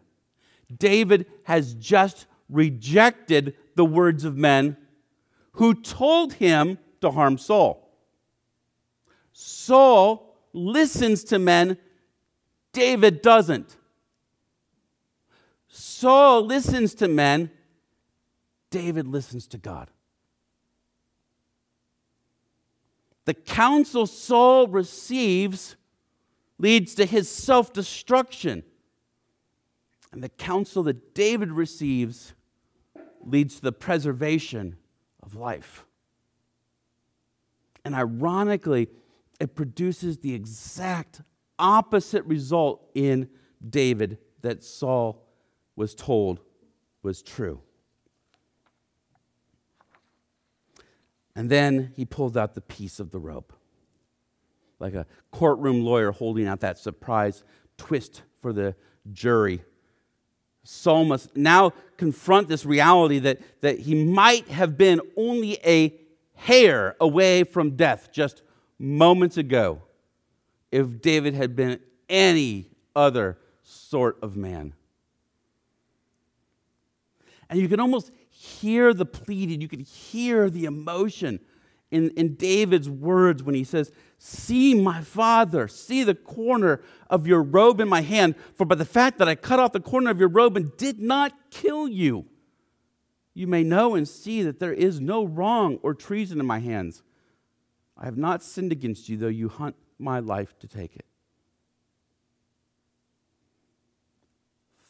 David 0.75 1.25
has 1.43 1.73
just 1.73 2.27
rejected 2.49 3.55
the 3.75 3.85
words 3.85 4.23
of 4.23 4.35
men 4.35 4.77
who 5.53 5.73
told 5.73 6.33
him 6.33 6.77
to 7.01 7.11
harm 7.11 7.37
Saul. 7.37 7.81
Saul 9.31 10.37
listens 10.53 11.23
to 11.25 11.39
men, 11.39 11.77
David 12.71 13.21
doesn't. 13.21 13.77
Saul 15.67 16.45
listens 16.45 16.93
to 16.95 17.07
men, 17.07 17.51
David 18.69 19.07
listens 19.07 19.47
to 19.47 19.57
God. 19.57 19.89
The 23.25 23.33
counsel 23.33 24.05
Saul 24.05 24.67
receives 24.67 25.75
leads 26.57 26.95
to 26.95 27.05
his 27.05 27.29
self 27.29 27.73
destruction. 27.73 28.63
And 30.11 30.23
the 30.23 30.29
counsel 30.29 30.83
that 30.83 31.13
David 31.13 31.51
receives 31.51 32.34
leads 33.25 33.55
to 33.55 33.61
the 33.61 33.71
preservation 33.71 34.77
of 35.21 35.35
life. 35.35 35.85
And 37.83 37.93
ironically, 37.93 38.89
it 39.39 39.55
produces 39.55 40.19
the 40.19 40.33
exact 40.33 41.21
opposite 41.59 42.23
result 42.25 42.89
in 42.95 43.29
David 43.67 44.17
that 44.41 44.63
Saul 44.63 45.27
was 45.75 45.95
told 45.95 46.39
was 47.03 47.21
true. 47.21 47.61
And 51.35 51.49
then 51.49 51.91
he 51.95 52.05
pulled 52.05 52.37
out 52.37 52.55
the 52.55 52.61
piece 52.61 52.99
of 52.99 53.11
the 53.11 53.19
rope, 53.19 53.53
like 54.79 54.93
a 54.93 55.05
courtroom 55.31 55.83
lawyer 55.83 56.11
holding 56.11 56.47
out 56.47 56.61
that 56.61 56.77
surprise 56.77 57.43
twist 57.77 58.21
for 58.39 58.53
the 58.53 58.75
jury. 59.11 59.63
Saul 60.65 61.05
must 61.05 61.35
now 61.37 61.73
confront 61.95 62.47
this 62.47 62.65
reality 62.65 63.19
that, 63.19 63.39
that 63.61 63.79
he 63.79 64.03
might 64.03 64.47
have 64.49 64.77
been 64.77 64.99
only 65.15 65.57
a 65.63 65.93
hair 66.33 66.95
away 66.99 67.43
from 67.43 67.75
death 67.75 68.09
just 68.11 68.41
moments 68.79 69.37
ago 69.37 69.83
if 70.71 71.01
David 71.01 71.35
had 71.35 71.55
been 71.55 71.79
any 72.09 72.69
other 72.95 73.37
sort 73.61 74.17
of 74.21 74.35
man. 74.35 74.73
And 77.49 77.59
you 77.59 77.67
can 77.67 77.79
almost 77.79 78.11
hear 78.29 78.93
the 78.93 79.05
pleading, 79.05 79.61
you 79.61 79.67
can 79.67 79.81
hear 79.81 80.49
the 80.49 80.65
emotion 80.65 81.39
in, 81.91 82.09
in 82.11 82.33
David's 82.35 82.89
words 82.89 83.43
when 83.43 83.55
he 83.55 83.63
says, 83.63 83.91
See 84.27 84.73
my 84.73 85.01
father, 85.01 85.67
see 85.67 86.03
the 86.03 86.15
corner 86.15 86.81
of 87.11 87.27
your 87.27 87.43
robe 87.43 87.79
in 87.79 87.87
my 87.87 88.01
hand, 88.01 88.33
for 88.55 88.65
by 88.65 88.73
the 88.73 88.83
fact 88.83 89.19
that 89.19 89.29
I 89.29 89.35
cut 89.35 89.59
off 89.59 89.71
the 89.71 89.79
corner 89.79 90.09
of 90.09 90.19
your 90.19 90.29
robe 90.29 90.57
and 90.57 90.75
did 90.77 90.99
not 90.99 91.31
kill 91.51 91.87
you, 91.87 92.25
you 93.35 93.45
may 93.45 93.63
know 93.63 93.93
and 93.93 94.07
see 94.07 94.41
that 94.41 94.59
there 94.59 94.73
is 94.73 94.99
no 94.99 95.23
wrong 95.23 95.77
or 95.83 95.93
treason 95.93 96.39
in 96.39 96.45
my 96.47 96.57
hands. 96.57 97.03
I 97.95 98.05
have 98.05 98.17
not 98.17 98.41
sinned 98.41 98.71
against 98.71 99.09
you, 99.09 99.15
though 99.15 99.27
you 99.27 99.47
hunt 99.47 99.75
my 99.99 100.17
life 100.17 100.57
to 100.57 100.67
take 100.67 100.95
it. 100.95 101.05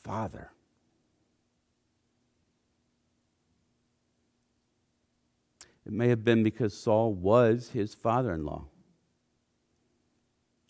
Father. 0.02 0.50
It 5.86 5.92
may 5.92 6.08
have 6.08 6.24
been 6.24 6.42
because 6.42 6.74
Saul 6.74 7.14
was 7.14 7.72
his 7.72 7.94
father 7.94 8.34
in 8.34 8.46
law. 8.46 8.68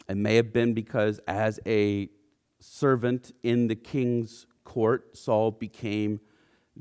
It 0.08 0.18
may 0.18 0.36
have 0.36 0.54
been 0.54 0.74
because, 0.74 1.20
as 1.28 1.60
a 1.66 2.10
servant 2.60 3.32
in 3.44 3.68
the 3.68 3.76
king's 3.76 4.46
court, 4.64 5.18
Saul 5.18 5.52
became 5.52 6.20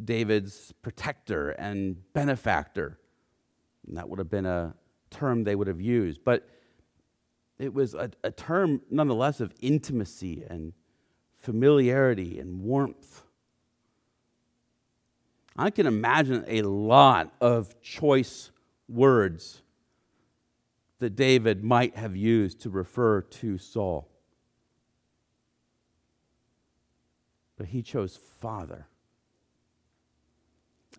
David's 0.03 0.73
protector 0.83 1.51
and 1.51 1.97
benefactor. 2.13 2.99
And 3.87 3.97
that 3.97 4.09
would 4.09 4.19
have 4.19 4.31
been 4.31 4.47
a 4.47 4.75
term 5.11 5.45
they 5.45 5.55
would 5.55 5.69
have 5.69 5.81
used. 5.81 6.25
But 6.25 6.49
it 7.59 7.73
was 7.73 7.95
a, 7.95 8.11
a 8.23 8.31
term, 8.31 8.83
nonetheless, 8.91 9.41
of 9.41 9.55
intimacy 9.61 10.45
and 10.49 10.73
familiarity 11.33 12.39
and 12.39 12.61
warmth. 12.63 13.23
I 15.57 15.71
can 15.71 15.87
imagine 15.87 16.45
a 16.49 16.63
lot 16.63 17.33
of 17.41 17.81
choice 17.81 18.51
words 18.89 19.63
that 21.05 21.17
David 21.17 21.63
might 21.63 21.97
have 21.97 22.17
used 22.17 22.63
to 22.63 22.71
refer 22.71 23.21
to 23.21 23.59
Saul. 23.59 24.09
But 27.59 27.67
he 27.67 27.83
chose 27.83 28.17
father. 28.17 28.87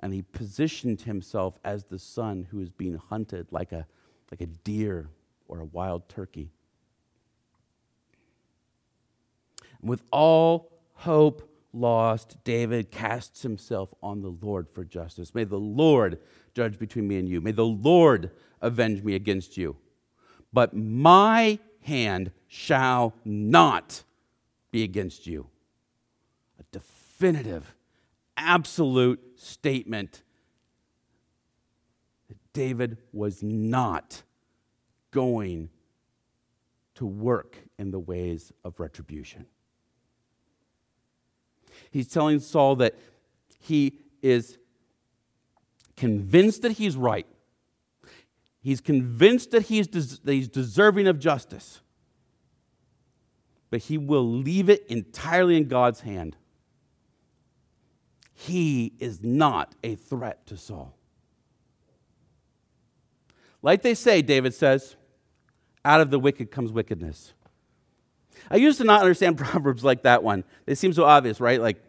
And 0.04 0.14
he 0.14 0.22
positioned 0.22 1.02
himself 1.02 1.58
as 1.64 1.86
the 1.86 1.98
son 1.98 2.46
who 2.52 2.60
is 2.60 2.70
being 2.70 3.00
hunted 3.10 3.48
like 3.50 3.72
a, 3.72 3.88
like 4.30 4.42
a 4.42 4.46
deer 4.46 5.10
or 5.48 5.62
a 5.62 5.66
wild 5.66 6.08
turkey. 6.08 6.52
With 9.82 10.04
all 10.12 10.72
hope 10.94 11.52
lost, 11.74 12.38
David 12.44 12.92
casts 12.92 13.42
himself 13.42 13.92
on 14.04 14.22
the 14.22 14.36
Lord 14.40 14.70
for 14.70 14.84
justice. 14.84 15.34
May 15.34 15.46
the 15.46 15.58
Lord 15.58 16.20
judge 16.54 16.78
between 16.78 17.08
me 17.08 17.18
and 17.18 17.28
you. 17.28 17.42
May 17.42 17.54
the 17.54 17.66
Lord 17.66 18.30
avenge 18.62 19.02
me 19.02 19.16
against 19.16 19.58
you. 19.58 19.76
But 20.56 20.74
my 20.74 21.60
hand 21.82 22.32
shall 22.48 23.14
not 23.26 24.04
be 24.72 24.84
against 24.84 25.28
you. 25.28 25.48
A 26.58 26.64
definitive, 26.72 27.76
absolute 28.38 29.20
statement 29.36 30.24
that 32.30 32.38
David 32.54 33.00
was 33.12 33.44
not 33.44 34.24
going 35.12 35.72
to 36.94 37.06
work 37.06 37.58
in 37.78 37.92
the 37.92 38.00
ways 38.00 38.54
of 38.64 38.80
retribution. 38.80 39.48
He's 41.92 42.08
telling 42.08 42.40
Saul 42.40 42.78
that 42.78 42.96
he 43.60 44.00
is 44.22 44.58
convinced 45.98 46.62
that 46.62 46.72
he's 46.72 46.96
right. 46.96 47.28
He's 48.66 48.82
convinced 48.82 49.52
that 49.52 49.68
he's, 49.68 49.86
des- 49.86 50.18
that 50.24 50.34
he's 50.34 50.48
deserving 50.48 51.06
of 51.06 51.20
justice. 51.20 51.82
But 53.70 53.82
he 53.82 54.00
will 54.00 54.28
leave 54.28 54.72
it 54.72 54.88
entirely 54.88 55.56
in 55.56 55.68
God's 55.68 56.00
hand. 56.00 56.36
He 58.34 58.94
is 58.98 59.22
not 59.22 59.76
a 59.84 59.94
threat 59.94 60.48
to 60.48 60.58
Saul. 60.58 60.98
Like 63.62 63.84
they 63.84 63.94
say, 63.94 64.24
David 64.24 64.56
says, 64.56 64.96
out 65.86 66.02
of 66.02 66.10
the 66.10 66.18
wicked 66.18 66.50
comes 66.50 66.72
wickedness. 66.72 67.34
I 68.50 68.56
used 68.56 68.80
to 68.80 68.84
not 68.84 69.02
understand 69.02 69.38
proverbs 69.38 69.84
like 69.84 70.02
that 70.02 70.24
one. 70.24 70.44
They 70.66 70.74
seem 70.74 70.92
so 70.92 71.04
obvious, 71.04 71.40
right? 71.40 71.62
Like 71.62 71.84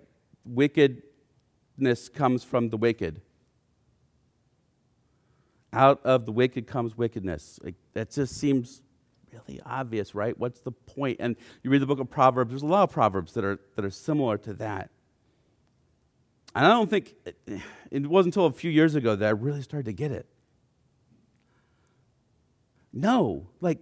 wickedness 0.44 2.10
comes 2.10 2.44
from 2.44 2.68
the 2.68 2.76
wicked. 2.76 3.22
Out 5.76 6.00
of 6.04 6.24
the 6.24 6.32
wicked 6.32 6.66
comes 6.66 6.96
wickedness. 6.96 7.60
Like 7.62 7.74
that 7.92 8.10
just 8.10 8.36
seems 8.36 8.82
really 9.30 9.60
obvious, 9.64 10.14
right? 10.14 10.36
What's 10.38 10.60
the 10.60 10.72
point? 10.72 11.18
And 11.20 11.36
you 11.62 11.70
read 11.70 11.82
the 11.82 11.86
book 11.86 12.00
of 12.00 12.10
Proverbs, 12.10 12.50
there's 12.50 12.62
a 12.62 12.66
lot 12.66 12.84
of 12.84 12.90
proverbs 12.90 13.34
that 13.34 13.44
are 13.44 13.60
that 13.76 13.84
are 13.84 13.90
similar 13.90 14.38
to 14.38 14.54
that. 14.54 14.90
And 16.54 16.64
I 16.64 16.70
don't 16.70 16.88
think 16.88 17.14
it 17.90 18.06
wasn't 18.06 18.34
until 18.34 18.46
a 18.46 18.52
few 18.52 18.70
years 18.70 18.94
ago 18.94 19.14
that 19.14 19.26
I 19.26 19.30
really 19.30 19.60
started 19.60 19.84
to 19.84 19.92
get 19.92 20.10
it. 20.10 20.26
No, 22.94 23.50
like 23.60 23.78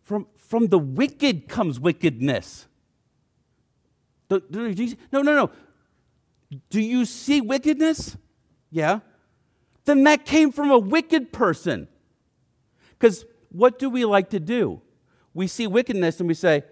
from, 0.00 0.26
from 0.38 0.68
the 0.68 0.78
wicked 0.78 1.48
comes 1.48 1.78
wickedness. 1.78 2.66
No, 4.30 4.40
no, 4.48 5.20
no. 5.22 5.50
Do 6.70 6.80
you 6.80 7.04
see 7.04 7.42
wickedness? 7.42 8.16
Yeah. 8.70 9.00
Then 9.88 10.04
that 10.04 10.26
came 10.26 10.52
from 10.52 10.70
a 10.70 10.78
wicked 10.78 11.32
person. 11.32 11.88
Because 12.90 13.24
what 13.48 13.78
do 13.78 13.88
we 13.88 14.04
like 14.04 14.28
to 14.30 14.38
do? 14.38 14.82
We 15.32 15.46
see 15.46 15.66
wickedness 15.66 16.20
and 16.20 16.28
we 16.28 16.34
say, 16.34 16.62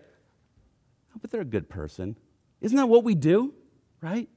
oh, 1.15 1.19
but 1.23 1.31
they're 1.31 1.41
a 1.41 1.47
good 1.47 1.71
person. 1.71 2.19
Isn't 2.61 2.77
that 2.77 2.89
what 2.89 3.05
we 3.05 3.15
do? 3.15 3.55
Right? 4.03 4.29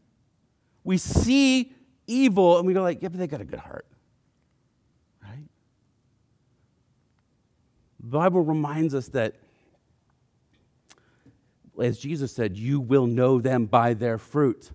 We 0.86 0.98
see 0.98 1.74
evil 2.08 2.58
and 2.58 2.66
we 2.66 2.74
go 2.74 2.82
like, 2.82 3.02
yeah, 3.02 3.10
but 3.10 3.18
they 3.20 3.28
got 3.28 3.42
a 3.42 3.46
good 3.46 3.60
heart. 3.60 3.86
Right? 5.22 5.50
The 8.00 8.08
Bible 8.08 8.44
reminds 8.44 8.96
us 8.96 9.10
that, 9.10 9.36
as 11.82 12.00
Jesus 12.00 12.32
said, 12.32 12.56
you 12.56 12.80
will 12.80 13.08
know 13.08 13.42
them 13.42 13.66
by 13.66 13.94
their 13.94 14.18
fruit. 14.18 14.72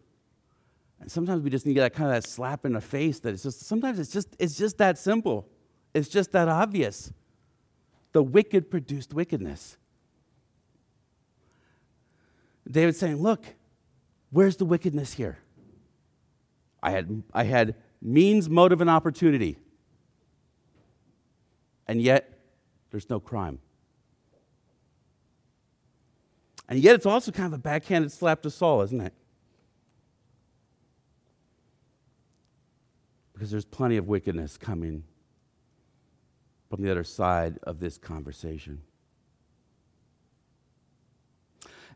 And 1.04 1.12
sometimes 1.12 1.42
we 1.42 1.50
just 1.50 1.66
need 1.66 1.76
that 1.76 1.92
kind 1.92 2.08
of 2.08 2.14
that 2.14 2.26
slap 2.26 2.64
in 2.64 2.72
the 2.72 2.80
face 2.80 3.18
that 3.20 3.34
it's 3.34 3.42
just, 3.42 3.60
sometimes 3.60 3.98
it's 3.98 4.10
just, 4.10 4.34
it's 4.38 4.56
just 4.56 4.78
that 4.78 4.96
simple. 4.96 5.46
It's 5.92 6.08
just 6.08 6.32
that 6.32 6.48
obvious. 6.48 7.12
The 8.12 8.22
wicked 8.22 8.70
produced 8.70 9.12
wickedness. 9.12 9.76
David's 12.66 12.98
saying, 12.98 13.20
Look, 13.20 13.44
where's 14.30 14.56
the 14.56 14.64
wickedness 14.64 15.12
here? 15.12 15.36
I 16.82 16.92
had, 16.92 17.22
I 17.34 17.44
had 17.44 17.74
means, 18.00 18.48
motive, 18.48 18.80
and 18.80 18.88
opportunity. 18.88 19.58
And 21.86 22.00
yet, 22.00 22.38
there's 22.90 23.10
no 23.10 23.20
crime. 23.20 23.58
And 26.66 26.78
yet, 26.78 26.94
it's 26.94 27.04
also 27.04 27.30
kind 27.30 27.48
of 27.48 27.52
a 27.52 27.62
backhanded 27.62 28.10
slap 28.10 28.40
to 28.44 28.50
Saul, 28.50 28.80
isn't 28.80 29.02
it? 29.02 29.12
Because 33.34 33.50
there's 33.50 33.64
plenty 33.64 33.96
of 33.96 34.08
wickedness 34.08 34.56
coming 34.56 35.04
from 36.70 36.82
the 36.82 36.90
other 36.90 37.04
side 37.04 37.58
of 37.64 37.80
this 37.80 37.98
conversation. 37.98 38.80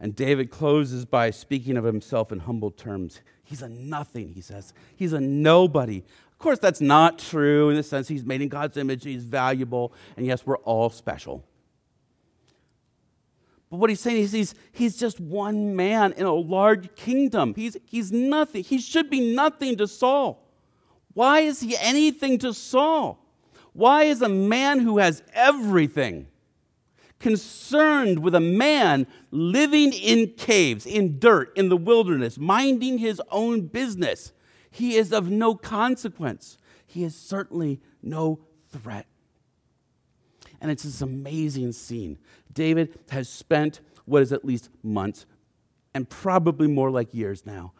And 0.00 0.14
David 0.14 0.50
closes 0.50 1.04
by 1.04 1.30
speaking 1.30 1.76
of 1.76 1.84
himself 1.84 2.30
in 2.30 2.40
humble 2.40 2.70
terms. 2.70 3.20
He's 3.42 3.62
a 3.62 3.68
nothing, 3.68 4.32
he 4.34 4.40
says. 4.40 4.72
He's 4.94 5.12
a 5.12 5.20
nobody. 5.20 6.04
Of 6.30 6.38
course, 6.38 6.58
that's 6.58 6.80
not 6.80 7.18
true 7.18 7.70
in 7.70 7.76
the 7.76 7.82
sense 7.82 8.06
he's 8.06 8.24
made 8.24 8.40
in 8.40 8.48
God's 8.48 8.76
image, 8.76 9.02
he's 9.02 9.24
valuable, 9.24 9.92
and 10.16 10.24
yes, 10.24 10.46
we're 10.46 10.58
all 10.58 10.90
special. 10.90 11.44
But 13.70 13.78
what 13.78 13.90
he's 13.90 14.00
saying 14.00 14.22
is 14.22 14.32
he's, 14.32 14.54
he's 14.72 14.96
just 14.96 15.18
one 15.18 15.74
man 15.74 16.12
in 16.12 16.26
a 16.26 16.32
large 16.32 16.94
kingdom. 16.94 17.54
He's, 17.54 17.76
he's 17.84 18.12
nothing. 18.12 18.62
He 18.64 18.78
should 18.78 19.10
be 19.10 19.34
nothing 19.34 19.76
to 19.76 19.88
Saul. 19.88 20.47
Why 21.18 21.40
is 21.40 21.58
he 21.58 21.76
anything 21.76 22.38
to 22.38 22.54
Saul? 22.54 23.18
Why 23.72 24.04
is 24.04 24.22
a 24.22 24.28
man 24.28 24.78
who 24.78 24.98
has 24.98 25.24
everything 25.34 26.28
concerned 27.18 28.20
with 28.20 28.36
a 28.36 28.40
man 28.40 29.04
living 29.32 29.92
in 29.92 30.34
caves, 30.34 30.86
in 30.86 31.18
dirt, 31.18 31.58
in 31.58 31.70
the 31.70 31.76
wilderness, 31.76 32.38
minding 32.38 32.98
his 32.98 33.20
own 33.32 33.62
business? 33.62 34.32
He 34.70 34.94
is 34.94 35.12
of 35.12 35.28
no 35.28 35.56
consequence. 35.56 36.56
He 36.86 37.02
is 37.02 37.16
certainly 37.16 37.80
no 38.00 38.38
threat. 38.68 39.08
And 40.60 40.70
it's 40.70 40.84
this 40.84 41.02
amazing 41.02 41.72
scene. 41.72 42.16
David 42.52 42.96
has 43.10 43.28
spent 43.28 43.80
what 44.04 44.22
is 44.22 44.32
at 44.32 44.44
least 44.44 44.70
months 44.84 45.26
and 45.94 46.08
probably 46.08 46.68
more 46.68 46.92
like 46.92 47.12
years 47.12 47.44
now. 47.44 47.72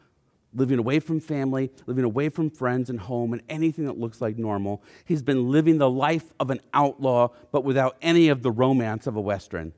Living 0.55 0.79
away 0.79 0.99
from 0.99 1.21
family, 1.21 1.71
living 1.87 2.05
away 2.05 2.29
from 2.29 2.49
friends 2.51 2.89
and 2.89 2.99
home 2.99 3.33
and 3.33 3.43
anything 3.49 3.85
that 3.85 3.99
looks 3.99 4.21
like 4.21 4.39
normal. 4.39 4.83
He's 5.05 5.23
been 5.23 5.51
living 5.51 5.79
the 5.79 5.91
life 5.91 6.33
of 6.41 6.51
an 6.51 6.61
outlaw, 6.73 7.29
but 7.53 7.65
without 7.65 7.97
any 8.01 8.29
of 8.29 8.43
the 8.43 8.51
romance 8.51 9.07
of 9.07 9.17
a 9.17 9.21
Western. 9.21 9.73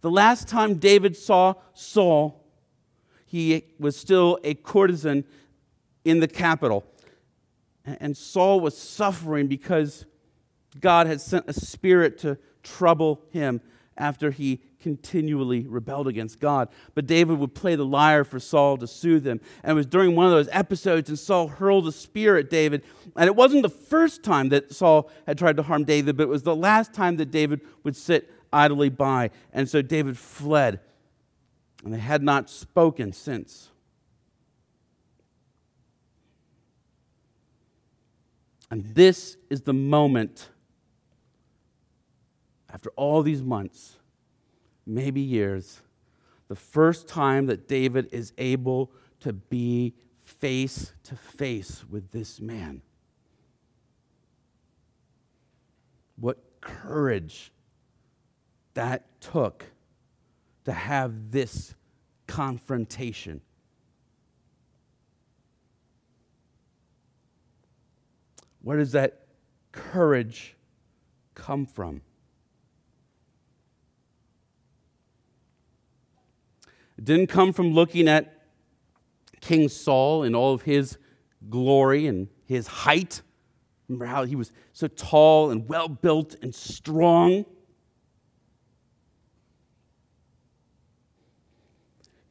The 0.00 0.10
last 0.10 0.48
time 0.48 0.74
David 0.74 1.16
saw 1.16 1.54
Saul, 1.72 2.44
he 3.26 3.64
was 3.78 3.96
still 3.96 4.38
a 4.44 4.54
courtesan 4.54 5.24
in 6.04 6.20
the 6.20 6.28
capital. 6.28 6.84
And 7.84 8.16
Saul 8.16 8.60
was 8.60 8.76
suffering 8.76 9.46
because 9.48 10.06
God 10.80 11.06
had 11.06 11.20
sent 11.20 11.46
a 11.48 11.52
spirit 11.52 12.18
to 12.18 12.38
trouble 12.62 13.22
him 13.30 13.60
after 13.96 14.30
he 14.30 14.60
continually 14.80 15.66
rebelled 15.66 16.08
against 16.08 16.40
God. 16.40 16.68
But 16.94 17.06
David 17.06 17.38
would 17.38 17.54
play 17.54 17.74
the 17.74 17.86
lyre 17.86 18.24
for 18.24 18.38
Saul 18.38 18.76
to 18.78 18.86
soothe 18.86 19.26
him. 19.26 19.40
And 19.62 19.72
it 19.72 19.74
was 19.74 19.86
during 19.86 20.14
one 20.14 20.26
of 20.26 20.32
those 20.32 20.48
episodes, 20.52 21.08
and 21.08 21.18
Saul 21.18 21.48
hurled 21.48 21.86
a 21.86 21.92
spear 21.92 22.36
at 22.36 22.50
David. 22.50 22.82
And 23.16 23.26
it 23.26 23.36
wasn't 23.36 23.62
the 23.62 23.68
first 23.68 24.22
time 24.22 24.50
that 24.50 24.74
Saul 24.74 25.10
had 25.26 25.38
tried 25.38 25.56
to 25.56 25.62
harm 25.62 25.84
David, 25.84 26.16
but 26.16 26.24
it 26.24 26.28
was 26.28 26.42
the 26.42 26.56
last 26.56 26.92
time 26.92 27.16
that 27.16 27.30
David 27.30 27.60
would 27.82 27.96
sit 27.96 28.30
idly 28.52 28.88
by. 28.88 29.30
And 29.52 29.68
so 29.68 29.80
David 29.80 30.18
fled, 30.18 30.80
and 31.84 31.92
they 31.92 31.98
had 31.98 32.22
not 32.22 32.50
spoken 32.50 33.12
since. 33.12 33.70
And 38.70 38.84
this 38.94 39.36
is 39.50 39.62
the 39.62 39.72
moment, 39.72 40.48
after 42.74 42.90
all 42.96 43.22
these 43.22 43.42
months, 43.42 43.96
maybe 44.84 45.20
years, 45.20 45.80
the 46.48 46.56
first 46.56 47.06
time 47.06 47.46
that 47.46 47.68
David 47.68 48.08
is 48.10 48.32
able 48.36 48.90
to 49.20 49.32
be 49.32 49.94
face 50.16 50.92
to 51.04 51.14
face 51.14 51.84
with 51.88 52.10
this 52.10 52.40
man. 52.40 52.82
What 56.16 56.38
courage 56.60 57.52
that 58.74 59.20
took 59.20 59.64
to 60.64 60.72
have 60.72 61.30
this 61.30 61.76
confrontation. 62.26 63.40
Where 68.62 68.78
does 68.78 68.92
that 68.92 69.26
courage 69.70 70.56
come 71.34 71.66
from? 71.66 72.00
It 76.96 77.04
didn't 77.04 77.26
come 77.28 77.52
from 77.52 77.72
looking 77.72 78.08
at 78.08 78.42
King 79.40 79.68
Saul 79.68 80.22
in 80.22 80.34
all 80.34 80.54
of 80.54 80.62
his 80.62 80.96
glory 81.50 82.06
and 82.06 82.28
his 82.46 82.66
height. 82.66 83.22
Remember 83.88 84.06
how 84.06 84.24
he 84.24 84.36
was 84.36 84.52
so 84.72 84.86
tall 84.86 85.50
and 85.50 85.68
well 85.68 85.88
built 85.88 86.36
and 86.40 86.54
strong? 86.54 87.44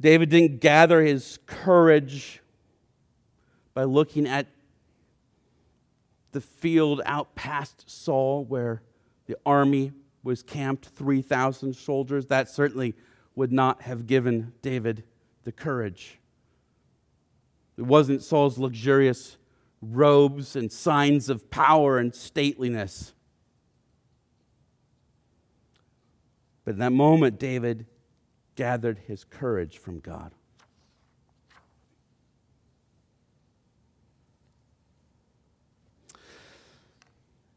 David 0.01 0.29
didn't 0.29 0.59
gather 0.59 1.01
his 1.01 1.39
courage 1.45 2.41
by 3.73 3.83
looking 3.83 4.27
at 4.27 4.47
the 6.31 6.41
field 6.41 7.01
out 7.05 7.35
past 7.35 7.89
Saul 7.89 8.43
where 8.43 8.81
the 9.27 9.37
army 9.45 9.93
was 10.23 10.43
camped 10.43 10.87
3,000 10.87 11.73
soldiers. 11.73 12.25
That 12.25 12.49
certainly 12.49 12.95
would 13.35 13.51
not 13.51 13.83
have 13.83 14.07
given 14.07 14.53
David 14.61 15.03
the 15.43 15.51
courage. 15.51 16.19
It 17.77 17.83
wasn't 17.83 18.21
Saul's 18.21 18.57
luxurious 18.57 19.37
robes 19.81 20.55
and 20.55 20.71
signs 20.71 21.29
of 21.29 21.49
power 21.49 21.97
and 21.97 22.13
stateliness. 22.13 23.13
But 26.63 26.75
in 26.75 26.79
that 26.79 26.91
moment, 26.91 27.39
David 27.39 27.85
gathered 28.55 28.99
his 29.07 29.23
courage 29.23 29.77
from 29.77 29.99
God. 29.99 30.31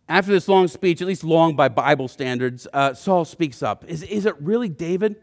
After 0.08 0.32
this 0.32 0.48
long 0.48 0.68
speech, 0.68 1.02
at 1.02 1.08
least 1.08 1.24
long 1.24 1.56
by 1.56 1.68
Bible 1.68 2.08
standards, 2.08 2.66
uh, 2.72 2.94
Saul 2.94 3.24
speaks 3.24 3.62
up. 3.62 3.84
Is, 3.88 4.02
is 4.04 4.24
it 4.24 4.40
really 4.40 4.68
David? 4.68 5.16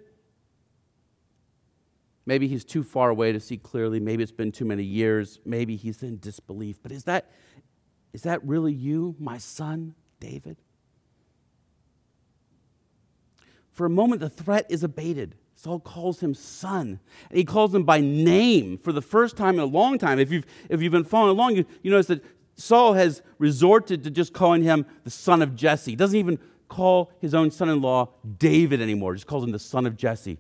Maybe 2.26 2.48
he's 2.48 2.64
too 2.64 2.84
far 2.84 3.10
away 3.10 3.32
to 3.32 3.40
see 3.40 3.58
clearly. 3.58 4.00
Maybe 4.00 4.24
it's 4.24 4.32
been 4.32 4.52
too 4.52 4.66
many 4.66 4.84
years. 4.84 5.40
Maybe 5.46 5.76
he's 5.76 6.04
in 6.04 6.20
disbelief. 6.20 6.78
But 6.82 6.92
is 6.92 7.04
that, 7.04 7.30
is 8.14 8.24
that 8.24 8.46
really 8.46 8.74
you, 8.74 9.16
my 9.20 9.38
son, 9.38 9.96
David? 10.20 10.58
For 13.72 13.86
a 13.86 13.90
moment, 13.90 14.22
the 14.22 14.30
threat 14.30 14.66
is 14.70 14.84
abated. 14.84 15.36
Saul 15.56 15.80
calls 15.80 16.20
him 16.20 16.34
son. 16.34 17.00
And 17.30 17.38
he 17.38 17.44
calls 17.44 17.74
him 17.74 17.84
by 17.84 18.00
name 18.00 18.78
for 18.78 18.92
the 18.92 19.02
first 19.02 19.36
time 19.36 19.56
in 19.56 19.62
a 19.62 19.66
long 19.66 19.98
time. 19.98 20.20
If 20.20 20.32
you've, 20.32 20.46
if 20.70 20.82
you've 20.82 20.92
been 20.92 21.04
following 21.04 21.32
along, 21.32 21.56
you, 21.56 21.66
you 21.82 21.92
notice 21.92 22.08
that 22.08 22.24
Saul 22.56 22.94
has 22.94 23.22
resorted 23.40 24.04
to 24.04 24.12
just 24.12 24.34
calling 24.34 24.64
him 24.64 24.86
the 25.04 25.10
son 25.10 25.42
of 25.42 25.56
Jesse. 25.56 25.92
He 25.92 25.96
doesn't 25.96 26.18
even 26.18 26.40
call 26.70 27.12
his 27.20 27.34
own 27.34 27.52
son 27.52 27.70
in 27.70 27.82
law 27.82 28.10
David 28.38 28.82
anymore, 28.82 29.14
he 29.14 29.18
just 29.18 29.28
calls 29.28 29.44
him 29.44 29.52
the 29.52 29.60
son 29.60 29.86
of 29.86 29.96
Jesse. 29.96 30.40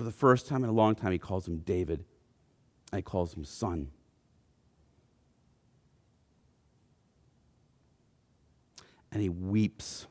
For 0.00 0.04
the 0.04 0.10
first 0.10 0.46
time 0.48 0.64
in 0.64 0.70
a 0.70 0.72
long 0.72 0.94
time, 0.94 1.12
he 1.12 1.18
calls 1.18 1.46
him 1.46 1.58
David, 1.58 2.06
and 2.90 3.00
he 3.00 3.02
calls 3.02 3.34
him 3.34 3.44
son. 3.44 3.90
And 9.12 9.20
he 9.20 9.28
weeps 9.28 10.06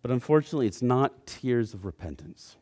But 0.00 0.10
unfortunately, 0.10 0.66
it's 0.66 0.80
not 0.80 1.26
tears 1.26 1.74
of 1.74 1.84
repentance. 1.84 2.56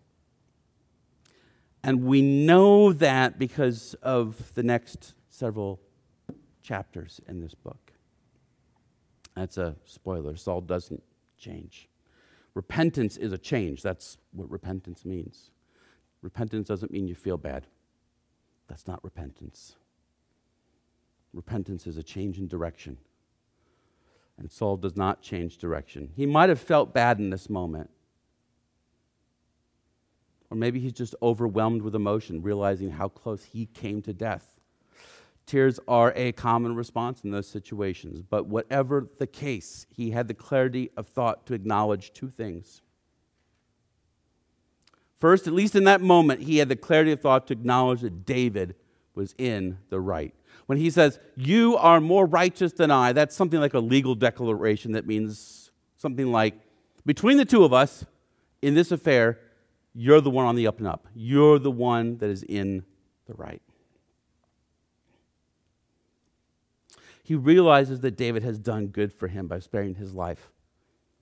And 1.84 2.02
we 2.02 2.20
know 2.20 2.92
that 2.92 3.38
because 3.38 3.94
of 4.02 4.52
the 4.54 4.64
next 4.64 5.14
several 5.30 5.78
chapters 6.64 7.20
in 7.28 7.40
this 7.40 7.54
book. 7.54 7.92
That's 9.36 9.56
a 9.56 9.76
spoiler. 9.84 10.34
Saul 10.34 10.62
doesn't 10.62 11.04
change. 11.38 11.88
Repentance 12.58 13.16
is 13.16 13.32
a 13.32 13.38
change. 13.38 13.82
That's 13.82 14.18
what 14.32 14.50
repentance 14.50 15.04
means. 15.04 15.52
Repentance 16.22 16.66
doesn't 16.66 16.90
mean 16.90 17.06
you 17.06 17.14
feel 17.14 17.36
bad. 17.36 17.68
That's 18.66 18.88
not 18.88 18.98
repentance. 19.04 19.76
Repentance 21.32 21.86
is 21.86 21.96
a 21.96 22.02
change 22.02 22.36
in 22.36 22.48
direction. 22.48 22.98
And 24.36 24.50
Saul 24.50 24.76
does 24.76 24.96
not 24.96 25.22
change 25.22 25.58
direction. 25.58 26.10
He 26.16 26.26
might 26.26 26.48
have 26.48 26.58
felt 26.58 26.92
bad 26.92 27.20
in 27.20 27.30
this 27.30 27.48
moment. 27.48 27.90
Or 30.50 30.56
maybe 30.56 30.80
he's 30.80 30.92
just 30.92 31.14
overwhelmed 31.22 31.82
with 31.82 31.94
emotion, 31.94 32.42
realizing 32.42 32.90
how 32.90 33.06
close 33.06 33.44
he 33.44 33.66
came 33.66 34.02
to 34.02 34.12
death. 34.12 34.57
Tears 35.48 35.80
are 35.88 36.12
a 36.14 36.30
common 36.32 36.76
response 36.76 37.24
in 37.24 37.32
those 37.32 37.48
situations. 37.48 38.22
But 38.22 38.46
whatever 38.46 39.08
the 39.18 39.26
case, 39.26 39.86
he 39.90 40.12
had 40.12 40.28
the 40.28 40.34
clarity 40.34 40.90
of 40.96 41.08
thought 41.08 41.46
to 41.46 41.54
acknowledge 41.54 42.12
two 42.12 42.28
things. 42.28 42.82
First, 45.16 45.48
at 45.48 45.52
least 45.52 45.74
in 45.74 45.82
that 45.84 46.00
moment, 46.00 46.42
he 46.42 46.58
had 46.58 46.68
the 46.68 46.76
clarity 46.76 47.10
of 47.10 47.20
thought 47.20 47.48
to 47.48 47.54
acknowledge 47.54 48.02
that 48.02 48.24
David 48.24 48.76
was 49.14 49.34
in 49.36 49.78
the 49.90 49.98
right 49.98 50.32
when 50.66 50.76
he 50.76 50.90
says, 50.90 51.18
You 51.34 51.76
are 51.78 51.98
more 51.98 52.26
righteous 52.26 52.72
than 52.74 52.90
I, 52.90 53.12
that's 53.12 53.34
something 53.34 53.58
like 53.58 53.72
a 53.72 53.80
legal 53.80 54.14
declaration 54.14 54.92
that 54.92 55.06
means 55.06 55.70
something 55.96 56.30
like, 56.30 56.54
Between 57.06 57.38
the 57.38 57.46
two 57.46 57.64
of 57.64 57.72
us 57.72 58.04
in 58.60 58.74
this 58.74 58.92
affair, 58.92 59.38
you're 59.94 60.20
the 60.20 60.30
one 60.30 60.44
on 60.44 60.56
the 60.56 60.66
up 60.66 60.78
and 60.78 60.86
up. 60.86 61.08
You're 61.14 61.58
the 61.58 61.70
one 61.70 62.18
that 62.18 62.28
is 62.28 62.42
in 62.42 62.84
the 63.26 63.32
right. 63.32 63.62
He 67.28 67.34
realizes 67.34 68.00
that 68.00 68.16
David 68.16 68.42
has 68.42 68.58
done 68.58 68.86
good 68.86 69.12
for 69.12 69.28
him 69.28 69.48
by 69.48 69.58
sparing 69.58 69.96
his 69.96 70.14
life, 70.14 70.50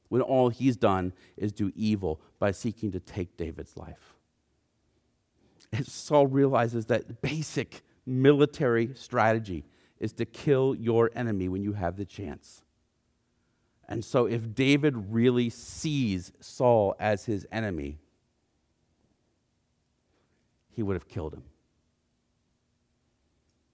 when 0.08 0.22
all 0.22 0.50
he's 0.50 0.76
done 0.76 1.12
is 1.36 1.50
do 1.50 1.72
evil 1.74 2.20
by 2.38 2.52
seeking 2.52 2.92
to 2.92 3.00
take 3.00 3.36
David's 3.36 3.76
life. 3.76 4.14
And 5.72 5.84
Saul 5.84 6.28
realizes 6.28 6.86
that 6.86 7.22
basic 7.22 7.82
military 8.06 8.94
strategy 8.94 9.64
is 9.98 10.12
to 10.12 10.24
kill 10.24 10.76
your 10.76 11.10
enemy 11.16 11.48
when 11.48 11.64
you 11.64 11.72
have 11.72 11.96
the 11.96 12.04
chance. 12.04 12.62
And 13.88 14.04
so, 14.04 14.26
if 14.26 14.54
David 14.54 15.10
really 15.10 15.50
sees 15.50 16.30
Saul 16.38 16.94
as 17.00 17.24
his 17.24 17.48
enemy, 17.50 17.98
he 20.70 20.84
would 20.84 20.94
have 20.94 21.08
killed 21.08 21.34
him. 21.34 21.42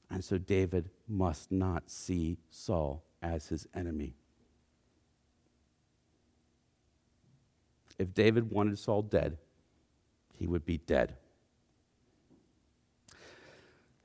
And 0.08 0.24
so, 0.24 0.38
David 0.38 0.88
must 1.12 1.52
not 1.52 1.90
see 1.90 2.38
Saul 2.50 3.04
as 3.22 3.48
his 3.48 3.68
enemy. 3.74 4.14
If 7.98 8.14
David 8.14 8.50
wanted 8.50 8.78
Saul 8.78 9.02
dead, 9.02 9.36
he 10.34 10.46
would 10.46 10.64
be 10.64 10.78
dead. 10.78 11.14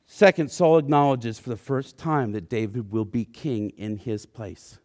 Second, 0.05 0.51
Saul 0.51 0.77
acknowledges 0.77 1.39
for 1.39 1.49
the 1.49 1.57
first 1.57 1.97
time 1.97 2.31
that 2.33 2.49
David 2.49 2.91
will 2.91 3.05
be 3.05 3.25
king 3.25 3.71
in 3.71 3.97
his 3.97 4.25
place. 4.25 4.79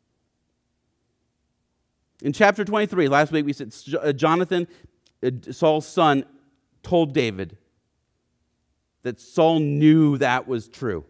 In 2.23 2.33
chapter 2.33 2.65
23, 2.65 3.09
last 3.09 3.33
week 3.33 3.45
we 3.45 3.53
said 3.53 3.75
uh, 4.01 4.13
Jonathan, 4.13 4.69
uh, 5.23 5.31
Saul's 5.51 5.87
son, 5.87 6.25
told 6.83 7.13
David 7.13 7.57
that 9.03 9.21
Saul 9.21 9.59
knew 9.59 10.19
that 10.19 10.47
was 10.47 10.69
true. 10.69 11.05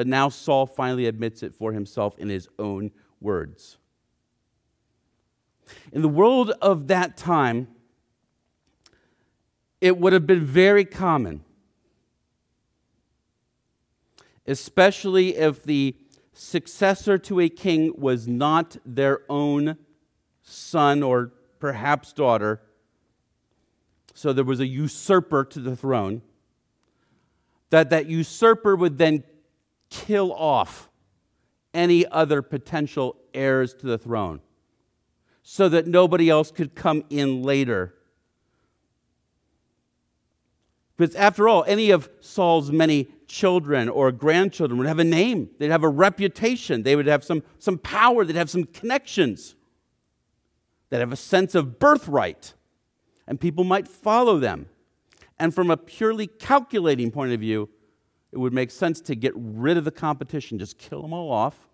But 0.00 0.06
now 0.06 0.30
Saul 0.30 0.64
finally 0.64 1.04
admits 1.04 1.42
it 1.42 1.52
for 1.52 1.74
himself 1.74 2.18
in 2.18 2.30
his 2.30 2.48
own 2.58 2.90
words. 3.20 3.76
In 5.92 6.00
the 6.00 6.08
world 6.08 6.52
of 6.62 6.86
that 6.86 7.18
time, 7.18 7.68
it 9.78 9.98
would 9.98 10.14
have 10.14 10.26
been 10.26 10.42
very 10.42 10.86
common, 10.86 11.44
especially 14.46 15.36
if 15.36 15.64
the 15.64 15.94
successor 16.32 17.18
to 17.18 17.38
a 17.38 17.50
king 17.50 17.92
was 17.94 18.26
not 18.26 18.78
their 18.86 19.20
own 19.28 19.76
son 20.40 21.02
or 21.02 21.34
perhaps 21.58 22.14
daughter. 22.14 22.62
So 24.14 24.32
there 24.32 24.44
was 24.44 24.60
a 24.60 24.66
usurper 24.66 25.44
to 25.44 25.60
the 25.60 25.76
throne. 25.76 26.22
That 27.68 27.90
that 27.90 28.06
usurper 28.06 28.74
would 28.74 28.96
then 28.96 29.24
kill 29.90 30.32
off 30.32 30.88
any 31.74 32.06
other 32.06 32.42
potential 32.42 33.16
heirs 33.34 33.74
to 33.74 33.86
the 33.86 33.98
throne 33.98 34.40
so 35.42 35.68
that 35.68 35.86
nobody 35.86 36.30
else 36.30 36.50
could 36.50 36.74
come 36.74 37.04
in 37.10 37.42
later. 37.42 37.94
Because 40.96 41.14
after 41.14 41.48
all, 41.48 41.64
any 41.66 41.90
of 41.90 42.10
Saul's 42.20 42.70
many 42.70 43.08
children 43.26 43.88
or 43.88 44.12
grandchildren 44.12 44.78
would 44.78 44.86
have 44.86 44.98
a 44.98 45.04
name, 45.04 45.48
they'd 45.58 45.70
have 45.70 45.82
a 45.82 45.88
reputation, 45.88 46.82
they 46.82 46.94
would 46.94 47.06
have 47.06 47.24
some, 47.24 47.42
some 47.58 47.78
power, 47.78 48.24
they'd 48.24 48.36
have 48.36 48.50
some 48.50 48.64
connections 48.64 49.54
that 50.90 51.00
have 51.00 51.12
a 51.12 51.16
sense 51.16 51.54
of 51.54 51.78
birthright, 51.78 52.54
and 53.26 53.40
people 53.40 53.64
might 53.64 53.88
follow 53.88 54.38
them. 54.38 54.68
And 55.38 55.54
from 55.54 55.70
a 55.70 55.76
purely 55.76 56.26
calculating 56.26 57.10
point 57.10 57.32
of 57.32 57.40
view, 57.40 57.70
it 58.32 58.38
would 58.38 58.52
make 58.52 58.70
sense 58.70 59.00
to 59.02 59.14
get 59.14 59.32
rid 59.36 59.76
of 59.76 59.84
the 59.84 59.90
competition, 59.90 60.58
just 60.58 60.78
kill 60.78 61.02
them 61.02 61.12
all 61.12 61.30
off, 61.30 61.68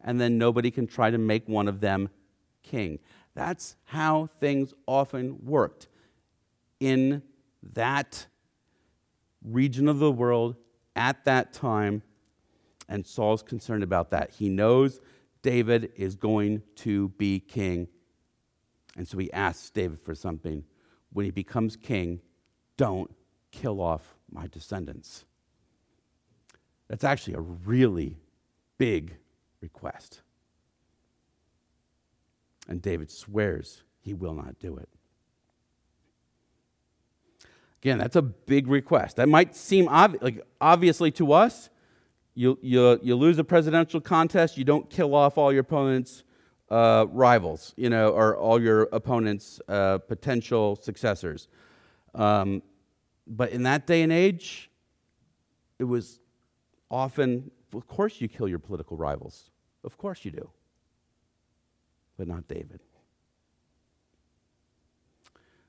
and 0.00 0.20
then 0.20 0.38
nobody 0.38 0.70
can 0.70 0.86
try 0.86 1.10
to 1.10 1.18
make 1.18 1.48
one 1.48 1.68
of 1.68 1.80
them 1.80 2.08
king. 2.62 2.98
That's 3.34 3.76
how 3.84 4.28
things 4.40 4.72
often 4.86 5.44
worked 5.44 5.88
in 6.80 7.22
that 7.74 8.26
region 9.44 9.88
of 9.88 9.98
the 9.98 10.12
world 10.12 10.56
at 10.96 11.24
that 11.24 11.52
time. 11.52 12.02
And 12.88 13.06
Saul's 13.06 13.42
concerned 13.42 13.82
about 13.82 14.10
that. 14.10 14.30
He 14.30 14.48
knows 14.48 15.00
David 15.42 15.92
is 15.96 16.16
going 16.16 16.62
to 16.76 17.08
be 17.10 17.40
king. 17.40 17.88
And 18.96 19.06
so 19.06 19.18
he 19.18 19.32
asks 19.32 19.70
David 19.70 20.00
for 20.00 20.14
something. 20.14 20.64
When 21.12 21.24
he 21.24 21.30
becomes 21.30 21.76
king, 21.76 22.20
don't 22.76 23.10
kill 23.50 23.80
off 23.80 24.14
my 24.30 24.46
descendants. 24.46 25.24
That's 26.88 27.04
actually 27.04 27.34
a 27.34 27.40
really 27.40 28.18
big 28.78 29.16
request. 29.60 30.22
And 32.66 32.82
David 32.82 33.10
swears 33.10 33.82
he 34.00 34.14
will 34.14 34.34
not 34.34 34.58
do 34.58 34.76
it. 34.76 34.88
Again, 37.82 37.98
that's 37.98 38.16
a 38.16 38.22
big 38.22 38.66
request. 38.66 39.16
That 39.16 39.28
might 39.28 39.54
seem 39.54 39.86
like 39.86 40.44
obviously 40.60 41.10
to 41.12 41.32
us. 41.32 41.70
You, 42.34 42.58
you, 42.62 42.98
you 43.02 43.16
lose 43.16 43.38
a 43.38 43.44
presidential 43.44 44.00
contest, 44.00 44.56
you 44.56 44.64
don't 44.64 44.88
kill 44.88 45.14
off 45.14 45.36
all 45.36 45.52
your 45.52 45.62
opponents' 45.62 46.22
uh, 46.70 47.06
rivals, 47.10 47.74
you 47.76 47.90
know, 47.90 48.10
or 48.10 48.36
all 48.36 48.62
your 48.62 48.82
opponents' 48.92 49.60
uh, 49.68 49.98
potential 49.98 50.76
successors. 50.76 51.48
Um, 52.14 52.62
but 53.26 53.50
in 53.50 53.64
that 53.64 53.86
day 53.86 54.02
and 54.02 54.12
age, 54.12 54.70
it 55.78 55.84
was 55.84 56.20
often, 56.90 57.50
of 57.74 57.86
course, 57.86 58.20
you 58.20 58.28
kill 58.28 58.48
your 58.48 58.58
political 58.58 58.96
rivals. 58.96 59.50
Of 59.84 59.96
course 59.98 60.24
you 60.24 60.30
do. 60.30 60.50
But 62.16 62.28
not 62.28 62.48
David. 62.48 62.80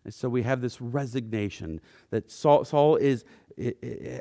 And 0.04 0.14
so 0.14 0.30
we 0.30 0.44
have 0.44 0.62
this 0.62 0.82
resignation 0.82 1.82
that 2.10 2.32
Saul, 2.32 2.66
Saul 2.66 2.96
is, 2.96 3.26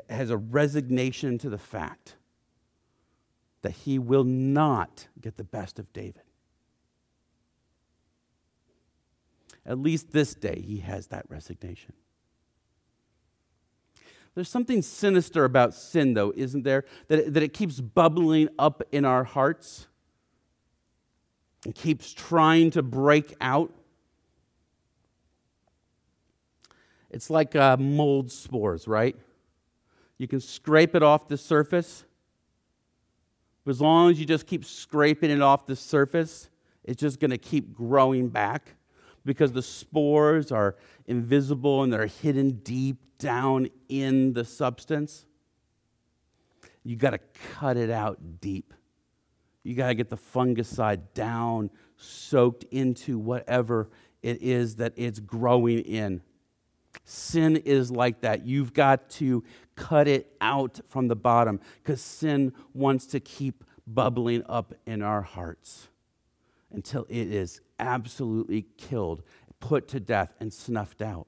has 0.09 0.29
a 0.29 0.37
resignation 0.37 1.37
to 1.39 1.49
the 1.49 1.57
fact 1.57 2.15
that 3.61 3.71
he 3.71 3.97
will 3.97 4.23
not 4.23 5.07
get 5.19 5.37
the 5.37 5.43
best 5.43 5.79
of 5.79 5.91
David. 5.93 6.21
At 9.65 9.79
least 9.79 10.11
this 10.11 10.33
day, 10.33 10.63
he 10.65 10.79
has 10.79 11.07
that 11.07 11.25
resignation. 11.29 11.93
There's 14.39 14.47
something 14.47 14.81
sinister 14.81 15.43
about 15.43 15.73
sin, 15.73 16.13
though, 16.13 16.31
isn't 16.33 16.63
there? 16.63 16.85
That 17.09 17.19
it, 17.19 17.33
that 17.33 17.43
it 17.43 17.53
keeps 17.53 17.81
bubbling 17.81 18.47
up 18.57 18.81
in 18.93 19.03
our 19.03 19.25
hearts 19.25 19.87
and 21.65 21.75
keeps 21.75 22.13
trying 22.13 22.71
to 22.71 22.81
break 22.81 23.35
out. 23.41 23.73
It's 27.09 27.29
like 27.29 27.53
uh, 27.53 27.75
mold 27.75 28.31
spores, 28.31 28.87
right? 28.87 29.17
You 30.17 30.29
can 30.29 30.39
scrape 30.39 30.95
it 30.95 31.03
off 31.03 31.27
the 31.27 31.35
surface. 31.35 32.05
But 33.65 33.71
as 33.71 33.81
long 33.81 34.09
as 34.09 34.21
you 34.21 34.25
just 34.25 34.47
keep 34.47 34.63
scraping 34.63 35.31
it 35.31 35.41
off 35.41 35.65
the 35.65 35.75
surface, 35.75 36.49
it's 36.85 37.01
just 37.01 37.19
going 37.19 37.31
to 37.31 37.37
keep 37.37 37.73
growing 37.73 38.29
back 38.29 38.75
because 39.29 39.51
the 39.51 39.61
spores 39.61 40.51
are 40.51 40.75
invisible 41.05 41.83
and 41.83 41.93
they're 41.93 42.07
hidden 42.07 42.49
deep 42.63 42.97
down 43.19 43.67
in 43.87 44.33
the 44.33 44.43
substance. 44.43 45.27
You 46.83 46.95
got 46.95 47.11
to 47.11 47.19
cut 47.53 47.77
it 47.77 47.91
out 47.91 48.41
deep. 48.41 48.73
You 49.61 49.75
got 49.75 49.89
to 49.89 49.93
get 49.93 50.09
the 50.09 50.17
fungicide 50.17 51.13
down, 51.13 51.69
soaked 51.95 52.63
into 52.71 53.19
whatever 53.19 53.91
it 54.23 54.41
is 54.41 54.77
that 54.77 54.93
it's 54.95 55.19
growing 55.19 55.81
in. 55.81 56.23
Sin 57.03 57.55
is 57.55 57.91
like 57.91 58.21
that. 58.21 58.47
You've 58.47 58.73
got 58.73 59.11
to 59.11 59.43
cut 59.75 60.07
it 60.07 60.33
out 60.41 60.79
from 60.87 61.07
the 61.07 61.15
bottom 61.15 61.59
because 61.83 62.01
sin 62.01 62.51
wants 62.73 63.05
to 63.05 63.19
keep 63.19 63.63
bubbling 63.85 64.41
up 64.49 64.73
in 64.87 65.03
our 65.03 65.21
hearts 65.21 65.89
until 66.71 67.05
it 67.09 67.31
is 67.31 67.61
absolutely 67.79 68.65
killed, 68.77 69.23
put 69.59 69.87
to 69.89 69.99
death, 69.99 70.33
and 70.39 70.53
snuffed 70.53 71.01
out. 71.01 71.27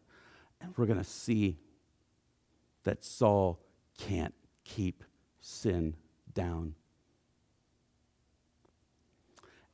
And 0.59 0.73
we're 0.77 0.85
going 0.85 0.99
to 0.99 1.03
see 1.03 1.57
that 2.83 3.03
Saul 3.03 3.59
can't 3.97 4.33
keep 4.63 5.03
sin 5.39 5.95
down. 6.33 6.75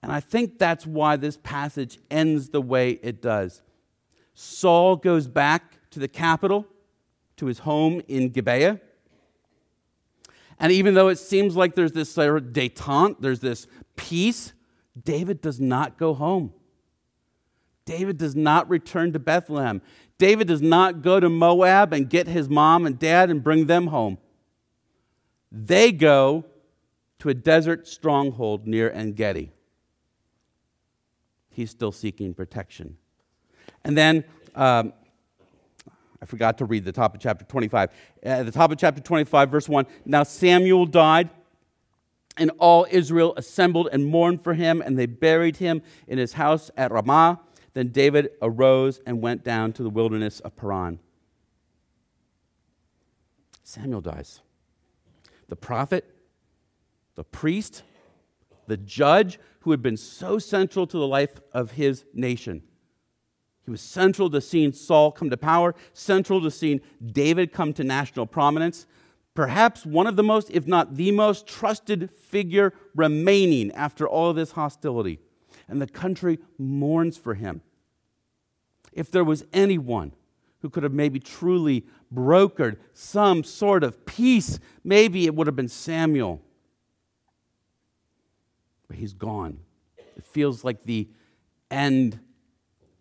And 0.02 0.12
I 0.12 0.20
think 0.20 0.60
that's 0.60 0.86
why 0.86 1.18
this 1.18 1.38
passage 1.38 2.00
ends 2.10 2.50
the 2.50 2.62
way 2.62 2.92
it 3.02 3.22
does. 3.22 3.62
Saul 4.34 4.96
goes 4.96 5.28
back 5.28 5.90
to 5.92 6.00
the 6.00 6.08
capital, 6.08 6.68
to 7.38 7.48
his 7.48 7.60
home 7.60 8.02
in 8.08 8.30
Gibeah. 8.30 8.80
And 10.60 10.72
even 10.72 10.94
though 10.94 11.08
it 11.08 11.18
seems 11.18 11.56
like 11.56 11.76
there's 11.76 11.92
this 11.92 12.12
sort 12.12 12.38
of 12.38 12.44
detente, 12.54 13.18
there's 13.20 13.40
this 13.40 13.68
peace, 13.96 14.54
David 15.04 15.42
does 15.42 15.60
not 15.60 15.98
go 15.98 16.14
home. 16.14 16.54
David 17.88 18.18
does 18.18 18.36
not 18.36 18.70
return 18.70 19.14
to 19.14 19.20
Bethlehem. 19.20 19.82
David 20.18 20.48
does 20.48 20.62
not 20.62 21.02
go 21.02 21.22
to 21.22 21.30
Moab 21.30 21.94
and 21.94 22.10
get 22.10 22.28
his 22.28 22.50
mom 22.50 22.86
and 22.86 23.00
dad 23.00 23.30
and 23.32 23.42
bring 23.42 23.66
them 23.66 23.88
home. 23.88 24.18
They 25.52 25.94
go 25.94 26.44
to 27.20 27.30
a 27.30 27.34
desert 27.34 27.88
stronghold 27.88 28.68
near 28.68 28.92
En 28.92 29.14
Gedi. 29.14 29.52
He's 31.50 31.72
still 31.72 31.94
seeking 31.94 32.34
protection. 32.34 32.98
And 33.86 33.98
then 33.98 34.26
um, 34.54 34.92
I 36.22 36.26
forgot 36.26 36.58
to 36.58 36.66
read 36.66 36.84
the 36.84 36.92
top 36.92 37.16
of 37.16 37.22
chapter 37.22 37.46
25. 37.46 37.90
At 38.22 38.46
the 38.46 38.52
top 38.52 38.70
of 38.70 38.78
chapter 38.78 39.02
25, 39.02 39.50
verse 39.50 39.70
1 39.70 39.86
Now 40.06 40.24
Samuel 40.24 40.88
died, 40.88 41.30
and 42.36 42.52
all 42.60 42.86
Israel 42.92 43.34
assembled 43.38 43.88
and 43.94 44.06
mourned 44.06 44.44
for 44.44 44.56
him, 44.56 44.82
and 44.82 45.00
they 45.00 45.06
buried 45.06 45.56
him 45.56 45.82
in 46.06 46.18
his 46.18 46.34
house 46.34 46.70
at 46.76 46.92
Ramah. 46.92 47.40
Then 47.78 47.90
David 47.90 48.32
arose 48.42 49.02
and 49.06 49.22
went 49.22 49.44
down 49.44 49.72
to 49.74 49.84
the 49.84 49.90
wilderness 49.92 50.40
of 50.40 50.56
Paran. 50.56 50.98
Samuel 53.64 54.02
dies. 54.02 54.42
The 55.48 55.58
prophet, 55.58 56.04
the 57.14 57.24
priest, 57.24 57.84
the 58.66 58.78
judge 58.78 59.40
who 59.60 59.70
had 59.70 59.84
been 59.84 59.96
so 59.96 60.40
central 60.40 60.88
to 60.88 60.98
the 60.98 61.06
life 61.06 61.40
of 61.54 61.74
his 61.74 62.04
nation 62.16 62.64
He 63.64 63.70
was 63.70 63.82
central 63.82 64.32
to 64.32 64.42
seeing 64.42 64.74
Saul 64.74 65.12
come 65.12 65.30
to 65.30 65.38
power, 65.38 65.76
central 65.94 66.42
to 66.42 66.50
seeing 66.50 66.82
David 67.06 67.54
come 67.54 67.74
to 67.74 67.84
national 67.84 68.26
prominence. 68.26 68.88
Perhaps 69.36 69.86
one 69.86 70.08
of 70.08 70.16
the 70.16 70.24
most, 70.24 70.50
if 70.50 70.66
not 70.66 70.96
the 70.96 71.12
most, 71.12 71.46
trusted 71.46 72.10
figure 72.10 72.74
remaining 72.96 73.72
after 73.74 74.08
all 74.08 74.32
of 74.32 74.36
this 74.36 74.54
hostility. 74.54 75.20
And 75.68 75.80
the 75.80 75.86
country 75.86 76.40
mourns 76.58 77.20
for 77.20 77.36
him. 77.36 77.62
If 78.98 79.12
there 79.12 79.24
was 79.24 79.46
anyone 79.54 80.12
who 80.62 80.72
could 80.72 80.82
have 80.82 80.92
maybe 80.92 81.20
truly 81.20 81.86
brokered 82.12 82.78
some 82.94 83.44
sort 83.44 83.84
of 83.84 84.08
peace, 84.08 84.60
maybe 84.84 85.28
it 85.28 85.36
would 85.36 85.46
have 85.46 85.56
been 85.56 85.68
Samuel. 85.68 86.42
But 88.88 88.98
he's 88.98 89.14
gone. 89.14 89.60
It 90.16 90.26
feels 90.26 90.64
like 90.64 90.84
the 90.84 91.08
end 91.70 92.20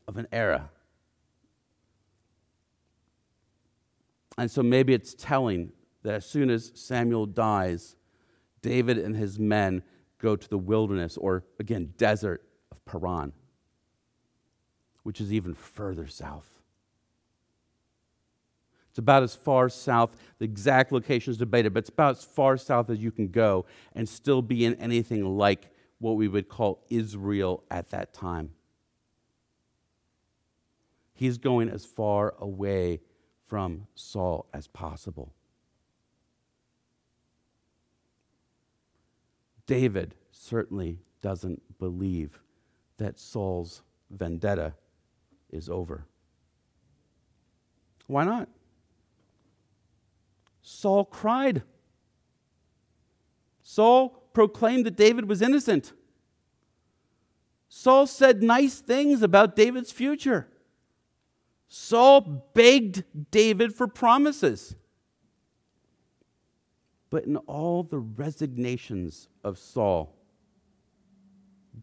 of 0.07 0.19
an 0.19 0.29
era. 0.31 0.69
And 4.37 4.51
so 4.51 4.63
maybe 4.63 4.93
it's 4.93 5.15
telling 5.15 5.73
that 6.03 6.13
as 6.13 6.27
soon 6.27 6.51
as 6.51 6.73
Samuel 6.75 7.25
dies, 7.25 7.97
David 8.61 8.99
and 8.99 9.17
his 9.17 9.39
men 9.39 9.83
go 10.19 10.37
to 10.37 10.49
the 10.51 10.59
wilderness, 10.59 11.17
or 11.17 11.45
again, 11.59 11.95
desert 11.97 12.43
of 12.71 12.85
Paran, 12.85 13.33
which 15.07 15.21
is 15.21 15.33
even 15.33 15.55
further 15.55 16.09
south. 16.09 16.49
It's 18.91 18.99
about 18.99 19.23
as 19.23 19.37
far 19.37 19.69
south, 19.69 20.17
the 20.41 20.45
exact 20.45 20.91
location 20.91 21.31
is 21.31 21.37
debated, 21.37 21.73
but 21.73 21.79
it's 21.85 21.91
about 21.91 22.17
as 22.17 22.25
far 22.25 22.57
south 22.57 22.91
as 22.91 22.99
you 22.99 23.13
can 23.13 23.29
go 23.29 23.67
and 23.95 24.09
still 24.09 24.43
be 24.43 24.65
in 24.65 24.75
anything 24.75 25.39
like 25.39 25.71
what 26.01 26.17
we 26.17 26.27
would 26.27 26.49
call 26.49 26.85
Israel 26.91 27.63
at 27.71 27.91
that 27.91 28.15
time. 28.15 28.51
He's 31.15 31.39
going 31.39 31.69
as 31.69 31.85
far 31.85 32.35
away 32.41 33.01
from 33.47 33.87
Saul 33.95 34.47
as 34.53 34.67
possible. 34.67 35.33
David 39.69 40.17
certainly 40.33 40.99
doesn't 41.23 41.79
believe 41.79 42.41
that 42.97 43.21
Saul's 43.21 43.83
vendetta 44.11 44.75
is 45.51 45.69
over. 45.69 46.07
Why 48.07 48.25
not? 48.25 48.49
Saul 50.63 51.05
cried. 51.05 51.63
Saul 53.63 54.11
proclaimed 54.33 54.87
that 54.87 54.97
David 54.97 55.29
was 55.29 55.43
innocent. 55.43 55.93
Saul 57.69 58.07
said 58.07 58.43
nice 58.43 58.81
things 58.81 59.23
about 59.23 59.57
David's 59.57 59.93
future. 59.93 60.49
Saul 61.69 62.51
begged 62.55 63.05
David 63.31 63.75
for 63.75 63.89
promises. 63.89 64.77
But 67.11 67.25
in 67.25 67.37
all 67.37 67.83
the 67.83 67.99
resignations 67.99 69.29
of 69.45 69.59
Saul, 69.59 70.17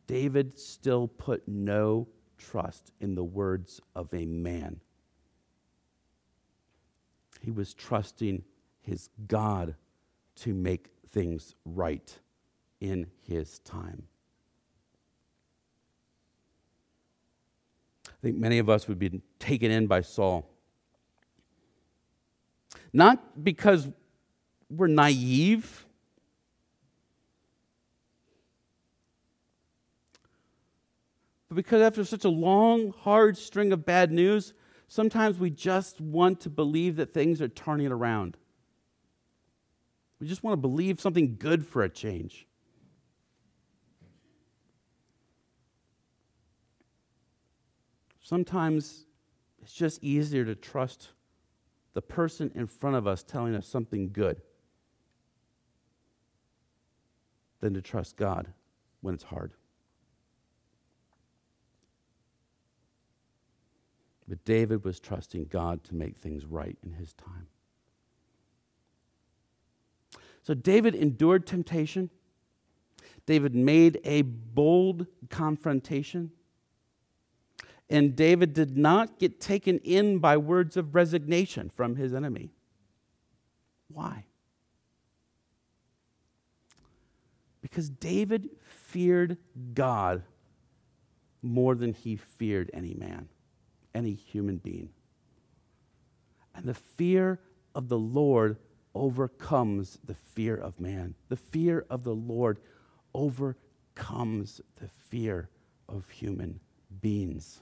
David 0.08 0.58
still 0.60 1.08
put 1.08 1.48
no 1.48 2.08
trust 2.38 2.92
in 3.00 3.16
the 3.16 3.24
words 3.24 3.82
of 3.96 4.14
a 4.14 4.26
man. 4.26 4.80
He 7.42 7.52
was 7.52 7.74
trusting 7.74 8.44
his 8.82 9.10
God 9.28 9.76
to 10.38 10.54
make 10.54 10.90
things 11.08 11.56
right 11.66 12.20
in 12.80 13.08
his 13.22 13.60
time. 13.60 14.04
I 18.08 18.12
think 18.22 18.38
many 18.38 18.60
of 18.60 18.70
us 18.70 18.88
would 18.88 19.00
be 19.00 19.22
taken 19.40 19.70
in 19.70 19.88
by 19.88 20.02
Saul. 20.02 20.50
Not 22.94 23.44
because 23.44 23.90
we're 24.70 24.88
naive, 24.88 25.86
but 31.54 31.58
because 31.58 31.84
after 31.84 32.04
such 32.04 32.26
a 32.26 32.30
long, 32.30 32.96
hard 33.02 33.38
string 33.38 33.72
of 33.72 33.86
bad 33.86 34.12
news, 34.12 34.56
sometimes 34.88 35.38
we 35.38 35.52
just 35.52 36.02
want 36.02 36.40
to 36.42 36.50
believe 36.50 36.96
that 36.96 37.14
things 37.14 37.44
are 37.44 37.48
turning 37.48 37.92
around. 37.92 38.38
We 40.20 40.26
just 40.26 40.44
want 40.44 40.54
to 40.54 40.62
believe 40.62 41.00
something 41.00 41.36
good 41.38 41.64
for 41.64 41.84
a 41.84 41.90
change. 41.90 42.48
Sometimes 48.20 49.06
it's 49.62 49.74
just 49.74 50.04
easier 50.04 50.46
to 50.46 50.56
trust 50.56 51.10
the 51.94 52.02
person 52.02 52.50
in 52.56 52.66
front 52.66 52.96
of 52.96 53.06
us 53.06 53.22
telling 53.22 53.54
us 53.54 53.68
something 53.68 54.12
good 54.12 54.42
than 57.60 57.76
to 57.76 57.82
trust 57.84 58.18
God 58.18 58.48
when 59.02 59.14
it's 59.14 59.26
hard. 59.26 59.52
But 64.28 64.46
David 64.46 64.86
was 64.86 65.00
trusting 65.00 65.46
God 65.46 65.84
to 65.86 65.96
make 65.96 66.18
things 66.18 66.46
right 66.46 66.78
in 66.84 66.94
his 66.94 67.14
time. 67.14 67.48
So 70.42 70.54
David 70.54 70.96
endured 70.96 71.46
temptation. 71.46 72.10
David 73.26 73.56
made 73.56 74.00
a 74.04 74.22
bold 74.22 75.08
confrontation. 75.30 76.32
And 77.90 78.16
David 78.16 78.54
did 78.54 78.78
not 78.78 79.20
get 79.20 79.40
taken 79.40 79.80
in 79.80 80.20
by 80.20 80.38
words 80.38 80.78
of 80.78 80.96
resignation 80.96 81.70
from 81.70 81.96
his 81.96 82.14
enemy. 82.14 82.52
Why? 83.88 84.26
Because 87.62 87.90
David 87.90 88.50
feared 88.62 89.38
God 89.74 90.24
more 91.42 91.76
than 91.76 91.94
he 91.94 92.16
feared 92.16 92.72
any 92.74 92.94
man, 92.94 93.30
any 93.94 94.14
human 94.14 94.58
being. 94.58 94.90
And 96.56 96.66
the 96.66 96.74
fear 96.74 97.40
of 97.74 97.90
the 97.90 97.98
Lord 97.98 98.58
overcomes 98.96 99.98
the 100.06 100.14
fear 100.14 100.56
of 100.56 100.80
man. 100.80 101.16
The 101.30 101.36
fear 101.36 101.86
of 101.90 102.04
the 102.04 102.14
Lord 102.14 102.60
overcomes 103.14 104.62
the 104.80 104.88
fear 105.10 105.50
of 105.90 106.10
human 106.10 106.60
beings. 107.02 107.62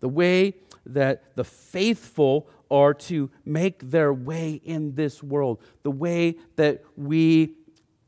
The 0.00 0.08
way 0.08 0.54
that 0.84 1.36
the 1.36 1.44
faithful 1.44 2.48
are 2.70 2.92
to 2.94 3.30
make 3.44 3.90
their 3.90 4.12
way 4.12 4.60
in 4.64 4.94
this 4.94 5.22
world, 5.22 5.60
the 5.82 5.90
way 5.90 6.36
that 6.56 6.82
we 6.96 7.54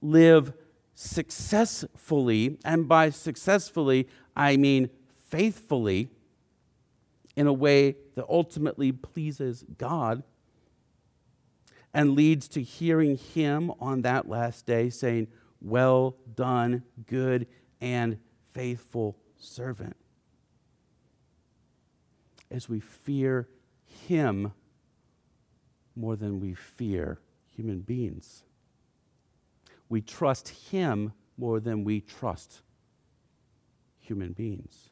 live 0.03 0.53
successfully, 0.95 2.59
and 2.65 2.89
by 2.89 3.11
successfully, 3.11 4.09
I 4.39 4.57
mean 4.57 4.89
faithfully 5.29 6.11
in 7.37 7.49
a 7.49 7.53
way 7.53 7.97
that 8.15 8.25
ultimately 8.29 8.93
pleases 8.93 9.65
God 9.77 10.23
and 11.93 12.15
leads 12.15 12.47
to 12.49 12.63
hearing 12.63 13.17
Him 13.17 13.73
on 13.81 14.03
that 14.03 14.29
last 14.29 14.65
day 14.65 14.91
saying, 14.91 15.27
Well 15.61 16.17
done, 16.35 16.85
good 17.07 17.49
and 17.81 18.19
faithful 18.53 19.17
servant. 19.37 19.97
As 22.51 22.69
we 22.69 22.81
fear 22.81 23.49
Him 24.07 24.53
more 25.97 26.15
than 26.17 26.39
we 26.41 26.55
fear 26.55 27.19
human 27.55 27.81
beings, 27.81 28.45
we 29.89 30.01
trust 30.01 30.49
Him 30.49 31.13
more 31.37 31.59
than 31.61 31.83
we 31.83 32.01
trust 32.01 32.63
human 34.09 34.33
beings 34.33 34.91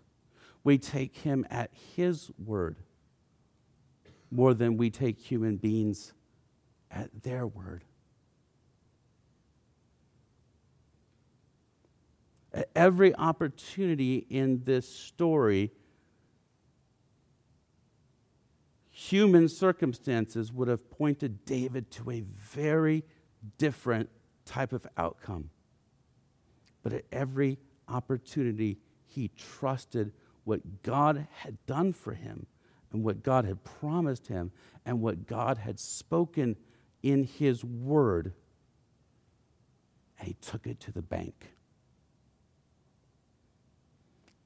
we 0.67 0.79
take 0.79 1.19
him 1.19 1.47
at 1.49 1.71
his 1.95 2.29
word 2.45 2.75
more 4.33 4.53
than 4.53 4.77
we 4.77 4.91
take 4.91 5.17
human 5.17 5.57
beings 5.57 6.12
at 6.91 7.23
their 7.23 7.47
word. 7.47 7.85
At 12.53 12.69
every 12.75 13.14
opportunity 13.14 14.27
in 14.29 14.64
this 14.64 14.89
story, 14.89 15.71
human 18.91 19.49
circumstances 19.49 20.53
would 20.53 20.67
have 20.67 20.91
pointed 20.91 21.45
David 21.45 21.93
to 21.93 22.11
a 22.11 22.23
very 22.23 23.05
different 23.57 24.11
type 24.45 24.73
of 24.73 24.85
outcome. 24.97 25.51
But 26.83 26.93
at 26.93 27.05
every 27.12 27.59
opportunity, 27.87 28.79
he 29.17 29.31
trusted 29.37 30.12
what 30.45 30.83
God 30.85 31.27
had 31.39 31.59
done 31.67 31.93
for 31.93 32.12
him 32.12 32.47
and 32.93 33.03
what 33.03 33.25
God 33.25 33.45
had 33.45 33.64
promised 33.64 34.29
him 34.29 34.53
and 34.85 35.01
what 35.01 35.27
God 35.27 35.59
had 35.59 35.81
spoken 35.81 36.57
in 37.03 37.25
his 37.25 37.64
word. 37.64 38.33
And 40.19 40.29
he 40.29 40.35
took 40.35 40.67
it 40.67 40.79
to 40.81 40.93
the 40.93 41.03
bank. 41.03 41.57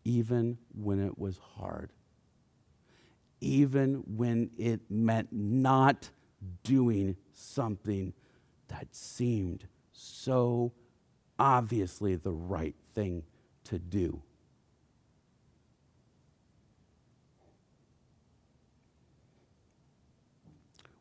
even 0.04 0.58
when 0.74 1.04
it 1.04 1.18
was 1.18 1.38
hard, 1.56 1.92
even 3.40 4.02
when 4.06 4.50
it 4.58 4.80
meant 4.90 5.28
not 5.30 6.10
doing 6.62 7.16
something 7.32 8.12
that 8.68 8.94
seemed 8.94 9.66
so 9.92 10.72
obviously 11.38 12.16
the 12.16 12.32
right 12.32 12.76
thing 12.94 13.22
to 13.64 13.78
do. 13.78 14.22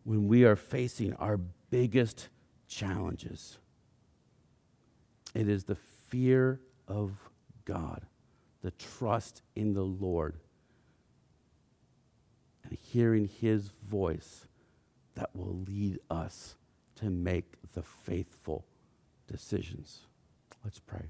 When 0.10 0.28
we 0.28 0.43
are 0.43 0.55
facing 0.55 1.14
our 1.18 1.38
biggest 1.38 2.30
challenges, 2.68 3.60
it 5.36 5.47
is 5.47 5.66
the 5.66 5.76
fear 5.76 6.60
of 6.88 7.30
God, 7.64 8.07
the 8.64 8.72
trust 8.72 9.43
in 9.55 9.74
the 9.74 9.84
Lord, 9.84 10.39
and 12.64 12.76
hearing 12.76 13.28
His 13.28 13.70
voice 13.88 14.47
that 15.14 15.30
will 15.36 15.64
lead 15.68 15.99
us 16.10 16.55
to 16.95 17.12
make 17.12 17.53
the 17.76 17.84
faithful 17.84 18.66
decisions. 19.28 20.07
Let's 20.64 20.80
pray. 20.80 21.05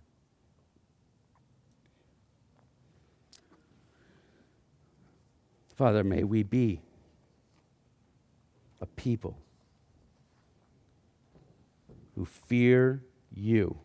Father, 5.78 6.04
may 6.04 6.26
we 6.26 6.44
be 6.44 6.82
a 8.82 8.86
people 8.86 9.38
who 12.16 12.26
fear 12.26 13.04
you 13.34 13.78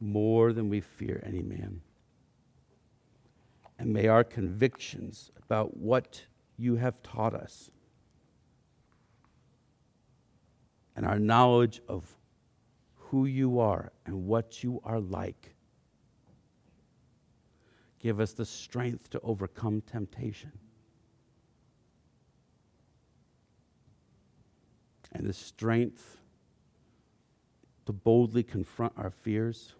more 0.00 0.52
than 0.52 0.68
we 0.68 0.80
fear 0.80 1.22
any 1.24 1.42
man. 1.42 1.80
And 3.78 3.92
may 3.92 4.08
our 4.08 4.24
convictions 4.24 5.30
about 5.42 5.76
what 5.76 6.22
you 6.56 6.76
have 6.76 7.02
taught 7.02 7.34
us 7.34 7.70
and 10.96 11.04
our 11.04 11.18
knowledge 11.18 11.80
of 11.88 12.04
who 12.94 13.26
you 13.26 13.60
are 13.60 13.92
and 14.06 14.26
what 14.26 14.64
you 14.64 14.80
are 14.84 15.00
like 15.00 15.54
give 18.00 18.18
us 18.18 18.32
the 18.32 18.44
strength 18.44 19.10
to 19.10 19.20
overcome 19.20 19.82
temptation 19.82 20.52
and 25.16 25.26
the 25.26 25.32
strength 25.32 26.18
to 27.86 27.92
boldly 27.92 28.42
confront 28.42 28.92
our 28.98 29.10
fears. 29.10 29.72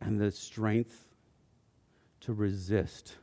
And 0.00 0.18
the 0.18 0.30
strength 0.30 1.04
to 2.20 2.32
resist 2.32 3.16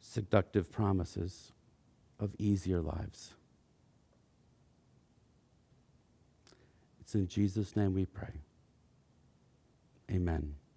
seductive 0.00 0.70
promises 0.70 1.52
of 2.20 2.34
easier 2.38 2.82
lives. 2.82 3.32
It's 7.00 7.14
in 7.14 7.26
Jesus' 7.26 7.74
name 7.74 7.94
we 7.94 8.04
pray. 8.04 8.45
Amen. 10.16 10.65